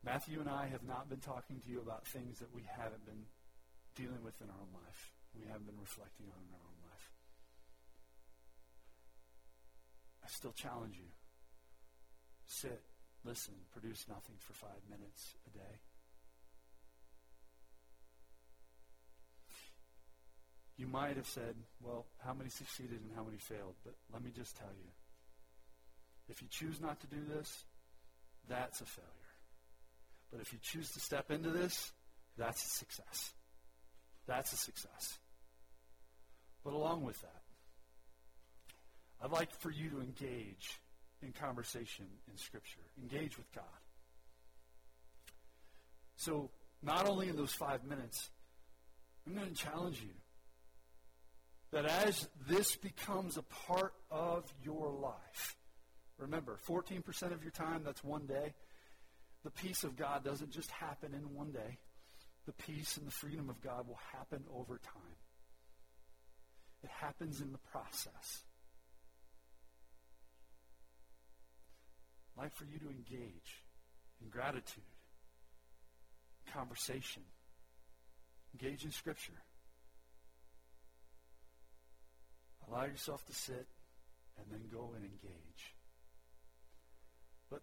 Matthew 0.03 0.39
and 0.39 0.49
I 0.49 0.67
have 0.67 0.83
not 0.83 1.09
been 1.09 1.19
talking 1.19 1.61
to 1.63 1.69
you 1.71 1.79
about 1.79 2.07
things 2.07 2.39
that 2.39 2.53
we 2.53 2.63
haven't 2.77 3.05
been 3.05 3.25
dealing 3.95 4.23
with 4.23 4.39
in 4.41 4.49
our 4.49 4.59
own 4.59 4.73
life. 4.73 5.13
We 5.33 5.45
haven't 5.47 5.65
been 5.65 5.79
reflecting 5.79 6.25
on 6.29 6.41
in 6.41 6.53
our 6.53 6.65
own 6.65 6.81
life. 6.89 7.09
I 10.20 10.20
still 10.31 10.53
challenge 10.53 10.95
you. 10.97 11.09
Sit, 12.45 12.81
listen, 13.23 13.53
produce 13.71 14.05
nothing 14.07 14.35
for 14.39 14.53
five 14.53 14.81
minutes 14.89 15.35
a 15.47 15.57
day. 15.57 15.79
You 20.77 20.87
might 20.87 21.15
have 21.15 21.27
said, 21.27 21.55
well, 21.79 22.07
how 22.25 22.33
many 22.33 22.49
succeeded 22.49 23.01
and 23.01 23.11
how 23.15 23.23
many 23.23 23.37
failed? 23.37 23.75
But 23.83 23.93
let 24.11 24.23
me 24.23 24.31
just 24.35 24.57
tell 24.57 24.71
you 24.73 24.89
if 26.29 26.41
you 26.41 26.47
choose 26.49 26.79
not 26.79 26.99
to 27.01 27.07
do 27.07 27.17
this, 27.35 27.65
that's 28.47 28.81
a 28.81 28.85
failure. 28.85 29.09
But 30.31 30.41
if 30.41 30.53
you 30.53 30.59
choose 30.61 30.89
to 30.93 30.99
step 30.99 31.29
into 31.29 31.49
this, 31.49 31.91
that's 32.37 32.65
a 32.65 32.69
success. 32.69 33.33
That's 34.27 34.53
a 34.53 34.57
success. 34.57 35.19
But 36.63 36.73
along 36.73 37.03
with 37.03 37.19
that, 37.21 37.40
I'd 39.23 39.31
like 39.31 39.53
for 39.59 39.69
you 39.69 39.89
to 39.91 40.01
engage 40.01 40.79
in 41.21 41.31
conversation 41.31 42.05
in 42.29 42.37
Scripture, 42.37 42.79
engage 43.01 43.37
with 43.37 43.51
God. 43.53 43.63
So, 46.15 46.49
not 46.83 47.07
only 47.07 47.29
in 47.29 47.35
those 47.35 47.53
five 47.53 47.83
minutes, 47.83 48.29
I'm 49.25 49.35
going 49.35 49.49
to 49.49 49.53
challenge 49.53 50.01
you 50.01 50.13
that 51.71 51.85
as 51.85 52.27
this 52.47 52.75
becomes 52.75 53.37
a 53.37 53.43
part 53.43 53.93
of 54.09 54.51
your 54.63 54.89
life, 54.89 55.55
remember, 56.17 56.57
14% 56.67 57.31
of 57.31 57.43
your 57.43 57.51
time, 57.51 57.83
that's 57.83 58.03
one 58.03 58.25
day. 58.25 58.53
The 59.43 59.51
peace 59.51 59.83
of 59.83 59.95
God 59.95 60.23
doesn't 60.23 60.51
just 60.51 60.69
happen 60.71 61.13
in 61.13 61.35
one 61.35 61.51
day. 61.51 61.77
The 62.45 62.53
peace 62.53 62.97
and 62.97 63.07
the 63.07 63.11
freedom 63.11 63.49
of 63.49 63.61
God 63.61 63.87
will 63.87 63.99
happen 64.11 64.43
over 64.55 64.79
time. 64.79 65.17
It 66.83 66.89
happens 66.89 67.41
in 67.41 67.51
the 67.51 67.59
process. 67.71 68.43
Like 72.37 72.55
for 72.55 72.65
you 72.65 72.79
to 72.79 72.89
engage 72.89 73.63
in 74.21 74.29
gratitude, 74.29 74.83
conversation, 76.53 77.23
engage 78.53 78.83
in 78.83 78.91
Scripture. 78.91 79.41
Allow 82.67 82.85
yourself 82.85 83.25
to 83.25 83.33
sit 83.33 83.67
and 84.37 84.45
then 84.49 84.61
go 84.71 84.91
and 84.95 85.03
engage. 85.03 85.75
But 87.49 87.61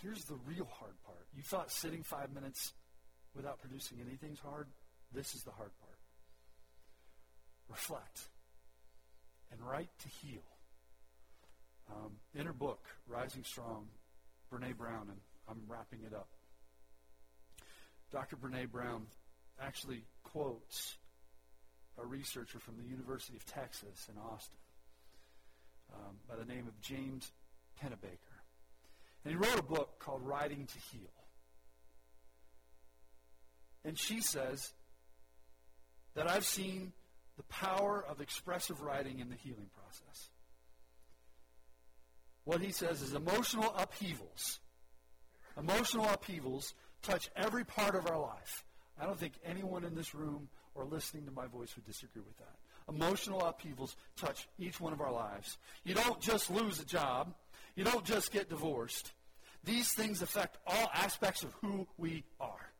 here's 0.00 0.24
the 0.24 0.36
real 0.46 0.68
hard 0.78 0.94
part. 1.04 1.26
You 1.34 1.42
thought 1.42 1.70
sitting 1.70 2.02
five 2.02 2.32
minutes 2.32 2.72
without 3.34 3.60
producing 3.60 3.98
anything's 4.06 4.40
hard? 4.40 4.68
This 5.12 5.34
is 5.34 5.42
the 5.42 5.50
hard 5.50 5.70
part. 5.80 5.98
Reflect 7.68 8.28
and 9.50 9.60
write 9.60 9.90
to 10.00 10.08
heal. 10.08 10.42
Um, 11.92 12.12
in 12.34 12.46
her 12.46 12.52
book, 12.52 12.86
Rising 13.06 13.44
Strong, 13.44 13.86
Brene 14.50 14.76
Brown, 14.76 15.08
and 15.10 15.18
I'm 15.48 15.60
wrapping 15.68 16.00
it 16.06 16.14
up. 16.14 16.28
Dr. 18.10 18.36
Brene 18.36 18.70
Brown 18.70 19.06
actually 19.60 20.04
quotes 20.22 20.96
a 21.98 22.06
researcher 22.06 22.58
from 22.58 22.76
the 22.76 22.84
University 22.84 23.36
of 23.36 23.44
Texas 23.44 24.08
in 24.10 24.18
Austin 24.18 24.56
um, 25.94 26.16
by 26.28 26.36
the 26.36 26.44
name 26.44 26.66
of 26.66 26.80
James 26.80 27.30
Pennebaker. 27.82 28.32
And 29.24 29.32
he 29.32 29.36
wrote 29.36 29.58
a 29.58 29.62
book 29.62 29.98
called 29.98 30.22
Writing 30.26 30.66
to 30.66 30.78
Heal. 30.90 31.10
And 33.84 33.98
she 33.98 34.20
says 34.20 34.72
that 36.14 36.30
I've 36.30 36.44
seen 36.44 36.92
the 37.36 37.42
power 37.44 38.04
of 38.06 38.20
expressive 38.20 38.82
writing 38.82 39.18
in 39.18 39.28
the 39.28 39.36
healing 39.36 39.70
process. 39.74 40.28
What 42.44 42.60
he 42.60 42.72
says 42.72 43.02
is 43.02 43.14
emotional 43.14 43.74
upheavals. 43.76 44.60
Emotional 45.56 46.08
upheavals 46.08 46.74
touch 47.02 47.30
every 47.36 47.64
part 47.64 47.94
of 47.94 48.08
our 48.08 48.18
life. 48.18 48.64
I 49.00 49.06
don't 49.06 49.18
think 49.18 49.34
anyone 49.44 49.84
in 49.84 49.94
this 49.94 50.14
room 50.14 50.48
or 50.74 50.84
listening 50.84 51.24
to 51.26 51.32
my 51.32 51.46
voice 51.46 51.74
would 51.76 51.86
disagree 51.86 52.22
with 52.22 52.36
that. 52.38 52.56
Emotional 52.88 53.40
upheavals 53.40 53.96
touch 54.16 54.48
each 54.58 54.80
one 54.80 54.92
of 54.92 55.00
our 55.00 55.12
lives. 55.12 55.58
You 55.84 55.94
don't 55.94 56.20
just 56.20 56.50
lose 56.50 56.80
a 56.80 56.84
job. 56.84 57.34
You 57.76 57.84
don't 57.84 58.04
just 58.04 58.32
get 58.32 58.48
divorced. 58.48 59.12
These 59.64 59.92
things 59.92 60.22
affect 60.22 60.58
all 60.66 60.90
aspects 60.92 61.44
of 61.44 61.54
who 61.62 61.86
we 61.96 62.24
are. 62.40 62.72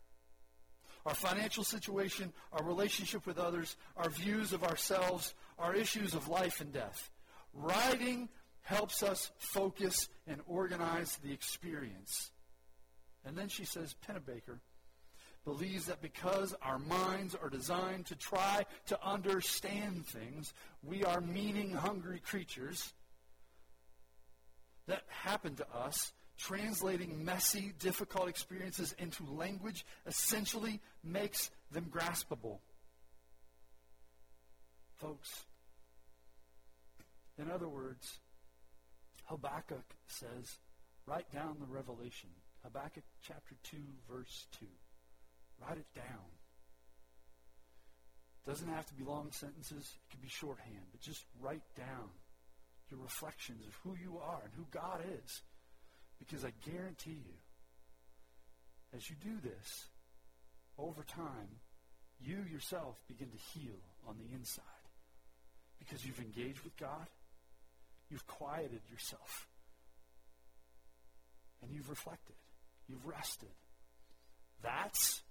Our 1.07 1.15
financial 1.15 1.65
situation, 1.65 2.33
our 2.53 2.65
relationship 2.65 3.27
with 3.27 3.39
others, 3.39 3.77
our 3.97 4.11
views 4.11 4.53
of 4.53 4.65
ourselves, 4.65 5.35
our 5.59 5.75
issues 5.75 6.15
of 6.15 6.29
life 6.29 6.61
and 6.61 6.73
death. 6.73 7.11
Writing 7.55 8.29
helps 8.63 9.03
us 9.03 9.31
focus 9.39 10.09
and 10.27 10.41
organize 10.47 11.19
the 11.23 11.33
experience. 11.33 12.31
And 13.25 13.37
then 13.37 13.49
she 13.49 13.65
says, 13.65 13.95
Pennebaker 14.09 14.59
believes 15.45 15.87
that 15.87 16.01
because 16.01 16.55
our 16.63 16.79
minds 16.79 17.35
are 17.35 17.51
designed 17.51 18.07
to 18.07 18.17
try 18.17 18.65
to 18.87 18.99
understand 19.05 20.07
things, 20.07 20.55
we 20.83 21.05
are 21.05 21.21
meaning 21.21 21.73
hungry 21.73 22.21
creatures 22.21 22.93
that 24.87 25.03
happen 25.09 25.55
to 25.57 25.67
us. 25.75 26.13
Translating 26.39 27.25
messy, 27.25 27.73
difficult 27.79 28.29
experiences 28.29 28.95
into 28.99 29.25
language 29.25 29.85
essentially 30.07 30.81
makes 31.05 31.51
them 31.71 31.87
graspable. 31.89 32.59
Folks, 34.97 35.45
in 37.39 37.51
other 37.51 37.69
words, 37.69 38.19
Habakkuk 39.25 39.95
says, 40.07 40.59
write 41.07 41.33
down 41.33 41.57
the 41.61 41.67
revelation. 41.67 42.31
Habakkuk 42.63 43.05
chapter 43.27 43.55
2, 43.65 43.77
verse 44.11 44.47
2. 44.59 44.67
Write 45.61 45.79
it 45.79 45.95
down. 45.95 46.27
Doesn't 48.47 48.69
have 48.69 48.87
to 48.87 48.95
be 48.95 49.05
long 49.05 49.31
sentences. 49.31 49.95
It 49.95 50.11
can 50.11 50.21
be 50.21 50.29
shorthand. 50.29 50.87
But 50.91 51.01
just 51.01 51.25
write 51.41 51.63
down 51.77 52.11
your 52.91 53.01
reflections 53.01 53.67
of 53.67 53.75
who 53.83 53.97
you 54.03 54.19
are 54.19 54.41
and 54.45 54.53
who 54.57 54.67
God 54.71 55.01
is. 55.25 55.43
Because 56.19 56.45
I 56.45 56.53
guarantee 56.69 57.19
you, 57.25 57.39
as 58.95 59.09
you 59.09 59.17
do 59.23 59.39
this, 59.43 59.87
over 60.79 61.03
time, 61.03 61.61
you 62.21 62.39
yourself 62.51 62.97
begin 63.09 63.29
to 63.31 63.59
heal 63.59 63.79
on 64.07 64.17
the 64.19 64.35
inside. 64.35 64.65
Because 65.79 66.05
you've 66.05 66.21
engaged 66.21 66.61
with 66.63 66.77
God, 66.77 67.07
you've 68.13 68.27
quieted 68.27 68.83
yourself, 68.91 69.49
and 71.63 71.73
you've 71.73 71.89
reflected, 71.89 72.37
you've 72.87 73.07
rested. 73.07 73.49
That's 74.63 75.23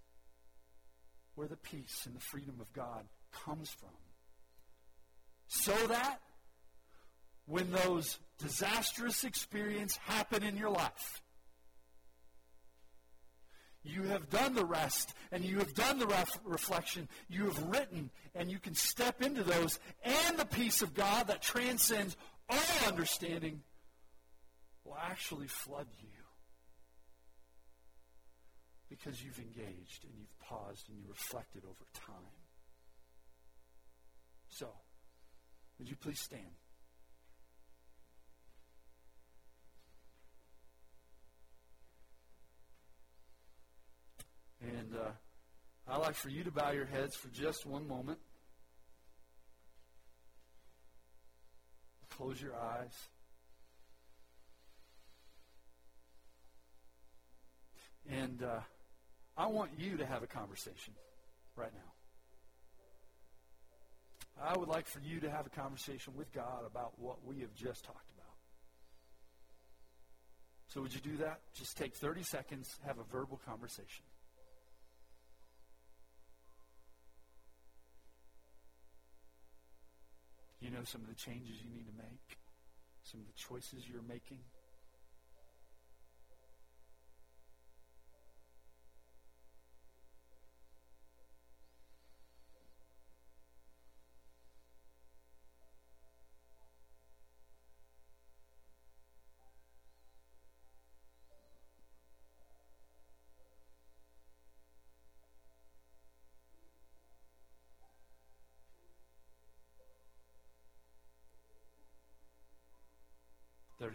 where 1.36 1.48
the 1.48 1.58
peace 1.58 2.04
and 2.06 2.16
the 2.16 2.20
freedom 2.20 2.56
of 2.60 2.74
God 2.74 3.06
comes 3.46 3.70
from. 3.70 3.90
So 5.48 5.74
that 5.88 6.20
when 7.46 7.72
those 7.72 8.18
disastrous 8.40 9.24
experiences 9.24 9.98
happen 9.98 10.44
in 10.44 10.58
your 10.58 10.72
life, 10.72 11.22
you 13.84 14.04
have 14.04 14.30
done 14.30 14.54
the 14.54 14.66
rest 14.66 15.14
and 15.32 15.44
you 15.44 15.58
have 15.58 15.74
done 15.74 15.98
the 15.98 16.06
ref- 16.06 16.40
reflection. 16.46 17.08
You 17.30 17.46
have 17.46 17.64
written 17.64 18.12
and 18.36 18.52
you 18.52 18.60
can 18.60 18.76
step 18.76 19.24
into 19.24 19.44
those 19.44 19.80
and 20.04 20.38
the 20.38 20.46
peace 20.46 20.84
of 20.84 20.94
God 20.94 21.28
that 21.28 21.42
transcends 21.42 22.16
all 22.52 22.88
understanding 22.88 23.62
will 24.84 24.98
actually 24.98 25.48
flood 25.48 25.88
you 26.02 26.08
because 28.90 29.24
you've 29.24 29.40
engaged 29.40 30.04
and 30.04 30.14
you've 30.18 30.40
paused 30.40 30.90
and 30.90 30.98
you 30.98 31.06
reflected 31.08 31.64
over 31.64 31.86
time. 31.94 32.16
So, 34.50 34.68
would 35.80 35.90
you 35.90 35.96
please 35.96 36.20
stand? 36.20 36.44
And 44.62 44.94
uh, 44.94 45.12
I'd 45.88 45.98
like 45.98 46.16
for 46.16 46.30
you 46.30 46.44
to 46.44 46.52
bow 46.52 46.72
your 46.72 46.86
heads 46.86 47.16
for 47.16 47.30
just 47.30 47.66
one 47.66 47.88
moment. 47.88 48.20
Close 52.22 52.40
your 52.40 52.56
eyes. 52.56 52.94
And 58.12 58.44
uh, 58.44 58.60
I 59.36 59.48
want 59.48 59.72
you 59.80 59.98
to 59.98 60.06
have 60.06 60.22
a 60.22 60.28
conversation 60.28 60.94
right 61.56 61.72
now. 61.74 61.92
I 64.40 64.56
would 64.56 64.70
like 64.70 64.86
for 64.86 65.00
you 65.00 65.20
to 65.22 65.32
have 65.32 65.48
a 65.48 65.50
conversation 65.50 66.14
with 66.16 66.32
God 66.32 66.64
about 66.68 66.92
what 67.00 67.26
we 67.26 67.40
have 67.40 67.56
just 67.56 67.86
talked 67.86 68.12
about. 68.16 68.36
So, 70.68 70.82
would 70.82 70.94
you 70.94 71.02
do 71.02 71.18
that? 71.18 71.40
Just 71.56 71.76
take 71.76 71.96
30 71.96 72.22
seconds, 72.22 72.70
have 72.86 73.00
a 73.00 73.04
verbal 73.12 73.42
conversation. 73.48 74.04
You 80.62 80.70
know 80.70 80.86
some 80.86 81.02
of 81.02 81.10
the 81.10 81.16
changes 81.16 81.58
you 81.58 81.74
need 81.74 81.88
to 81.90 81.98
make, 81.98 82.38
some 83.04 83.20
of 83.20 83.26
the 83.26 83.34
choices 83.34 83.90
you're 83.90 84.06
making. 84.08 84.46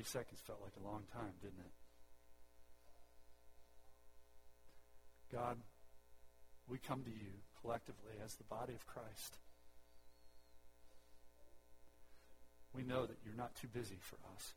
Seconds 0.06 0.40
felt 0.46 0.60
like 0.62 0.72
a 0.80 0.86
long 0.88 1.02
time, 1.12 1.32
didn't 1.42 1.60
it? 1.60 1.72
God, 5.32 5.58
we 6.68 6.78
come 6.78 7.02
to 7.02 7.10
you 7.10 7.32
collectively 7.60 8.12
as 8.24 8.34
the 8.34 8.44
body 8.44 8.74
of 8.74 8.86
Christ. 8.86 9.38
We 12.72 12.82
know 12.82 13.06
that 13.06 13.16
you're 13.24 13.36
not 13.36 13.54
too 13.56 13.68
busy 13.68 13.98
for 14.00 14.16
us. 14.34 14.54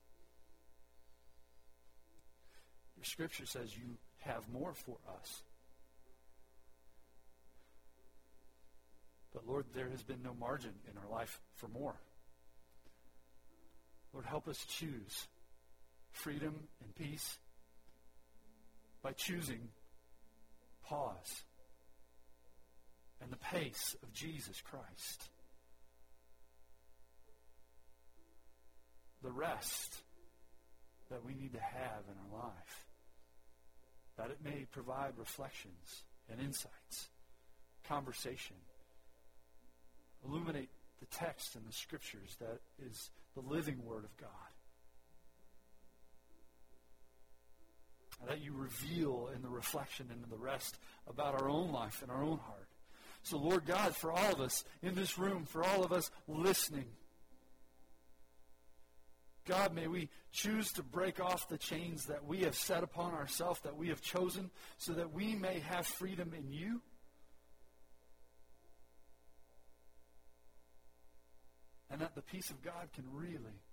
Your 2.98 3.06
scripture 3.06 3.46
says 3.46 3.78
you 3.78 3.98
have 4.20 4.44
more 4.52 4.74
for 4.74 4.98
us. 5.20 5.42
But 9.34 9.48
Lord, 9.48 9.66
there 9.74 9.90
has 9.90 10.04
been 10.04 10.22
no 10.24 10.34
margin 10.38 10.74
in 10.90 10.98
our 10.98 11.10
life 11.10 11.40
for 11.56 11.68
more. 11.68 11.96
Lord, 14.14 14.26
help 14.26 14.48
us 14.48 14.66
choose 14.68 15.28
freedom 16.12 16.56
and 16.84 16.96
peace 16.96 17.38
by 19.02 19.12
choosing 19.12 19.70
pause 20.86 21.44
and 23.22 23.32
the 23.32 23.38
pace 23.38 23.96
of 24.02 24.14
Jesus 24.14 24.62
Christ. 24.62 25.30
The 29.22 29.32
rest 29.32 29.96
that 31.10 31.26
we 31.26 31.34
need 31.34 31.54
to 31.54 31.60
have 31.60 32.04
in 32.08 32.16
our 32.34 32.44
life, 32.44 32.86
that 34.18 34.30
it 34.30 34.40
may 34.44 34.66
provide 34.72 35.14
reflections 35.18 36.04
and 36.32 36.40
insights, 36.40 37.10
conversation, 37.88 38.56
illuminate 40.26 40.70
the 41.00 41.06
text 41.08 41.56
and 41.56 41.66
the 41.68 41.74
scriptures 41.74 42.36
that 42.40 42.60
is 42.86 43.10
the 43.36 43.42
living 43.42 43.84
Word 43.86 44.04
of 44.04 44.16
God. 44.18 44.30
That 48.28 48.42
you 48.44 48.54
reveal 48.54 49.30
in 49.34 49.42
the 49.42 49.50
reflection 49.50 50.08
and 50.12 50.24
in 50.24 50.30
the 50.30 50.38
rest 50.38 50.78
about 51.08 51.42
our 51.42 51.50
own 51.50 51.72
life 51.72 52.02
and 52.02 52.12
our 52.12 52.22
own 52.22 52.38
heart. 52.38 52.68
So, 53.24 53.38
Lord 53.38 53.66
God, 53.66 53.96
for 53.96 54.12
all 54.12 54.34
of 54.34 54.40
us 54.40 54.64
in 54.82 54.96
this 54.96 55.18
room, 55.18 55.46
for 55.46 55.64
all 55.64 55.84
of 55.84 55.92
us 55.92 56.12
listening, 56.28 56.86
God, 59.46 59.74
may 59.74 59.88
we 59.88 60.10
choose 60.32 60.72
to 60.74 60.84
break 60.84 61.20
off 61.20 61.50
the 61.50 61.58
chains 61.58 62.06
that 62.06 62.24
we 62.26 62.42
have 62.42 62.56
set 62.56 62.84
upon 62.84 63.14
ourselves, 63.14 63.60
that 63.62 63.76
we 63.76 63.88
have 63.88 64.00
chosen, 64.00 64.52
so 64.78 64.94
that 64.94 65.12
we 65.12 65.34
may 65.34 65.60
have 65.60 65.88
freedom 65.88 66.34
in 66.38 66.52
you. 66.52 66.82
And 71.90 72.02
that 72.02 72.14
the 72.14 72.22
peace 72.22 72.52
of 72.52 72.62
God 72.62 72.90
can 72.94 73.06
really 73.12 73.64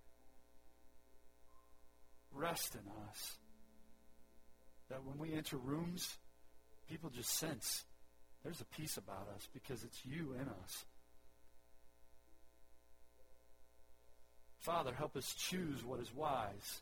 rest 2.32 2.74
in 2.74 2.90
us. 3.10 3.36
That 4.88 5.04
when 5.04 5.18
we 5.18 5.36
enter 5.36 5.56
rooms, 5.56 6.16
people 6.88 7.10
just 7.10 7.30
sense 7.30 7.84
there's 8.46 8.60
a 8.60 8.64
peace 8.64 8.96
about 8.96 9.26
us 9.34 9.48
because 9.52 9.82
it's 9.82 10.06
you 10.06 10.34
in 10.40 10.48
us. 10.48 10.84
Father, 14.60 14.92
help 14.94 15.16
us 15.16 15.34
choose 15.34 15.84
what 15.84 15.98
is 15.98 16.14
wise 16.14 16.80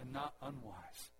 and 0.00 0.14
not 0.14 0.34
unwise. 0.40 1.10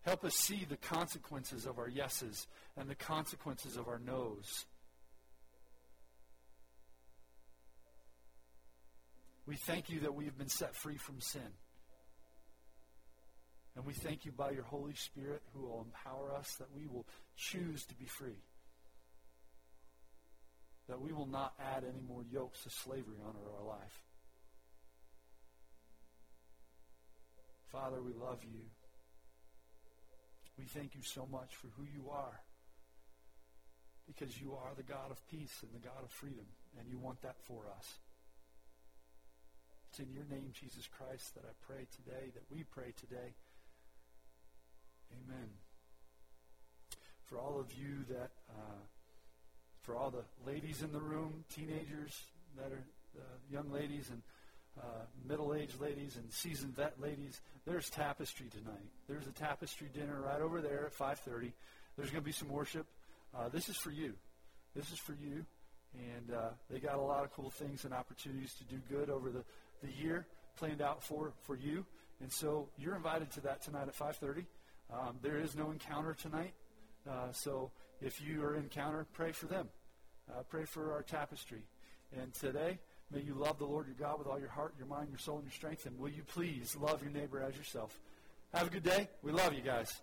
Help 0.00 0.24
us 0.24 0.34
see 0.34 0.66
the 0.68 0.76
consequences 0.76 1.64
of 1.64 1.78
our 1.78 1.88
yeses 1.88 2.48
and 2.76 2.90
the 2.90 2.96
consequences 2.96 3.76
of 3.76 3.86
our 3.86 4.00
nos. 4.00 4.66
We 9.46 9.54
thank 9.54 9.88
you 9.88 10.00
that 10.00 10.14
we 10.14 10.24
have 10.24 10.36
been 10.36 10.48
set 10.48 10.74
free 10.74 10.96
from 10.96 11.20
sin. 11.20 11.42
And 13.74 13.86
we 13.86 13.94
thank 13.94 14.24
you 14.24 14.32
by 14.32 14.50
your 14.50 14.64
Holy 14.64 14.94
Spirit 14.94 15.42
who 15.54 15.62
will 15.62 15.86
empower 15.86 16.34
us 16.34 16.56
that 16.56 16.74
we 16.76 16.86
will 16.86 17.06
choose 17.36 17.84
to 17.86 17.94
be 17.94 18.04
free. 18.04 18.42
That 20.88 21.00
we 21.00 21.12
will 21.12 21.26
not 21.26 21.54
add 21.58 21.84
any 21.84 22.02
more 22.06 22.22
yokes 22.30 22.66
of 22.66 22.72
slavery 22.72 23.16
onto 23.24 23.38
our 23.38 23.66
life. 23.66 24.02
Father, 27.70 28.02
we 28.02 28.12
love 28.12 28.44
you. 28.44 28.60
We 30.58 30.66
thank 30.66 30.94
you 30.94 31.02
so 31.02 31.26
much 31.30 31.56
for 31.56 31.68
who 31.68 31.84
you 31.84 32.10
are. 32.10 32.40
Because 34.06 34.38
you 34.38 34.52
are 34.52 34.74
the 34.76 34.82
God 34.82 35.10
of 35.10 35.26
peace 35.28 35.62
and 35.62 35.72
the 35.72 35.86
God 35.86 36.04
of 36.04 36.10
freedom, 36.10 36.44
and 36.78 36.88
you 36.90 36.98
want 36.98 37.22
that 37.22 37.36
for 37.40 37.64
us. 37.78 37.94
It's 39.88 40.00
in 40.00 40.12
your 40.12 40.24
name, 40.28 40.52
Jesus 40.52 40.86
Christ, 40.88 41.34
that 41.34 41.44
I 41.44 41.52
pray 41.66 41.86
today, 41.90 42.30
that 42.34 42.44
we 42.50 42.64
pray 42.64 42.92
today. 42.98 43.34
Amen. 45.12 45.48
For 47.24 47.38
all 47.38 47.58
of 47.58 47.72
you 47.72 48.04
that, 48.08 48.30
uh, 48.50 48.80
for 49.82 49.96
all 49.96 50.10
the 50.10 50.24
ladies 50.46 50.82
in 50.82 50.92
the 50.92 51.00
room, 51.00 51.44
teenagers 51.54 52.26
that 52.56 52.72
are 52.72 52.84
uh, 53.18 53.22
young 53.50 53.70
ladies 53.72 54.08
and 54.10 54.22
uh, 54.80 55.04
middle-aged 55.28 55.80
ladies 55.80 56.16
and 56.16 56.32
seasoned 56.32 56.74
vet 56.74 57.00
ladies, 57.00 57.40
there's 57.66 57.90
tapestry 57.90 58.46
tonight. 58.50 58.88
There's 59.08 59.26
a 59.26 59.32
tapestry 59.32 59.88
dinner 59.92 60.20
right 60.20 60.40
over 60.40 60.60
there 60.60 60.86
at 60.86 60.94
5:30. 60.94 61.52
There's 61.96 62.10
going 62.10 62.22
to 62.22 62.26
be 62.26 62.32
some 62.32 62.48
worship. 62.48 62.86
Uh, 63.36 63.48
this 63.48 63.68
is 63.68 63.76
for 63.76 63.90
you. 63.90 64.14
This 64.74 64.90
is 64.90 64.98
for 64.98 65.12
you. 65.12 65.44
And 65.94 66.34
uh, 66.34 66.48
they 66.70 66.78
got 66.78 66.96
a 66.96 67.02
lot 67.02 67.24
of 67.24 67.32
cool 67.32 67.50
things 67.50 67.84
and 67.84 67.92
opportunities 67.92 68.54
to 68.54 68.64
do 68.64 68.80
good 68.88 69.10
over 69.10 69.30
the, 69.30 69.44
the 69.82 69.92
year 69.92 70.26
planned 70.56 70.80
out 70.80 71.02
for, 71.02 71.32
for 71.42 71.56
you. 71.56 71.84
And 72.20 72.32
so 72.32 72.68
you're 72.78 72.94
invited 72.94 73.30
to 73.32 73.40
that 73.42 73.62
tonight 73.62 73.88
at 73.88 73.96
5:30. 73.96 74.46
Um, 74.92 75.16
there 75.22 75.38
is 75.38 75.56
no 75.56 75.70
encounter 75.70 76.14
tonight. 76.14 76.52
Uh, 77.08 77.32
so 77.32 77.70
if 78.00 78.20
you 78.20 78.42
are 78.44 78.56
encounter, 78.56 79.06
pray 79.12 79.32
for 79.32 79.46
them. 79.46 79.68
Uh, 80.30 80.42
pray 80.48 80.64
for 80.64 80.92
our 80.92 81.02
tapestry. 81.02 81.64
And 82.20 82.32
today, 82.34 82.78
may 83.12 83.20
you 83.20 83.34
love 83.34 83.58
the 83.58 83.64
Lord 83.64 83.86
your 83.86 83.96
God 83.96 84.18
with 84.18 84.28
all 84.28 84.38
your 84.38 84.50
heart, 84.50 84.74
your 84.76 84.86
mind, 84.86 85.08
your 85.08 85.18
soul, 85.18 85.36
and 85.36 85.44
your 85.44 85.52
strength. 85.52 85.86
And 85.86 85.98
will 85.98 86.10
you 86.10 86.22
please 86.22 86.76
love 86.76 87.02
your 87.02 87.10
neighbor 87.10 87.42
as 87.42 87.56
yourself? 87.56 87.98
Have 88.52 88.66
a 88.66 88.70
good 88.70 88.82
day. 88.82 89.08
We 89.22 89.32
love 89.32 89.54
you 89.54 89.62
guys. 89.62 90.02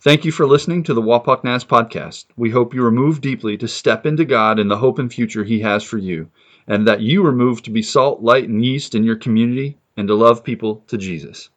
Thank 0.00 0.24
you 0.24 0.30
for 0.30 0.46
listening 0.46 0.84
to 0.84 0.94
the 0.94 1.02
Wapak 1.02 1.42
podcast. 1.66 2.26
We 2.36 2.50
hope 2.50 2.72
you 2.72 2.84
are 2.84 2.92
moved 2.92 3.20
deeply 3.20 3.56
to 3.56 3.66
step 3.66 4.06
into 4.06 4.24
God 4.24 4.60
and 4.60 4.70
the 4.70 4.76
hope 4.76 5.00
and 5.00 5.12
future 5.12 5.42
He 5.42 5.58
has 5.60 5.82
for 5.82 5.98
you, 5.98 6.30
and 6.68 6.86
that 6.86 7.00
you 7.00 7.26
are 7.26 7.32
moved 7.32 7.64
to 7.64 7.72
be 7.72 7.82
salt, 7.82 8.22
light, 8.22 8.48
and 8.48 8.64
yeast 8.64 8.94
in 8.94 9.02
your 9.02 9.16
community 9.16 9.76
and 9.96 10.06
to 10.06 10.14
love 10.14 10.44
people 10.44 10.84
to 10.86 10.96
Jesus. 10.96 11.50